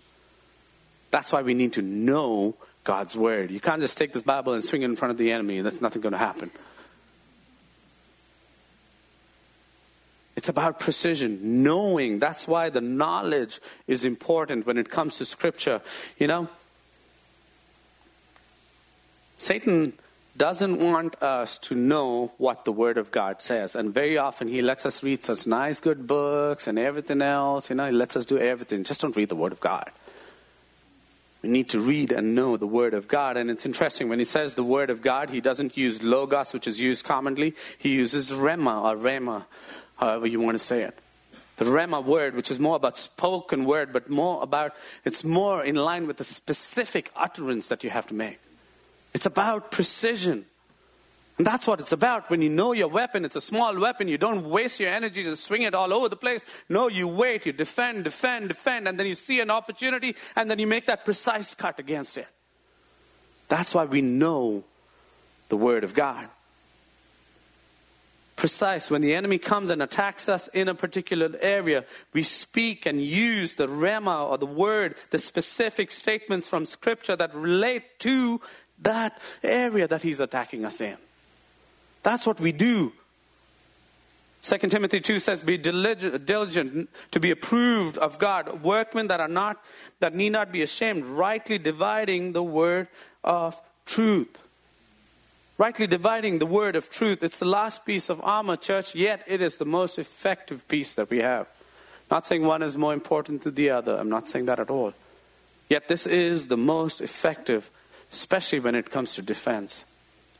That's 1.10 1.32
why 1.32 1.42
we 1.42 1.54
need 1.54 1.72
to 1.72 1.82
know 1.82 2.54
God's 2.84 3.16
word. 3.16 3.50
You 3.50 3.60
can't 3.60 3.80
just 3.80 3.98
take 3.98 4.12
this 4.12 4.22
Bible 4.22 4.54
and 4.54 4.64
swing 4.64 4.82
it 4.82 4.86
in 4.86 4.96
front 4.96 5.10
of 5.10 5.18
the 5.18 5.32
enemy, 5.32 5.58
and 5.58 5.66
that's 5.66 5.80
nothing 5.80 6.02
going 6.02 6.12
to 6.12 6.18
happen. 6.18 6.50
It's 10.36 10.48
about 10.48 10.78
precision, 10.78 11.64
knowing. 11.64 12.20
That's 12.20 12.46
why 12.46 12.70
the 12.70 12.80
knowledge 12.80 13.60
is 13.88 14.04
important 14.04 14.66
when 14.66 14.78
it 14.78 14.88
comes 14.88 15.18
to 15.18 15.24
Scripture. 15.24 15.80
You 16.16 16.28
know, 16.28 16.48
Satan 19.36 19.94
doesn't 20.36 20.78
want 20.78 21.20
us 21.20 21.58
to 21.58 21.74
know 21.74 22.32
what 22.38 22.64
the 22.64 22.70
Word 22.70 22.96
of 22.96 23.10
God 23.10 23.42
says. 23.42 23.74
And 23.74 23.92
very 23.92 24.16
often 24.16 24.46
He 24.46 24.62
lets 24.62 24.86
us 24.86 25.02
read 25.02 25.24
such 25.24 25.46
nice, 25.46 25.80
good 25.80 26.06
books 26.06 26.68
and 26.68 26.78
everything 26.78 27.20
else. 27.20 27.68
You 27.68 27.76
know, 27.76 27.86
He 27.86 27.92
lets 27.92 28.14
us 28.14 28.24
do 28.24 28.38
everything. 28.38 28.84
Just 28.84 29.00
don't 29.00 29.16
read 29.16 29.28
the 29.28 29.36
Word 29.36 29.52
of 29.52 29.58
God. 29.58 29.90
We 31.42 31.48
need 31.48 31.68
to 31.70 31.80
read 31.80 32.10
and 32.10 32.34
know 32.34 32.56
the 32.56 32.66
Word 32.66 32.94
of 32.94 33.06
God. 33.06 33.36
And 33.36 33.50
it's 33.50 33.64
interesting, 33.64 34.08
when 34.08 34.18
He 34.18 34.24
says 34.24 34.54
the 34.54 34.64
Word 34.64 34.90
of 34.90 35.02
God, 35.02 35.30
He 35.30 35.40
doesn't 35.40 35.76
use 35.76 36.02
logos, 36.02 36.52
which 36.52 36.66
is 36.66 36.80
used 36.80 37.04
commonly. 37.04 37.54
He 37.78 37.90
uses 37.90 38.32
rema 38.32 38.82
or 38.82 38.96
rema, 38.96 39.46
however 39.96 40.26
you 40.26 40.40
want 40.40 40.56
to 40.56 40.64
say 40.64 40.82
it. 40.82 40.98
The 41.58 41.64
rema 41.64 42.00
word, 42.00 42.36
which 42.36 42.52
is 42.52 42.60
more 42.60 42.76
about 42.76 42.98
spoken 42.98 43.64
word, 43.64 43.92
but 43.92 44.08
more 44.08 44.42
about, 44.44 44.74
it's 45.04 45.24
more 45.24 45.64
in 45.64 45.74
line 45.74 46.06
with 46.06 46.18
the 46.18 46.24
specific 46.24 47.10
utterance 47.16 47.66
that 47.66 47.82
you 47.82 47.90
have 47.90 48.06
to 48.08 48.14
make. 48.14 48.38
It's 49.12 49.26
about 49.26 49.72
precision. 49.72 50.46
And 51.38 51.46
that's 51.46 51.68
what 51.68 51.78
it's 51.78 51.92
about. 51.92 52.30
When 52.30 52.42
you 52.42 52.48
know 52.48 52.72
your 52.72 52.88
weapon, 52.88 53.24
it's 53.24 53.36
a 53.36 53.40
small 53.40 53.78
weapon. 53.78 54.08
You 54.08 54.18
don't 54.18 54.50
waste 54.50 54.80
your 54.80 54.90
energy 54.90 55.22
to 55.22 55.36
swing 55.36 55.62
it 55.62 55.72
all 55.72 55.92
over 55.92 56.08
the 56.08 56.16
place. 56.16 56.44
No, 56.68 56.88
you 56.88 57.06
wait, 57.06 57.46
you 57.46 57.52
defend, 57.52 58.04
defend, 58.04 58.48
defend, 58.48 58.88
and 58.88 58.98
then 58.98 59.06
you 59.06 59.14
see 59.14 59.38
an 59.38 59.50
opportunity, 59.50 60.16
and 60.34 60.50
then 60.50 60.58
you 60.58 60.66
make 60.66 60.86
that 60.86 61.04
precise 61.04 61.54
cut 61.54 61.78
against 61.78 62.18
it. 62.18 62.26
That's 63.46 63.72
why 63.72 63.84
we 63.84 64.02
know 64.02 64.64
the 65.48 65.56
Word 65.56 65.84
of 65.84 65.94
God. 65.94 66.28
Precise. 68.34 68.90
When 68.90 69.00
the 69.00 69.14
enemy 69.14 69.38
comes 69.38 69.70
and 69.70 69.80
attacks 69.80 70.28
us 70.28 70.48
in 70.48 70.68
a 70.68 70.74
particular 70.74 71.30
area, 71.40 71.84
we 72.12 72.24
speak 72.24 72.84
and 72.84 73.00
use 73.00 73.54
the 73.54 73.68
rhema 73.68 74.28
or 74.28 74.38
the 74.38 74.46
word, 74.46 74.96
the 75.10 75.18
specific 75.18 75.90
statements 75.90 76.48
from 76.48 76.64
Scripture 76.64 77.16
that 77.16 77.34
relate 77.34 77.98
to 78.00 78.40
that 78.80 79.20
area 79.42 79.88
that 79.88 80.02
he's 80.02 80.20
attacking 80.20 80.64
us 80.64 80.80
in. 80.80 80.96
That's 82.02 82.26
what 82.26 82.40
we 82.40 82.52
do. 82.52 82.92
2 84.42 84.58
Timothy 84.68 85.00
2 85.00 85.18
says, 85.18 85.42
Be 85.42 85.58
diligent 85.58 86.88
to 87.10 87.20
be 87.20 87.30
approved 87.30 87.98
of 87.98 88.18
God, 88.18 88.62
workmen 88.62 89.08
that 89.08 89.20
are 89.20 89.28
not, 89.28 89.62
that 90.00 90.14
need 90.14 90.30
not 90.30 90.52
be 90.52 90.62
ashamed, 90.62 91.04
rightly 91.04 91.58
dividing 91.58 92.32
the 92.32 92.42
word 92.42 92.88
of 93.24 93.60
truth. 93.84 94.38
Rightly 95.58 95.88
dividing 95.88 96.38
the 96.38 96.46
word 96.46 96.76
of 96.76 96.88
truth. 96.88 97.22
It's 97.22 97.40
the 97.40 97.44
last 97.44 97.84
piece 97.84 98.08
of 98.08 98.20
armor, 98.22 98.56
church, 98.56 98.94
yet 98.94 99.24
it 99.26 99.40
is 99.40 99.56
the 99.56 99.66
most 99.66 99.98
effective 99.98 100.66
piece 100.68 100.94
that 100.94 101.10
we 101.10 101.18
have. 101.18 101.48
Not 102.10 102.26
saying 102.26 102.42
one 102.42 102.62
is 102.62 102.76
more 102.76 102.94
important 102.94 103.42
than 103.42 103.54
the 103.54 103.70
other. 103.70 103.96
I'm 103.96 104.08
not 104.08 104.28
saying 104.28 104.46
that 104.46 104.60
at 104.60 104.70
all. 104.70 104.94
Yet 105.68 105.88
this 105.88 106.06
is 106.06 106.46
the 106.46 106.56
most 106.56 107.00
effective 107.00 107.70
especially 108.10 108.60
when 108.60 108.74
it 108.74 108.90
comes 108.90 109.14
to 109.14 109.22
defense. 109.22 109.84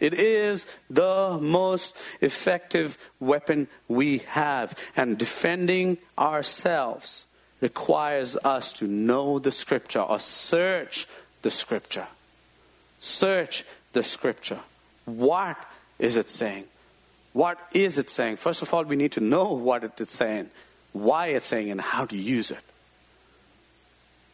It 0.01 0.15
is 0.15 0.67
the 0.89 1.39
most 1.41 1.97
effective 2.21 2.99
weapon 3.21 3.69
we 3.89 4.19
have. 4.19 4.79
And 4.97 5.19
defending 5.19 5.99
ourselves 6.19 7.27
requires 7.61 8.37
us 8.39 8.73
to 8.75 8.87
know 8.87 9.39
the 9.39 9.53
scripture 9.53 10.01
or 10.01 10.21
search 10.21 11.07
the 11.43 11.51
scripture. 11.51 12.07
Search 13.01 13.65
the 13.93 14.03
scripture. 14.03 14.61
What 15.05 15.57
is 15.99 16.17
it 16.17 16.31
saying? 16.31 16.65
What 17.33 17.59
is 17.73 17.99
it 17.99 18.11
saying? 18.11 18.37
First 18.37 18.63
of 18.63 18.73
all, 18.73 18.85
we 18.85 18.97
need 18.97 19.13
to 19.13 19.21
know 19.21 19.53
what 19.53 19.85
it 19.85 20.01
is 20.01 20.11
saying, 20.11 20.51
why 20.93 21.29
it's 21.29 21.49
saying, 21.49 21.71
and 21.71 21.81
how 21.81 22.05
to 22.07 22.17
use 22.17 22.51
it. 22.51 22.61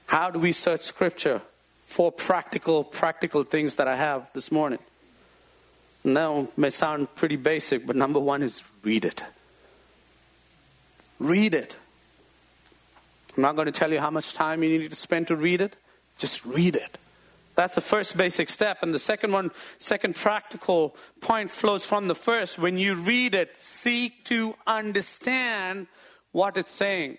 How 0.06 0.30
do 0.30 0.38
we 0.38 0.52
search 0.52 0.82
scripture? 0.82 1.40
four 1.84 2.10
practical, 2.10 2.82
practical 2.82 3.44
things 3.44 3.76
that 3.76 3.88
I 3.88 3.96
have 3.96 4.30
this 4.32 4.50
morning. 4.50 4.78
Now, 6.04 6.48
may 6.56 6.68
sound 6.68 7.14
pretty 7.14 7.36
basic, 7.36 7.86
but 7.86 7.96
number 7.96 8.20
one 8.20 8.42
is 8.42 8.62
read 8.82 9.06
it. 9.06 9.24
Read 11.18 11.54
it. 11.54 11.76
I'm 13.36 13.42
not 13.42 13.56
going 13.56 13.66
to 13.66 13.72
tell 13.72 13.90
you 13.90 14.00
how 14.00 14.10
much 14.10 14.34
time 14.34 14.62
you 14.62 14.78
need 14.78 14.90
to 14.90 14.96
spend 14.96 15.28
to 15.28 15.36
read 15.36 15.62
it. 15.62 15.76
Just 16.18 16.44
read 16.44 16.76
it. 16.76 16.98
That's 17.54 17.74
the 17.74 17.80
first 17.80 18.16
basic 18.16 18.50
step. 18.50 18.78
And 18.82 18.92
the 18.92 18.98
second 18.98 19.32
one, 19.32 19.50
second 19.78 20.14
practical 20.14 20.94
point 21.20 21.50
flows 21.50 21.86
from 21.86 22.08
the 22.08 22.14
first. 22.14 22.58
When 22.58 22.76
you 22.76 22.94
read 22.94 23.34
it, 23.34 23.54
seek 23.58 24.24
to 24.24 24.54
understand 24.66 25.86
what 26.32 26.56
it's 26.56 26.74
saying. 26.74 27.18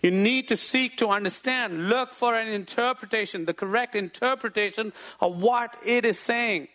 You 0.00 0.10
need 0.12 0.48
to 0.48 0.56
seek 0.56 0.96
to 0.98 1.08
understand, 1.08 1.88
look 1.88 2.12
for 2.12 2.34
an 2.34 2.48
interpretation, 2.48 3.44
the 3.44 3.54
correct 3.54 3.96
interpretation 3.96 4.92
of 5.20 5.36
what 5.36 5.76
it 5.84 6.04
is 6.04 6.18
saying. 6.18 6.68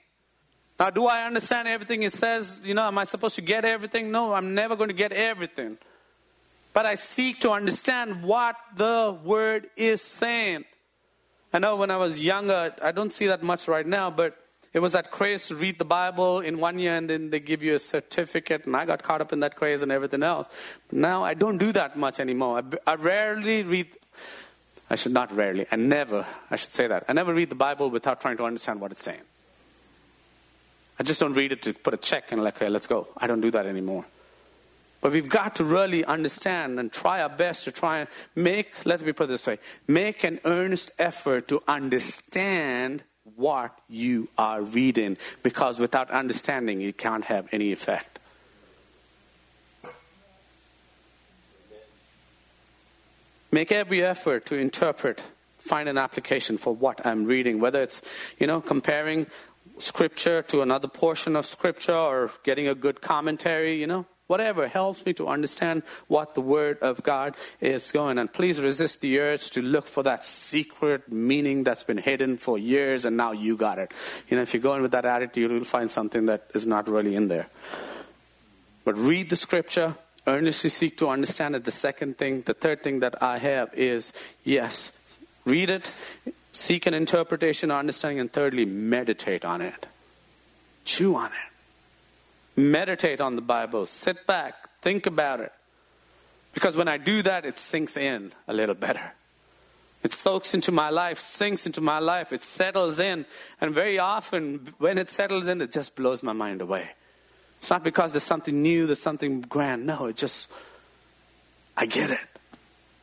Now, 0.82 0.90
do 0.90 1.06
I 1.06 1.26
understand 1.28 1.68
everything 1.68 2.02
it 2.02 2.12
says? 2.12 2.60
You 2.64 2.74
know, 2.74 2.82
am 2.82 2.98
I 2.98 3.04
supposed 3.04 3.36
to 3.36 3.44
get 3.44 3.66
everything? 3.66 4.10
No, 4.10 4.34
I'm 4.34 4.56
never 4.56 4.76
going 4.76 4.88
to 4.90 4.96
get 4.96 5.12
everything. 5.12 5.78
But 6.74 6.88
I 6.88 6.96
seek 6.96 7.42
to 7.42 7.52
understand 7.52 8.24
what 8.24 8.56
the 8.76 9.16
word 9.24 9.70
is 9.78 10.02
saying. 10.02 10.66
I 11.54 11.60
know 11.60 11.76
when 11.76 11.92
I 11.92 11.98
was 11.98 12.20
younger, 12.20 12.74
I 12.82 12.92
don't 12.94 13.14
see 13.14 13.28
that 13.28 13.44
much 13.44 13.68
right 13.68 13.86
now, 13.86 14.10
but 14.10 14.36
it 14.74 14.80
was 14.80 14.94
that 14.94 15.12
craze 15.12 15.50
to 15.50 15.56
read 15.56 15.78
the 15.78 15.86
Bible 15.86 16.40
in 16.40 16.60
one 16.60 16.80
year 16.80 16.96
and 16.96 17.08
then 17.08 17.30
they 17.30 17.40
give 17.40 17.62
you 17.62 17.76
a 17.76 17.80
certificate, 17.80 18.66
and 18.66 18.76
I 18.76 18.86
got 18.86 19.04
caught 19.04 19.22
up 19.22 19.32
in 19.32 19.42
that 19.42 19.56
craze 19.56 19.84
and 19.84 19.92
everything 19.92 20.24
else. 20.24 20.48
But 20.90 20.98
now 20.98 21.24
I 21.24 21.36
don't 21.36 21.60
do 21.60 21.72
that 21.74 21.96
much 21.96 22.20
anymore. 22.20 22.64
I, 22.88 22.94
I 22.94 22.96
rarely 22.96 23.62
read, 23.62 23.86
I 24.90 24.96
should 24.96 25.14
not 25.14 25.32
rarely, 25.32 25.68
I 25.72 25.76
never, 25.76 26.26
I 26.50 26.56
should 26.56 26.74
say 26.74 26.88
that. 26.88 27.06
I 27.08 27.14
never 27.14 27.36
read 27.36 27.52
the 27.52 27.62
Bible 27.70 27.92
without 27.92 28.20
trying 28.20 28.38
to 28.38 28.46
understand 28.46 28.82
what 28.82 28.92
it's 28.92 29.04
saying. 29.04 29.22
I 31.02 31.04
just 31.04 31.20
don't 31.20 31.34
read 31.34 31.52
it 31.52 31.64
to 31.64 31.74
put 31.74 31.96
a 31.96 31.98
check 31.98 32.32
and 32.32 32.44
like, 32.44 32.58
okay, 32.58 32.70
let's 32.70 32.86
go. 32.86 33.08
I 33.18 33.26
don't 33.26 33.42
do 33.42 33.50
that 33.50 33.66
anymore. 33.66 34.06
But 35.02 35.14
we've 35.14 35.28
got 35.28 35.56
to 35.56 35.64
really 35.64 36.06
understand 36.06 36.80
and 36.80 36.92
try 36.92 37.24
our 37.24 37.30
best 37.30 37.64
to 37.64 37.72
try 37.72 38.02
and 38.02 38.10
make, 38.36 38.86
let 38.86 39.02
me 39.02 39.12
put 39.12 39.24
it 39.24 39.30
this 39.30 39.48
way, 39.48 39.58
make 39.88 40.24
an 40.24 40.40
earnest 40.46 40.92
effort 41.00 41.48
to 41.48 41.64
understand 41.68 43.02
what 43.36 43.76
you 43.90 44.30
are 44.38 44.62
reading 44.62 45.18
because 45.42 45.80
without 45.80 46.12
understanding, 46.12 46.84
it 46.84 47.00
can't 47.00 47.26
have 47.26 47.50
any 47.52 47.72
effect. 47.72 48.20
Make 53.52 53.72
every 53.72 54.04
effort 54.04 54.46
to 54.46 54.56
interpret, 54.56 55.20
find 55.58 55.90
an 55.90 55.98
application 55.98 56.60
for 56.60 56.76
what 56.76 57.04
I'm 57.04 57.26
reading, 57.26 57.60
whether 57.60 57.82
it's, 57.82 58.04
you 58.38 58.46
know, 58.46 58.62
comparing 58.62 59.26
scripture 59.82 60.42
to 60.44 60.62
another 60.62 60.88
portion 60.88 61.36
of 61.36 61.46
scripture 61.46 61.96
or 61.96 62.32
getting 62.44 62.68
a 62.68 62.76
good 62.76 63.02
commentary, 63.02 63.74
you 63.74 63.88
know 63.88 64.06
whatever 64.32 64.66
helps 64.70 65.06
me 65.06 65.12
to 65.12 65.28
understand 65.28 65.84
what 66.08 66.36
the 66.36 66.42
Word 66.42 66.80
of 66.80 67.04
God 67.04 67.36
is 67.60 67.92
going. 67.92 68.18
And 68.18 68.32
please 68.32 68.62
resist 68.62 69.02
the 69.02 69.20
urge 69.20 69.50
to 69.52 69.62
look 69.62 69.88
for 69.88 70.04
that 70.04 70.24
secret 70.24 71.12
meaning 71.12 71.66
that's 71.66 71.84
been 71.84 71.98
hidden 71.98 72.38
for 72.38 72.58
years 72.58 73.04
and 73.04 73.18
now 73.18 73.34
you 73.34 73.58
got 73.58 73.78
it. 73.78 73.94
You 74.30 74.38
know, 74.38 74.44
if 74.44 74.54
you 74.54 74.62
go 74.62 74.74
in 74.76 74.82
with 74.82 74.94
that 74.94 75.04
attitude, 75.04 75.52
you'll 75.52 75.66
find 75.66 75.92
something 75.92 76.28
that 76.28 76.50
is 76.56 76.66
not 76.66 76.88
really 76.88 77.14
in 77.14 77.28
there. 77.28 77.48
But 78.86 78.98
read 78.98 79.30
the 79.30 79.36
Scripture, 79.36 79.96
earnestly 80.26 80.70
seek 80.70 80.96
to 81.00 81.10
understand 81.10 81.58
it. 81.58 81.66
The 81.66 81.72
second 81.72 82.18
thing, 82.18 82.44
the 82.44 82.54
third 82.54 82.84
thing 82.84 83.02
that 83.02 83.22
I 83.22 83.38
have 83.38 83.74
is 83.74 84.14
yes, 84.46 84.94
read 85.44 85.70
it, 85.70 85.92
seek 86.52 86.86
an 86.86 86.94
interpretation, 86.94 87.72
or 87.72 87.80
understanding, 87.80 88.20
and 88.20 88.32
thirdly, 88.32 88.66
meditate 88.66 89.46
on 89.46 89.62
it. 89.62 89.88
Chew 90.86 91.16
on 91.16 91.32
it. 91.32 92.60
Meditate 92.60 93.22
on 93.22 93.36
the 93.36 93.42
Bible. 93.42 93.86
Sit 93.86 94.28
back. 94.28 94.70
Think 94.82 95.06
about 95.06 95.40
it. 95.40 95.52
Because 96.54 96.76
when 96.76 96.88
I 96.88 96.98
do 96.98 97.22
that, 97.22 97.46
it 97.46 97.58
sinks 97.60 97.96
in 97.96 98.34
a 98.48 98.54
little 98.54 98.76
better. 98.76 99.14
It 100.04 100.14
soaks 100.14 100.54
into 100.54 100.72
my 100.72 100.90
life, 100.90 101.20
sinks 101.20 101.66
into 101.66 101.80
my 101.80 102.00
life, 102.00 102.34
it 102.34 102.42
settles 102.42 103.00
in. 103.00 103.26
And 103.60 103.74
very 103.74 104.00
often, 104.00 104.74
when 104.80 104.98
it 104.98 105.10
settles 105.10 105.48
in, 105.48 105.62
it 105.62 105.72
just 105.72 105.96
blows 105.96 106.24
my 106.24 106.34
mind 106.34 106.62
away. 106.62 106.90
It's 107.60 107.70
not 107.70 107.84
because 107.84 108.12
there's 108.12 108.24
something 108.24 108.62
new, 108.62 108.88
there's 108.88 109.02
something 109.02 109.42
grand. 109.42 109.86
No, 109.86 110.08
it 110.08 110.18
just, 110.18 110.50
I 111.78 111.86
get 111.86 112.10
it 112.10 112.20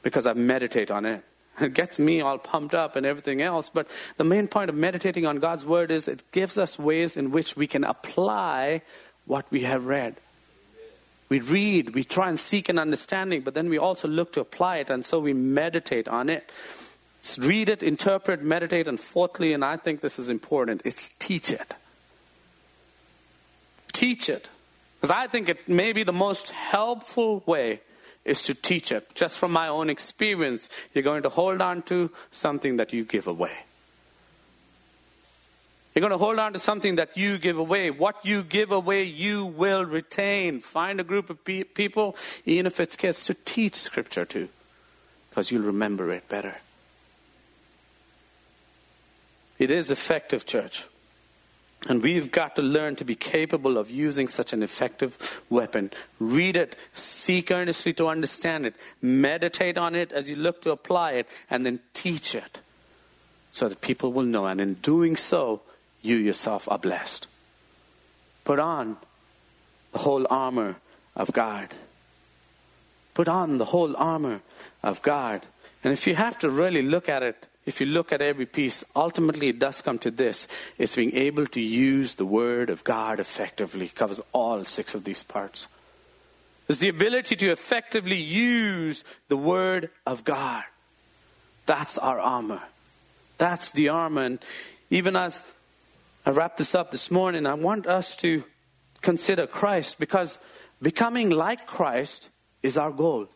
because 0.03 0.27
I 0.27 0.33
meditate 0.33 0.91
on 0.91 1.07
it. 1.07 1.23
It 1.61 1.75
gets 1.75 1.99
me 1.99 2.21
all 2.21 2.39
pumped 2.39 2.75
up 2.75 2.97
and 2.97 3.05
everything 3.05 3.43
else. 3.43 3.69
But 3.69 3.89
the 4.17 4.25
main 4.25 4.49
point 4.49 4.71
of 4.71 4.77
meditating 4.77 5.27
on 5.27 5.39
God's 5.39 5.67
Word 5.67 5.91
is 5.91 6.09
it 6.09 6.23
gives 6.33 6.59
us 6.59 6.79
ways 6.79 7.17
in 7.17 7.31
which 7.31 7.57
we 7.57 7.67
can 7.67 7.85
apply 7.85 8.83
what 9.27 9.47
we 9.51 9.63
have 9.63 9.87
read. 9.87 10.17
We 11.29 11.41
read, 11.41 11.95
we 11.95 12.05
try 12.05 12.31
and 12.31 12.41
seek 12.41 12.69
an 12.69 12.79
understanding, 12.79 13.43
but 13.43 13.55
then 13.55 13.69
we 13.69 13.77
also 13.77 14.09
look 14.09 14.33
to 14.33 14.41
apply 14.41 14.79
it, 14.79 14.89
and 14.89 15.05
so 15.05 15.19
we 15.19 15.35
meditate 15.35 16.09
on 16.09 16.31
it. 16.31 16.51
read 17.37 17.69
it, 17.69 17.83
interpret, 17.83 18.43
meditate, 18.43 18.89
and 18.89 18.99
fourthly, 18.99 19.53
and 19.53 19.63
I 19.63 19.77
think 19.77 20.01
this 20.01 20.19
is 20.19 20.31
important, 20.31 20.81
it's 20.87 21.11
teach 21.19 21.53
it. 21.53 21.75
Teach 23.93 24.31
it. 24.31 24.49
Because 25.01 25.15
I 25.15 25.27
think 25.27 25.51
it 25.51 25.69
may 25.69 25.93
be 25.93 26.03
the 26.03 26.13
most 26.15 26.49
helpful 26.49 27.43
way 27.45 27.81
is 28.29 28.43
to 28.45 28.55
teach 28.55 28.93
it. 28.93 29.15
Just 29.15 29.39
from 29.39 29.53
my 29.53 29.69
own 29.69 29.91
experience, 29.91 30.69
you're 30.93 31.05
going 31.05 31.23
to 31.23 31.29
hold 31.29 31.61
on 31.61 31.83
to 31.83 32.11
something 32.31 32.77
that 32.77 32.93
you 32.93 33.05
give 33.05 33.27
away. 33.27 33.53
You're 35.95 36.01
going 36.01 36.13
to 36.13 36.25
hold 36.25 36.39
on 36.39 36.53
to 36.53 36.59
something 36.59 36.97
that 36.97 37.17
you 37.17 37.39
give 37.39 37.59
away. 37.59 37.91
What 37.91 38.25
you 38.25 38.45
give 38.45 38.71
away, 38.71 39.03
you 39.03 39.45
will 39.45 39.85
retain. 39.85 40.61
Find 40.61 41.01
a 41.01 41.05
group 41.05 41.29
of 41.29 41.45
pe- 41.45 41.65
people, 41.65 42.15
even 42.45 42.67
if 42.67 42.79
it's 42.79 42.95
kids, 42.95 43.25
to 43.25 43.35
teach 43.35 43.75
Scripture 43.75 44.25
to, 44.27 44.49
because 45.31 45.51
you'll 45.51 45.65
remember 45.65 46.13
it 46.13 46.29
better. 46.29 46.57
It 49.59 49.73
is 49.73 49.91
effective, 49.91 50.47
church. 50.47 50.87
And 51.87 52.03
we've 52.03 52.31
got 52.31 52.57
to 52.57 52.63
learn 52.63 52.97
to 52.97 53.05
be 53.05 53.15
capable 53.15 53.79
of 53.79 53.91
using 53.91 54.27
such 54.27 54.53
an 54.53 54.63
effective 54.63 55.43
weapon. 55.49 55.91
Read 56.19 56.57
it, 56.57 56.77
seek 56.93 57.51
earnestly 57.51 57.93
to 57.95 58.09
understand 58.09 58.67
it, 58.67 58.75
meditate 59.01 59.79
on 59.79 59.95
it 59.95 60.13
as 60.13 60.29
you 60.29 60.35
look 60.35 60.61
to 60.63 60.73
apply 60.73 61.13
it, 61.13 61.29
and 61.49 61.65
then 61.65 61.81
teach 61.95 62.35
it 62.35 62.61
so 63.53 63.69
that 63.69 63.81
people 63.81 64.13
will 64.13 64.25
know. 64.25 64.47
And 64.47 64.61
in 64.61 64.75
doing 64.75 65.17
so, 65.17 65.63
you 66.03 66.17
yourself 66.17 66.71
are 66.71 66.79
blessed. 66.79 67.27
Put 68.45 68.59
on 68.59 68.97
the 69.93 69.99
whole 69.99 70.27
armor 70.31 70.77
of 71.15 71.33
God. 71.33 71.69
Put 73.15 73.29
on 73.29 73.59
the 73.59 73.67
whole 73.67 73.97
armor 73.97 74.41
of 74.83 75.03
God. 75.03 75.47
And 75.83 75.93
if 75.93 76.07
you 76.07 76.15
have 76.15 76.39
to 76.41 76.51
really 76.51 76.83
look 76.83 77.09
at 77.09 77.23
it 77.23 77.48
if 77.69 77.83
you 77.83 77.87
look 77.87 78.13
at 78.13 78.23
every 78.23 78.47
piece, 78.47 78.83
ultimately 78.97 79.49
it 79.49 79.59
does 79.59 79.83
come 79.83 79.99
to 79.99 80.11
this. 80.11 80.49
It's 80.79 80.97
being 80.97 81.15
able 81.15 81.47
to 81.49 81.61
use 81.61 82.15
the 82.15 82.25
Word 82.25 82.71
of 82.71 82.83
God 82.83 83.21
effectively. 83.21 83.87
It 83.87 83.95
covers 83.95 84.23
all 84.33 84.65
six 84.65 84.95
of 84.95 85.05
these 85.05 85.23
parts. 85.23 85.69
It's 86.67 86.79
the 86.79 86.89
ability 86.89 87.37
to 87.37 87.51
effectively 87.51 88.17
use 88.17 89.05
the 89.29 89.37
Word 89.37 89.91
of 90.07 90.25
God. 90.25 90.65
That's 91.67 91.99
our 91.99 92.19
armor. 92.19 92.63
That's 93.37 93.71
the 93.71 93.91
armor. 93.91 94.23
And 94.23 94.39
even 94.89 95.15
as 95.15 95.43
I 96.25 96.31
wrap 96.31 96.57
this 96.57 96.75
up 96.75 96.91
this 96.91 97.11
morning, 97.11 97.47
I 97.47 97.53
want 97.55 97.87
us 97.87 98.17
to 98.19 98.45
consider 99.03 99.47
Christ 99.47 99.99
because 99.99 100.39
becoming 100.81 101.29
like 101.29 101.67
Christ 101.67 102.31
is 102.63 102.79
our 102.79 102.91
goal. 102.91 103.29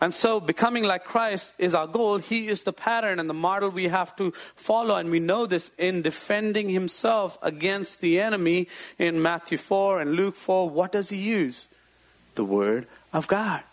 And 0.00 0.14
so, 0.14 0.38
becoming 0.38 0.84
like 0.84 1.04
Christ 1.04 1.52
is 1.58 1.74
our 1.74 1.88
goal. 1.88 2.18
He 2.18 2.46
is 2.46 2.62
the 2.62 2.72
pattern 2.72 3.18
and 3.18 3.28
the 3.28 3.34
model 3.34 3.68
we 3.68 3.88
have 3.88 4.14
to 4.16 4.30
follow. 4.54 4.94
And 4.94 5.10
we 5.10 5.18
know 5.18 5.44
this 5.44 5.72
in 5.76 6.02
defending 6.02 6.68
himself 6.68 7.36
against 7.42 8.00
the 8.00 8.20
enemy 8.20 8.68
in 8.96 9.20
Matthew 9.20 9.58
4 9.58 10.00
and 10.00 10.14
Luke 10.14 10.36
4. 10.36 10.70
What 10.70 10.92
does 10.92 11.08
he 11.08 11.16
use? 11.16 11.66
The 12.36 12.44
Word 12.44 12.86
of 13.12 13.26
God. 13.26 13.64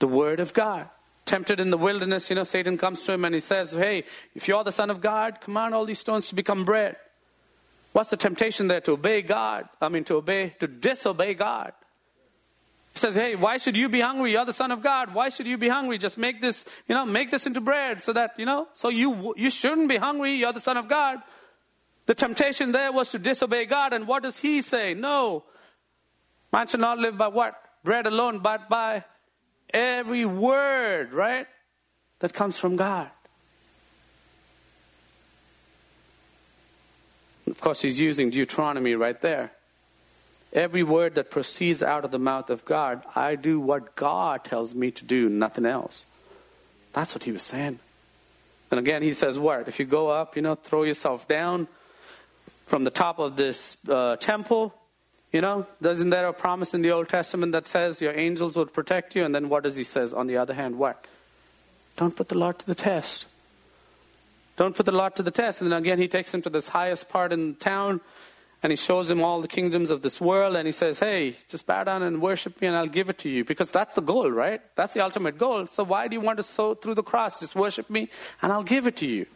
The 0.00 0.08
Word 0.08 0.38
of 0.38 0.52
God. 0.52 0.88
Tempted 1.24 1.60
in 1.60 1.70
the 1.70 1.78
wilderness, 1.78 2.28
you 2.28 2.36
know, 2.36 2.44
Satan 2.44 2.76
comes 2.76 3.02
to 3.04 3.12
him 3.12 3.24
and 3.24 3.34
he 3.34 3.40
says, 3.40 3.72
Hey, 3.72 4.04
if 4.34 4.48
you're 4.48 4.64
the 4.64 4.72
Son 4.72 4.90
of 4.90 5.00
God, 5.00 5.40
command 5.40 5.74
all 5.74 5.86
these 5.86 5.98
stones 5.98 6.28
to 6.28 6.34
become 6.34 6.66
bread. 6.66 6.96
What's 7.92 8.10
the 8.10 8.16
temptation 8.18 8.68
there? 8.68 8.80
To 8.82 8.92
obey 8.92 9.22
God. 9.22 9.68
I 9.80 9.88
mean, 9.88 10.04
to 10.04 10.16
obey, 10.16 10.54
to 10.60 10.66
disobey 10.66 11.34
God 11.34 11.72
says, 12.98 13.14
Hey, 13.14 13.34
why 13.36 13.58
should 13.58 13.76
you 13.76 13.88
be 13.88 14.00
hungry? 14.00 14.32
You're 14.32 14.44
the 14.44 14.52
Son 14.52 14.70
of 14.70 14.82
God. 14.82 15.14
Why 15.14 15.30
should 15.30 15.46
you 15.46 15.56
be 15.56 15.68
hungry? 15.68 15.98
Just 15.98 16.18
make 16.18 16.40
this, 16.40 16.64
you 16.86 16.94
know, 16.94 17.06
make 17.06 17.30
this 17.30 17.46
into 17.46 17.60
bread 17.60 18.02
so 18.02 18.12
that, 18.12 18.32
you 18.36 18.44
know, 18.44 18.68
so 18.74 18.88
you, 18.88 19.34
you 19.36 19.50
shouldn't 19.50 19.88
be 19.88 19.96
hungry. 19.96 20.34
You're 20.34 20.52
the 20.52 20.60
Son 20.60 20.76
of 20.76 20.88
God. 20.88 21.18
The 22.06 22.14
temptation 22.14 22.72
there 22.72 22.92
was 22.92 23.10
to 23.12 23.18
disobey 23.18 23.66
God. 23.66 23.92
And 23.92 24.06
what 24.06 24.22
does 24.22 24.38
he 24.38 24.62
say? 24.62 24.94
No. 24.94 25.44
Man 26.52 26.66
should 26.66 26.80
not 26.80 26.98
live 26.98 27.16
by 27.18 27.28
what? 27.28 27.54
Bread 27.84 28.06
alone, 28.06 28.40
but 28.40 28.68
by 28.68 29.04
every 29.72 30.24
word, 30.24 31.12
right? 31.12 31.46
That 32.20 32.32
comes 32.32 32.58
from 32.58 32.76
God. 32.76 33.10
Of 37.46 37.60
course, 37.60 37.80
he's 37.80 37.98
using 38.00 38.30
Deuteronomy 38.30 38.94
right 38.94 39.20
there. 39.20 39.52
Every 40.52 40.82
word 40.82 41.14
that 41.16 41.30
proceeds 41.30 41.82
out 41.82 42.04
of 42.04 42.10
the 42.10 42.18
mouth 42.18 42.48
of 42.48 42.64
God, 42.64 43.04
I 43.14 43.34
do 43.34 43.60
what 43.60 43.94
God 43.96 44.44
tells 44.44 44.74
me 44.74 44.90
to 44.92 45.04
do, 45.04 45.28
nothing 45.28 45.66
else. 45.66 46.06
That's 46.92 47.14
what 47.14 47.24
he 47.24 47.32
was 47.32 47.42
saying. 47.42 47.80
And 48.70 48.80
again, 48.80 49.02
he 49.02 49.12
says, 49.12 49.38
What? 49.38 49.68
If 49.68 49.78
you 49.78 49.84
go 49.84 50.08
up, 50.08 50.36
you 50.36 50.42
know, 50.42 50.54
throw 50.54 50.82
yourself 50.82 51.28
down 51.28 51.68
from 52.66 52.84
the 52.84 52.90
top 52.90 53.18
of 53.18 53.36
this 53.36 53.76
uh, 53.88 54.16
temple, 54.16 54.74
you 55.32 55.42
know, 55.42 55.66
doesn't 55.82 56.10
there 56.10 56.26
a 56.26 56.32
promise 56.32 56.72
in 56.72 56.80
the 56.80 56.90
Old 56.90 57.08
Testament 57.08 57.52
that 57.52 57.68
says 57.68 58.00
your 58.00 58.16
angels 58.16 58.56
would 58.56 58.72
protect 58.72 59.14
you? 59.14 59.24
And 59.24 59.34
then 59.34 59.50
what 59.50 59.62
does 59.62 59.76
he 59.76 59.84
says 59.84 60.14
on 60.14 60.26
the 60.26 60.38
other 60.38 60.54
hand? 60.54 60.78
What? 60.78 61.04
Don't 61.96 62.16
put 62.16 62.28
the 62.28 62.38
Lord 62.38 62.58
to 62.60 62.66
the 62.66 62.74
test. 62.74 63.26
Don't 64.56 64.74
put 64.74 64.86
the 64.86 64.92
Lord 64.92 65.16
to 65.16 65.22
the 65.22 65.30
test. 65.30 65.60
And 65.60 65.70
then 65.70 65.78
again, 65.78 65.98
he 65.98 66.08
takes 66.08 66.32
him 66.32 66.40
to 66.42 66.50
this 66.50 66.68
highest 66.68 67.08
part 67.08 67.32
in 67.32 67.56
town 67.56 68.00
and 68.62 68.72
he 68.72 68.76
shows 68.76 69.08
him 69.08 69.22
all 69.22 69.40
the 69.40 69.48
kingdoms 69.48 69.90
of 69.90 70.02
this 70.02 70.20
world 70.20 70.56
and 70.56 70.66
he 70.66 70.72
says, 70.72 70.98
Hey, 70.98 71.36
just 71.48 71.66
bow 71.66 71.84
down 71.84 72.02
and 72.02 72.20
worship 72.20 72.60
me 72.60 72.66
and 72.66 72.76
I'll 72.76 72.86
give 72.86 73.08
it 73.08 73.18
to 73.18 73.28
you. 73.28 73.44
Because 73.44 73.70
that's 73.70 73.94
the 73.94 74.00
goal, 74.02 74.30
right? 74.30 74.60
That's 74.74 74.94
the 74.94 75.00
ultimate 75.00 75.38
goal. 75.38 75.68
So 75.68 75.84
why 75.84 76.08
do 76.08 76.14
you 76.14 76.20
want 76.20 76.38
to 76.38 76.42
sow 76.42 76.74
through 76.74 76.94
the 76.94 77.02
cross? 77.02 77.38
Just 77.38 77.54
worship 77.54 77.88
me 77.88 78.08
and 78.42 78.52
I'll 78.52 78.64
give 78.64 78.86
it 78.86 78.96
to 78.96 79.06
you. 79.06 79.26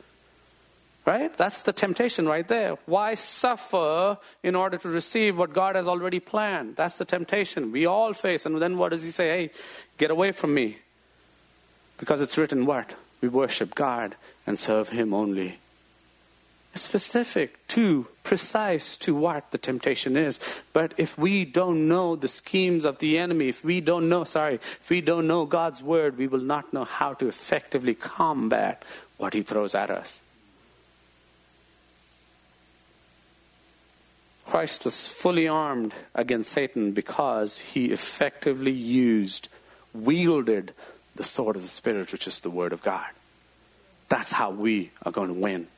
Right? 1.04 1.36
That's 1.36 1.62
the 1.62 1.72
temptation 1.72 2.26
right 2.26 2.46
there. 2.46 2.76
Why 2.86 3.14
suffer 3.14 4.18
in 4.42 4.54
order 4.54 4.78
to 4.78 4.88
receive 4.88 5.36
what 5.36 5.52
God 5.52 5.74
has 5.74 5.88
already 5.88 6.20
planned? 6.20 6.76
That's 6.76 6.98
the 6.98 7.04
temptation 7.04 7.72
we 7.72 7.86
all 7.86 8.12
face. 8.12 8.46
And 8.46 8.60
then 8.62 8.78
what 8.78 8.90
does 8.90 9.02
he 9.02 9.10
say? 9.10 9.28
Hey, 9.28 9.50
get 9.98 10.12
away 10.12 10.30
from 10.30 10.54
me. 10.54 10.78
Because 11.98 12.20
it's 12.20 12.38
written 12.38 12.66
what? 12.66 12.94
We 13.20 13.28
worship 13.28 13.74
God 13.74 14.14
and 14.46 14.58
serve 14.58 14.90
him 14.90 15.12
only 15.12 15.58
specific 16.74 17.66
to, 17.68 18.06
precise 18.22 18.96
to 18.98 19.14
what 19.14 19.50
the 19.50 19.58
temptation 19.58 20.16
is. 20.16 20.40
But 20.72 20.94
if 20.96 21.18
we 21.18 21.44
don't 21.44 21.88
know 21.88 22.16
the 22.16 22.28
schemes 22.28 22.84
of 22.84 22.98
the 22.98 23.18
enemy, 23.18 23.48
if 23.48 23.64
we 23.64 23.80
don't 23.80 24.08
know, 24.08 24.24
sorry, 24.24 24.54
if 24.54 24.88
we 24.88 25.00
don't 25.00 25.26
know 25.26 25.44
God's 25.44 25.82
word, 25.82 26.16
we 26.16 26.26
will 26.26 26.40
not 26.40 26.72
know 26.72 26.84
how 26.84 27.14
to 27.14 27.28
effectively 27.28 27.94
combat 27.94 28.82
what 29.18 29.34
he 29.34 29.42
throws 29.42 29.74
at 29.74 29.90
us. 29.90 30.22
Christ 34.46 34.84
was 34.84 35.08
fully 35.08 35.48
armed 35.48 35.94
against 36.14 36.52
Satan 36.52 36.92
because 36.92 37.58
he 37.58 37.86
effectively 37.86 38.72
used, 38.72 39.48
wielded 39.94 40.74
the 41.14 41.24
sword 41.24 41.56
of 41.56 41.62
the 41.62 41.68
Spirit, 41.68 42.12
which 42.12 42.26
is 42.26 42.40
the 42.40 42.50
Word 42.50 42.72
of 42.72 42.82
God. 42.82 43.06
That's 44.08 44.32
how 44.32 44.50
we 44.50 44.90
are 45.04 45.12
going 45.12 45.28
to 45.28 45.34
win. 45.34 45.68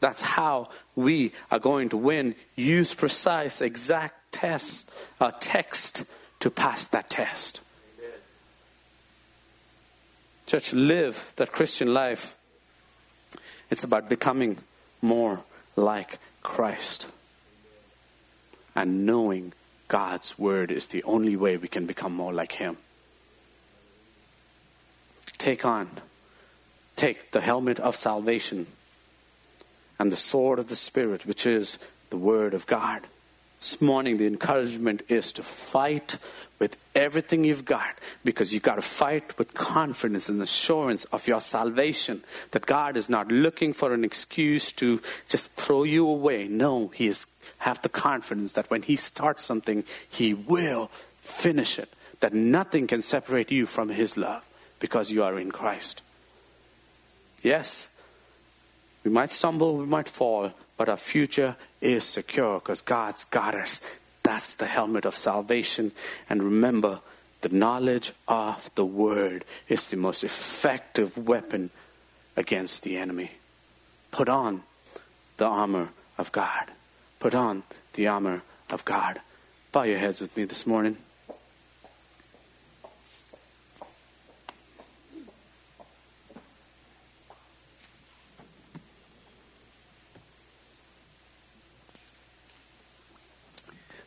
That's 0.00 0.22
how 0.22 0.68
we 0.94 1.32
are 1.50 1.58
going 1.58 1.88
to 1.90 1.96
win. 1.96 2.34
Use 2.54 2.94
precise, 2.94 3.60
exact 3.60 4.32
test, 4.32 4.90
uh, 5.20 5.32
text 5.40 6.04
to 6.40 6.50
pass 6.50 6.86
that 6.88 7.08
test. 7.08 7.60
Amen. 7.98 8.12
Church, 10.46 10.72
live 10.72 11.32
that 11.36 11.52
Christian 11.52 11.94
life. 11.94 12.36
It's 13.70 13.84
about 13.84 14.08
becoming 14.08 14.58
more 15.00 15.42
like 15.74 16.18
Christ. 16.42 17.06
And 18.74 19.06
knowing 19.06 19.54
God's 19.88 20.38
word 20.38 20.70
is 20.70 20.88
the 20.88 21.02
only 21.04 21.36
way 21.36 21.56
we 21.56 21.68
can 21.68 21.86
become 21.86 22.14
more 22.14 22.32
like 22.32 22.52
Him. 22.52 22.76
Take 25.38 25.64
on, 25.64 25.88
take 26.96 27.30
the 27.30 27.40
helmet 27.40 27.78
of 27.78 27.96
salvation 27.96 28.66
and 29.98 30.12
the 30.12 30.16
sword 30.16 30.58
of 30.58 30.68
the 30.68 30.76
Spirit, 30.76 31.26
which 31.26 31.46
is 31.46 31.78
the 32.10 32.16
Word 32.16 32.54
of 32.54 32.66
God. 32.66 33.02
This 33.60 33.80
morning, 33.80 34.18
the 34.18 34.26
encouragement 34.26 35.02
is 35.08 35.32
to 35.34 35.42
fight 35.42 36.18
with 36.58 36.76
everything 36.94 37.44
you've 37.44 37.64
got 37.64 37.98
because 38.24 38.52
you've 38.52 38.62
got 38.62 38.76
to 38.76 38.82
fight 38.82 39.36
with 39.38 39.54
confidence 39.54 40.28
and 40.28 40.40
assurance 40.40 41.04
of 41.06 41.26
your 41.26 41.40
salvation. 41.40 42.22
That 42.50 42.66
God 42.66 42.96
is 42.96 43.08
not 43.08 43.28
looking 43.28 43.72
for 43.72 43.92
an 43.92 44.04
excuse 44.04 44.72
to 44.72 45.00
just 45.28 45.52
throw 45.52 45.84
you 45.84 46.06
away. 46.06 46.48
No, 46.48 46.88
He 46.88 47.06
is 47.06 47.26
have 47.58 47.80
the 47.82 47.88
confidence 47.88 48.52
that 48.52 48.70
when 48.70 48.82
He 48.82 48.96
starts 48.96 49.44
something, 49.44 49.84
He 50.08 50.34
will 50.34 50.90
finish 51.20 51.78
it. 51.78 51.88
That 52.20 52.34
nothing 52.34 52.86
can 52.86 53.02
separate 53.02 53.50
you 53.50 53.66
from 53.66 53.88
His 53.88 54.16
love 54.16 54.44
because 54.80 55.10
you 55.10 55.24
are 55.24 55.38
in 55.38 55.50
Christ. 55.50 56.02
Yes, 57.42 57.88
we 59.06 59.12
might 59.12 59.30
stumble, 59.30 59.76
we 59.76 59.86
might 59.86 60.08
fall, 60.08 60.52
but 60.76 60.88
our 60.88 60.96
future 60.96 61.54
is 61.80 62.02
secure 62.02 62.58
because 62.58 62.82
God's 62.82 63.24
got 63.26 63.54
us. 63.54 63.80
That's 64.24 64.54
the 64.54 64.66
helmet 64.66 65.04
of 65.04 65.16
salvation. 65.16 65.92
And 66.28 66.42
remember, 66.42 66.98
the 67.42 67.48
knowledge 67.50 68.10
of 68.26 68.68
the 68.74 68.84
Word 68.84 69.44
is 69.68 69.86
the 69.86 69.96
most 69.96 70.24
effective 70.24 71.16
weapon 71.16 71.70
against 72.36 72.82
the 72.82 72.96
enemy. 72.96 73.30
Put 74.10 74.28
on 74.28 74.64
the 75.36 75.46
armor 75.46 75.90
of 76.18 76.32
God. 76.32 76.72
Put 77.20 77.32
on 77.32 77.62
the 77.92 78.08
armor 78.08 78.42
of 78.70 78.84
God. 78.84 79.20
Bow 79.70 79.84
your 79.84 79.98
heads 79.98 80.20
with 80.20 80.36
me 80.36 80.42
this 80.42 80.66
morning. 80.66 80.96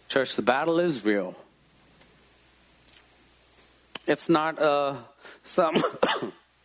Church, 0.10 0.36
the 0.36 0.42
battle 0.42 0.80
is 0.80 1.06
real. 1.06 1.36
It's 4.08 4.28
not 4.28 4.60
uh, 4.60 4.96
some 5.44 5.84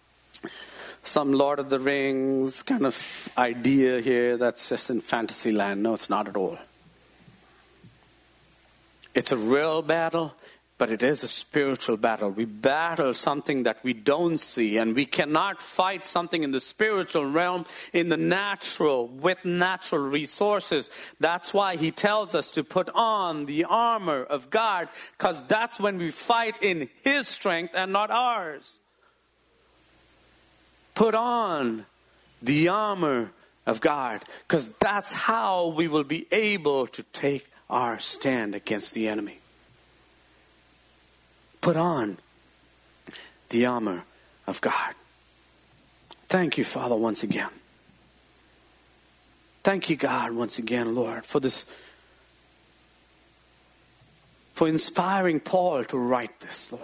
some 1.02 1.34
Lord 1.34 1.58
of 1.58 1.68
the 1.68 1.78
Rings 1.78 2.62
kind 2.62 2.86
of 2.86 3.28
idea 3.36 4.00
here 4.00 4.38
that's 4.38 4.70
just 4.70 4.88
in 4.88 5.02
fantasy 5.02 5.52
land. 5.52 5.82
No, 5.82 5.92
it's 5.92 6.08
not 6.08 6.26
at 6.26 6.36
all. 6.36 6.58
It's 9.14 9.30
a 9.30 9.36
real 9.36 9.82
battle, 9.82 10.32
but 10.76 10.90
it 10.90 11.02
is 11.02 11.22
a 11.22 11.28
spiritual 11.28 11.96
battle. 11.96 12.30
We 12.30 12.46
battle 12.46 13.14
something 13.14 13.62
that 13.62 13.78
we 13.84 13.92
don't 13.92 14.38
see, 14.38 14.76
and 14.76 14.94
we 14.94 15.06
cannot 15.06 15.62
fight 15.62 16.04
something 16.04 16.42
in 16.42 16.50
the 16.50 16.60
spiritual 16.60 17.26
realm, 17.26 17.64
in 17.92 18.08
the 18.08 18.16
natural, 18.16 19.06
with 19.06 19.44
natural 19.44 20.02
resources. 20.02 20.90
That's 21.20 21.54
why 21.54 21.76
he 21.76 21.92
tells 21.92 22.34
us 22.34 22.50
to 22.52 22.64
put 22.64 22.90
on 22.90 23.46
the 23.46 23.64
armor 23.64 24.24
of 24.24 24.50
God, 24.50 24.88
because 25.12 25.40
that's 25.46 25.78
when 25.78 25.96
we 25.98 26.10
fight 26.10 26.60
in 26.60 26.88
his 27.02 27.28
strength 27.28 27.74
and 27.76 27.92
not 27.92 28.10
ours. 28.10 28.78
Put 30.96 31.14
on 31.14 31.86
the 32.42 32.68
armor 32.68 33.30
of 33.64 33.80
God, 33.80 34.22
because 34.46 34.68
that's 34.80 35.12
how 35.12 35.68
we 35.68 35.86
will 35.86 36.04
be 36.04 36.26
able 36.32 36.88
to 36.88 37.02
take 37.04 37.48
our 37.70 38.00
stand 38.00 38.56
against 38.56 38.92
the 38.92 39.06
enemy 39.06 39.38
put 41.64 41.76
on 41.78 42.18
the 43.48 43.64
armor 43.64 44.04
of 44.46 44.60
God. 44.60 44.94
Thank 46.28 46.58
you, 46.58 46.64
Father, 46.64 46.94
once 46.94 47.22
again. 47.22 47.48
Thank 49.62 49.88
you, 49.88 49.96
God, 49.96 50.32
once 50.32 50.58
again, 50.58 50.94
Lord, 50.94 51.24
for 51.24 51.40
this, 51.40 51.64
for 54.52 54.68
inspiring 54.68 55.40
Paul 55.40 55.84
to 55.84 55.96
write 55.96 56.38
this, 56.40 56.70
Lord. 56.70 56.82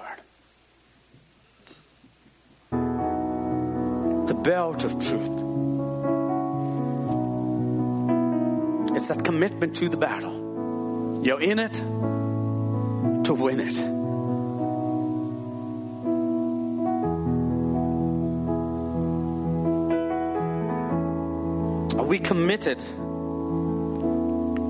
The 4.29 4.35
belt 4.35 4.85
of 4.85 4.93
truth. 4.93 5.45
It's 8.97 9.09
that 9.09 9.25
commitment 9.25 9.77
to 9.77 9.91
the 9.91 9.99
battle. 9.99 11.21
You're 11.23 11.43
in 11.43 11.59
it 11.59 11.75
to 13.25 13.35
win 13.35 13.61
it. 13.61 14.00
We 22.11 22.19
committed 22.19 22.81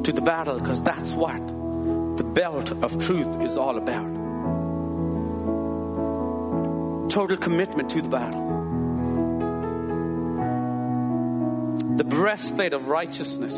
to 0.04 0.12
the 0.12 0.20
battle 0.20 0.58
because 0.60 0.82
that's 0.82 1.14
what 1.14 1.40
the 2.18 2.22
belt 2.22 2.70
of 2.70 3.02
truth 3.02 3.40
is 3.40 3.56
all 3.56 3.78
about. 3.78 4.10
Total 7.08 7.38
commitment 7.38 7.88
to 7.88 8.02
the 8.02 8.10
battle. 8.10 8.46
The 11.96 12.04
breastplate 12.04 12.74
of 12.74 12.88
righteousness. 12.88 13.54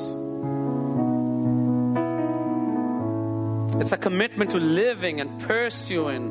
It's 3.83 3.91
a 3.91 3.99
commitment 3.99 4.53
to 4.53 4.59
living 4.59 5.21
and 5.21 5.41
pursuing 5.41 6.31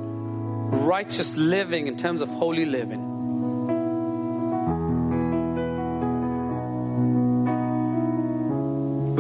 righteous 0.85 1.35
living 1.35 1.87
in 1.87 1.97
terms 1.97 2.21
of 2.21 2.29
holy 2.29 2.63
living. 2.63 3.10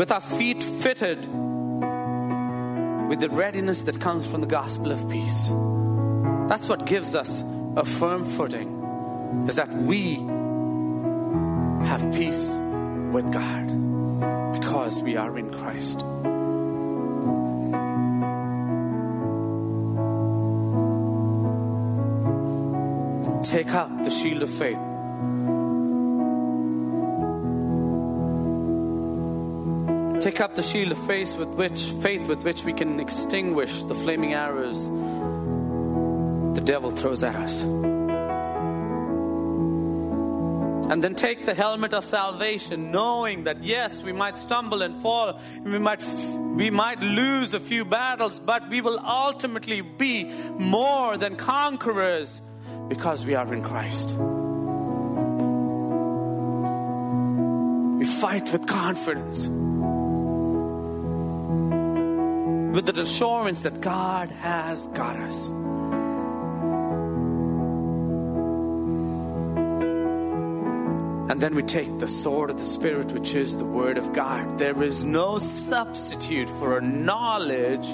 With 0.01 0.11
our 0.11 0.19
feet 0.19 0.63
fitted 0.63 1.19
with 3.07 3.19
the 3.19 3.29
readiness 3.29 3.83
that 3.83 4.01
comes 4.01 4.25
from 4.25 4.41
the 4.41 4.47
gospel 4.47 4.91
of 4.91 5.07
peace. 5.07 5.49
That's 6.49 6.67
what 6.67 6.87
gives 6.87 7.13
us 7.13 7.43
a 7.75 7.85
firm 7.85 8.23
footing, 8.23 9.45
is 9.47 9.57
that 9.57 9.71
we 9.71 10.15
have 11.85 12.01
peace 12.15 12.49
with 13.13 13.31
God 13.31 13.67
because 14.53 15.03
we 15.03 15.17
are 15.17 15.37
in 15.37 15.51
Christ. 15.51 15.99
Take 23.47 23.75
up 23.75 24.03
the 24.03 24.09
shield 24.09 24.41
of 24.41 24.49
faith 24.49 24.79
Take 30.21 30.39
up 30.39 30.53
the 30.55 30.61
shield 30.61 30.91
of 30.91 31.07
faith 31.07 31.35
with 31.37 31.49
which 31.49 31.81
faith 32.03 32.27
with 32.27 32.43
which 32.43 32.63
we 32.63 32.73
can 32.73 32.99
extinguish 32.99 33.83
the 33.85 33.95
flaming 33.95 34.33
arrows 34.33 34.87
the 36.53 36.61
devil 36.61 36.91
throws 36.91 37.23
at 37.23 37.35
us. 37.35 37.63
And 40.91 41.03
then 41.03 41.15
take 41.15 41.45
the 41.45 41.53
helmet 41.55 41.93
of 41.93 42.05
salvation, 42.05 42.91
knowing 42.91 43.45
that 43.45 43.63
yes, 43.63 44.03
we 44.03 44.11
might 44.11 44.37
stumble 44.37 44.81
and 44.81 45.01
fall, 45.01 45.39
we 45.63 45.79
might 45.79 46.03
we 46.55 46.69
might 46.69 46.99
lose 46.99 47.53
a 47.53 47.59
few 47.59 47.83
battles, 47.85 48.39
but 48.39 48.69
we 48.69 48.81
will 48.81 48.99
ultimately 48.99 49.81
be 49.81 50.25
more 50.59 51.17
than 51.17 51.35
conquerors 51.35 52.41
because 52.89 53.25
we 53.25 53.33
are 53.33 53.51
in 53.53 53.63
Christ. 53.63 54.13
We 57.97 58.05
fight 58.05 58.51
with 58.51 58.67
confidence 58.67 59.49
with 62.71 62.85
the 62.85 63.01
assurance 63.01 63.63
that 63.63 63.81
God 63.81 64.29
has 64.31 64.87
got 64.89 65.17
us. 65.17 65.51
And 71.29 71.41
then 71.41 71.55
we 71.55 71.63
take 71.63 71.99
the 71.99 72.07
sword 72.07 72.49
of 72.49 72.59
the 72.59 72.65
Spirit, 72.65 73.11
which 73.11 73.35
is 73.35 73.55
the 73.55 73.65
Word 73.65 73.97
of 73.97 74.13
God. 74.13 74.57
There 74.57 74.83
is 74.83 75.03
no 75.03 75.39
substitute 75.39 76.49
for 76.49 76.77
a 76.77 76.81
knowledge 76.81 77.87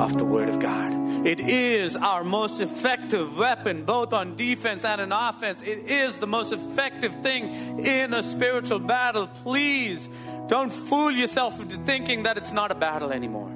of 0.00 0.16
the 0.18 0.24
Word 0.24 0.48
of 0.48 0.58
God. 0.58 1.26
It 1.26 1.40
is 1.40 1.96
our 1.96 2.24
most 2.24 2.60
effective 2.60 3.36
weapon, 3.36 3.84
both 3.84 4.12
on 4.12 4.36
defense 4.36 4.84
and 4.84 5.00
in 5.00 5.12
offense. 5.12 5.62
It 5.62 5.90
is 5.90 6.18
the 6.18 6.26
most 6.26 6.52
effective 6.52 7.22
thing 7.22 7.84
in 7.84 8.12
a 8.12 8.22
spiritual 8.22 8.78
battle. 8.78 9.28
Please 9.42 10.08
don't 10.48 10.70
fool 10.70 11.10
yourself 11.10 11.58
into 11.60 11.76
thinking 11.78 12.22
that 12.24 12.36
it's 12.36 12.52
not 12.52 12.70
a 12.70 12.74
battle 12.74 13.10
anymore. 13.12 13.52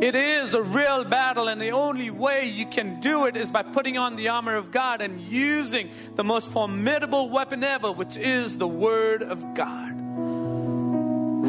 It 0.00 0.14
is 0.14 0.54
a 0.54 0.62
real 0.62 1.02
battle, 1.04 1.48
and 1.48 1.60
the 1.60 1.72
only 1.72 2.10
way 2.10 2.44
you 2.44 2.66
can 2.66 3.00
do 3.00 3.26
it 3.26 3.36
is 3.36 3.50
by 3.50 3.64
putting 3.64 3.98
on 3.98 4.14
the 4.14 4.28
armor 4.28 4.54
of 4.54 4.70
God 4.70 5.00
and 5.00 5.20
using 5.20 5.90
the 6.14 6.22
most 6.22 6.52
formidable 6.52 7.28
weapon 7.28 7.64
ever, 7.64 7.90
which 7.90 8.16
is 8.16 8.56
the 8.58 8.68
Word 8.68 9.24
of 9.24 9.54
God. 9.54 9.94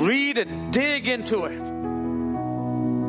Read 0.01 0.39
it, 0.39 0.71
dig 0.71 1.07
into 1.07 1.45
it, 1.45 1.59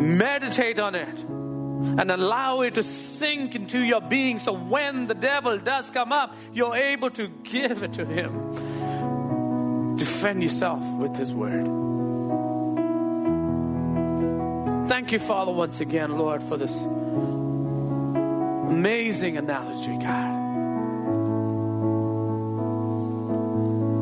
meditate 0.03 0.79
on 0.79 0.95
it, 0.95 1.21
and 1.21 2.11
allow 2.11 2.61
it 2.61 2.75
to 2.75 2.83
sink 2.83 3.55
into 3.55 3.79
your 3.79 4.03
being 4.03 4.39
so 4.39 4.53
when 4.53 5.07
the 5.07 5.15
devil 5.15 5.59
does 5.59 5.91
come 5.91 6.13
up, 6.13 6.37
you're 6.53 6.77
able 6.77 7.11
to 7.13 7.29
give 7.29 7.83
it 7.83 7.95
to 7.95 8.05
him 8.05 8.70
defend 10.01 10.43
yourself 10.43 10.83
with 10.95 11.15
His 11.15 11.35
Word. 11.35 11.67
Thank 14.89 15.13
you, 15.13 15.19
Father, 15.19 15.53
once 15.53 15.81
again, 15.81 16.17
Lord, 16.17 16.43
for 16.43 16.57
this 16.57 16.75
amazing 18.71 19.37
analogy, 19.37 19.99
God. 19.99 20.39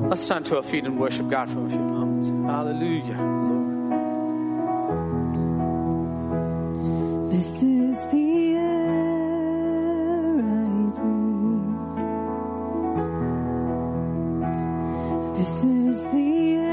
Let's 0.08 0.28
turn 0.28 0.44
to 0.44 0.58
our 0.58 0.62
feet 0.62 0.84
and 0.86 1.00
worship 1.00 1.28
God 1.28 1.50
for 1.50 1.66
a 1.66 1.68
few 1.68 1.80
moments. 1.80 2.28
Hallelujah, 2.48 3.20
Lord. 3.20 3.66
This 7.32 7.60
is 7.60 8.04
the 8.12 8.54
air 8.54 8.77
This 15.38 15.62
is 15.62 16.02
the 16.02 16.56
air 16.56 16.67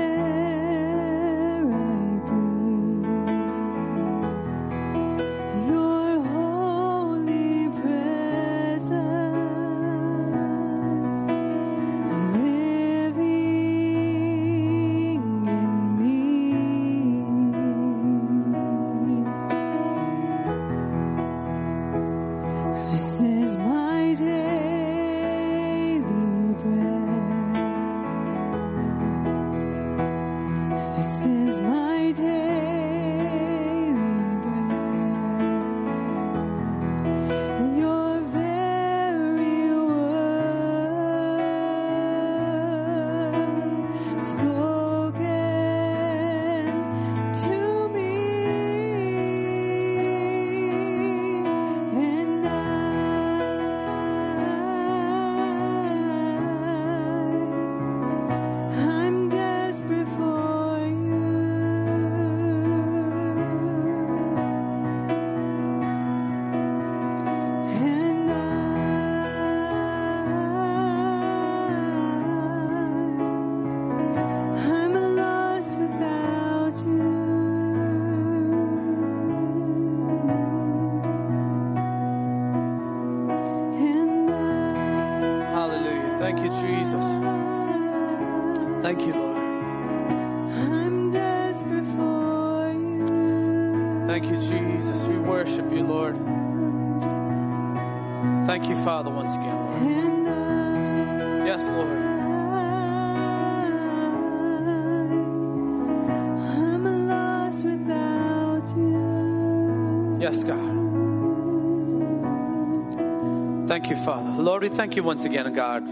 Thank 113.67 113.89
you, 113.89 113.95
Father. 113.95 114.29
Lord, 114.41 114.61
we 114.61 114.69
thank 114.69 114.95
you 114.95 115.01
once 115.01 115.23
again, 115.23 115.51
God, 115.53 115.83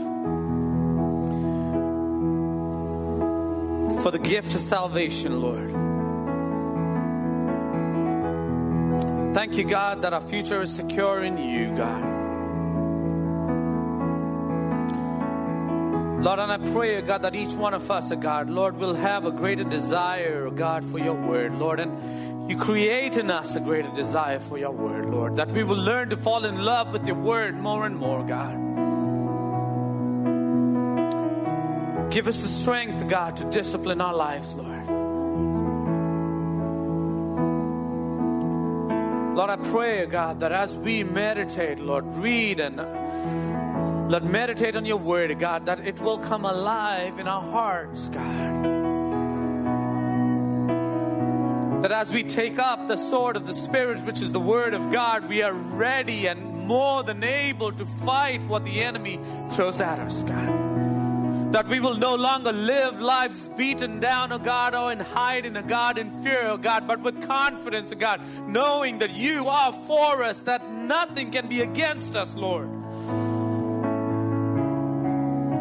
for 4.04 4.12
the 4.12 4.20
gift 4.20 4.54
of 4.54 4.62
salvation, 4.62 5.42
Lord. 5.42 5.72
Thank 9.34 9.58
you, 9.58 9.64
God, 9.64 10.04
that 10.04 10.14
our 10.14 10.22
future 10.22 10.62
is 10.62 10.72
secure 10.72 11.24
in 11.24 11.40
you, 11.40 11.76
God. 11.76 12.04
Lord, 16.24 16.40
and 16.40 16.52
I 16.52 16.58
pray, 16.72 17.02
God, 17.02 17.24
that 17.24 17.34
each 17.36 17.54
one 17.54 17.74
of 17.74 17.90
us, 17.90 18.10
God, 18.20 18.50
Lord, 18.50 18.78
will 18.78 18.94
have 18.94 19.26
a 19.26 19.32
greater 19.32 19.64
desire, 19.64 20.50
God, 20.52 20.86
for 20.86 21.00
your 21.00 21.16
word, 21.16 21.56
Lord. 21.56 21.80
And 21.80 22.33
you 22.48 22.58
create 22.58 23.16
in 23.16 23.32
us 23.32 23.56
a 23.56 23.60
greater 23.62 23.90
desire 23.92 24.40
for 24.40 24.58
your 24.58 24.72
word, 24.72 25.06
Lord, 25.06 25.38
that 25.38 25.52
we 25.52 25.64
will 25.64 25.78
learn 25.78 26.10
to 26.10 26.18
fall 26.18 26.44
in 26.44 26.58
love 26.58 26.92
with 26.92 27.08
your 27.08 27.16
word 27.16 27.56
more 27.56 27.86
and 27.86 27.96
more, 27.96 28.22
God. 28.24 28.74
Give 32.12 32.28
us 32.28 32.42
the 32.42 32.50
strength, 32.50 33.08
God, 33.08 33.38
to 33.38 33.46
discipline 33.46 34.02
our 34.02 34.14
lives, 34.14 34.54
Lord. 34.54 34.88
Lord, 39.36 39.50
I 39.50 39.56
pray, 39.56 40.06
God, 40.06 40.42
that 40.42 40.52
as 40.52 40.76
we 40.76 41.04
meditate, 41.04 41.80
Lord, 41.80 42.06
read 42.16 42.60
and 42.60 42.80
uh, 42.80 44.08
Lord, 44.10 44.26
meditate 44.26 44.76
on 44.76 44.86
your 44.86 44.98
word, 44.98 45.40
God, 45.40 45.66
that 45.66 45.88
it 45.88 46.00
will 46.00 46.20
come 46.20 46.46
alive 46.46 47.18
in 47.20 47.28
our 47.28 47.42
hearts, 47.42 48.10
God. 48.10 48.73
That 51.84 51.92
as 51.92 52.14
we 52.14 52.24
take 52.24 52.60
up 52.60 52.88
the 52.88 52.96
sword 52.96 53.36
of 53.36 53.46
the 53.46 53.54
Spirit, 53.54 54.06
which 54.06 54.22
is 54.22 54.32
the 54.32 54.40
word 54.40 54.74
of 54.74 54.90
God, 54.94 55.28
we 55.28 55.44
are 55.44 55.52
ready 55.52 56.28
and 56.28 56.66
more 56.66 57.04
than 57.04 57.22
able 57.26 57.74
to 57.74 57.86
fight 57.86 58.42
what 58.44 58.64
the 58.64 58.82
enemy 58.82 59.20
throws 59.52 59.82
at 59.82 60.00
us, 60.00 60.24
God. 60.24 61.52
That 61.52 61.68
we 61.68 61.82
will 61.82 61.98
no 61.98 62.16
longer 62.16 62.54
live 62.54 63.02
lives 63.02 63.50
beaten 63.50 64.00
down, 64.00 64.32
oh 64.32 64.40
God, 64.40 64.74
or 64.74 64.94
in 64.94 65.02
hiding, 65.02 65.58
oh 65.58 65.62
God, 65.62 65.98
in 65.98 66.24
fear, 66.24 66.48
oh 66.48 66.56
God, 66.56 66.88
but 66.88 67.02
with 67.02 67.22
confidence, 67.28 67.92
oh 67.92 67.98
God, 67.98 68.22
knowing 68.48 69.00
that 69.00 69.12
you 69.12 69.50
are 69.50 69.74
for 69.86 70.24
us, 70.24 70.40
that 70.44 70.72
nothing 70.72 71.32
can 71.32 71.50
be 71.50 71.60
against 71.60 72.16
us, 72.16 72.34
Lord 72.34 72.70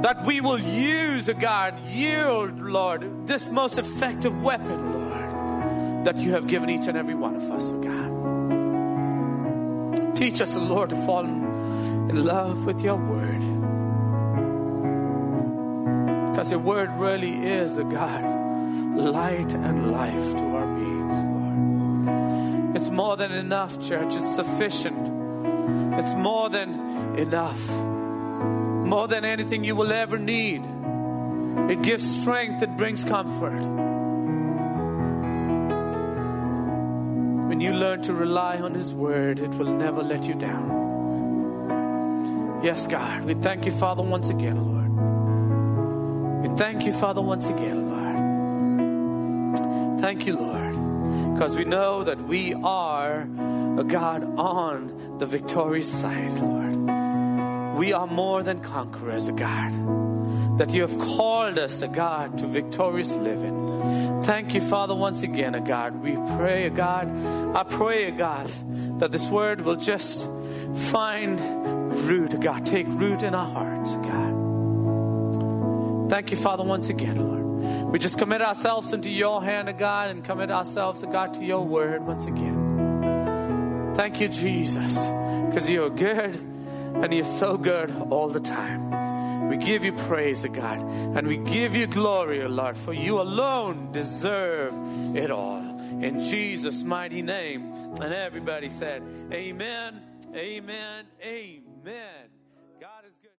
that 0.02 0.26
we 0.26 0.40
will 0.40 0.58
use, 0.58 1.28
oh 1.28 1.34
God, 1.34 1.80
yield, 1.86 2.60
Lord, 2.60 3.26
this 3.26 3.50
most 3.50 3.78
effective 3.78 4.40
weapon, 4.42 4.92
Lord, 4.92 5.01
that 6.04 6.16
you 6.16 6.32
have 6.32 6.46
given 6.46 6.70
each 6.70 6.86
and 6.86 6.96
every 6.96 7.14
one 7.14 7.36
of 7.36 7.50
us, 7.50 7.70
oh 7.72 7.80
God. 7.80 8.12
Teach 10.16 10.40
us, 10.40 10.54
Lord, 10.56 10.90
to 10.90 10.96
fall 11.06 11.24
in 11.24 12.24
love 12.24 12.64
with 12.64 12.80
your 12.82 12.96
word. 12.96 13.40
Because 16.30 16.50
your 16.50 16.60
word 16.60 16.90
really 16.98 17.34
is, 17.46 17.76
oh 17.78 17.84
God, 17.84 18.22
light 18.96 19.52
and 19.52 19.92
life 19.92 20.36
to 20.36 20.44
our 20.56 20.66
beings, 20.76 21.14
Lord. 22.64 22.76
It's 22.76 22.90
more 22.90 23.16
than 23.16 23.32
enough, 23.32 23.80
church. 23.80 24.14
It's 24.14 24.34
sufficient. 24.34 25.08
It's 25.98 26.14
more 26.14 26.48
than 26.48 27.18
enough 27.18 27.60
more 28.92 29.08
than 29.08 29.24
anything 29.24 29.64
you 29.64 29.74
will 29.74 29.90
ever 29.90 30.18
need. 30.18 30.62
It 31.70 31.80
gives 31.80 32.04
strength, 32.20 32.62
it 32.62 32.76
brings 32.76 33.04
comfort. 33.04 33.91
You 37.62 37.72
learn 37.72 38.02
to 38.02 38.12
rely 38.12 38.58
on 38.58 38.74
His 38.74 38.92
Word, 38.92 39.38
it 39.38 39.50
will 39.50 39.72
never 39.72 40.02
let 40.02 40.24
you 40.24 40.34
down. 40.34 40.80
Yes, 42.62 42.86
God, 42.86 43.24
we 43.24 43.34
thank 43.34 43.64
you, 43.66 43.72
Father, 43.72 44.02
once 44.02 44.28
again, 44.28 44.56
Lord. 44.64 44.90
We 46.42 46.48
thank 46.56 46.84
you, 46.84 46.92
Father, 46.92 47.22
once 47.22 47.46
again, 47.46 47.90
Lord. 47.90 48.02
Thank 50.00 50.26
you, 50.26 50.36
Lord, 50.36 51.34
because 51.34 51.56
we 51.56 51.64
know 51.64 52.04
that 52.04 52.20
we 52.26 52.54
are 52.54 53.22
a 53.78 53.84
God 53.84 54.24
on 54.38 55.16
the 55.18 55.26
victorious 55.26 55.88
side, 55.88 56.32
Lord 56.32 56.62
we 57.82 57.92
are 57.92 58.06
more 58.06 58.44
than 58.44 58.60
conquerors, 58.60 59.26
a 59.26 59.32
God. 59.32 60.01
That 60.58 60.70
you 60.72 60.82
have 60.82 60.98
called 60.98 61.58
us, 61.58 61.82
a 61.82 61.88
God, 61.88 62.38
to 62.38 62.46
victorious 62.46 63.10
living. 63.10 64.22
Thank 64.22 64.54
you, 64.54 64.60
Father, 64.60 64.94
once 64.94 65.22
again, 65.22 65.54
a 65.54 65.60
God. 65.60 65.96
We 66.02 66.12
pray, 66.36 66.66
a 66.66 66.70
God. 66.70 67.08
I 67.56 67.64
pray, 67.64 68.04
a 68.04 68.12
God, 68.12 68.50
that 69.00 69.10
this 69.10 69.26
word 69.28 69.62
will 69.62 69.76
just 69.76 70.28
find 70.74 71.40
root, 72.06 72.38
God. 72.40 72.64
Take 72.66 72.86
root 72.88 73.22
in 73.22 73.34
our 73.34 73.50
hearts, 73.52 73.96
God. 73.96 74.32
Thank 76.10 76.30
you, 76.30 76.36
Father, 76.36 76.62
once 76.62 76.88
again, 76.88 77.16
Lord. 77.16 77.90
We 77.90 77.98
just 77.98 78.18
commit 78.18 78.42
ourselves 78.42 78.92
into 78.92 79.10
your 79.10 79.42
hand, 79.42 79.68
a 79.68 79.72
God, 79.72 80.10
and 80.10 80.22
commit 80.22 80.50
ourselves, 80.50 81.02
a 81.02 81.06
God, 81.06 81.34
to 81.34 81.44
your 81.44 81.66
word 81.66 82.06
once 82.06 82.26
again. 82.26 83.92
Thank 83.96 84.20
you, 84.20 84.28
Jesus, 84.28 84.96
because 85.48 85.68
you 85.68 85.84
are 85.84 85.90
good 85.90 86.34
and 86.94 87.12
you're 87.12 87.24
so 87.24 87.56
good 87.56 87.90
all 88.10 88.28
the 88.28 88.40
time. 88.40 89.01
We 89.52 89.58
give 89.58 89.84
you 89.84 89.92
praise, 89.92 90.46
O 90.46 90.48
God, 90.48 90.80
and 90.80 91.28
we 91.28 91.36
give 91.36 91.76
you 91.76 91.86
glory, 91.86 92.42
O 92.42 92.48
Lord, 92.48 92.78
for 92.78 92.94
you 92.94 93.20
alone 93.20 93.92
deserve 93.92 94.72
it 95.14 95.30
all. 95.30 95.58
In 95.58 96.20
Jesus' 96.20 96.82
mighty 96.82 97.20
name. 97.20 97.74
And 98.00 98.14
everybody 98.14 98.70
said, 98.70 99.02
Amen, 99.30 100.00
Amen, 100.34 101.04
Amen. 101.22 102.31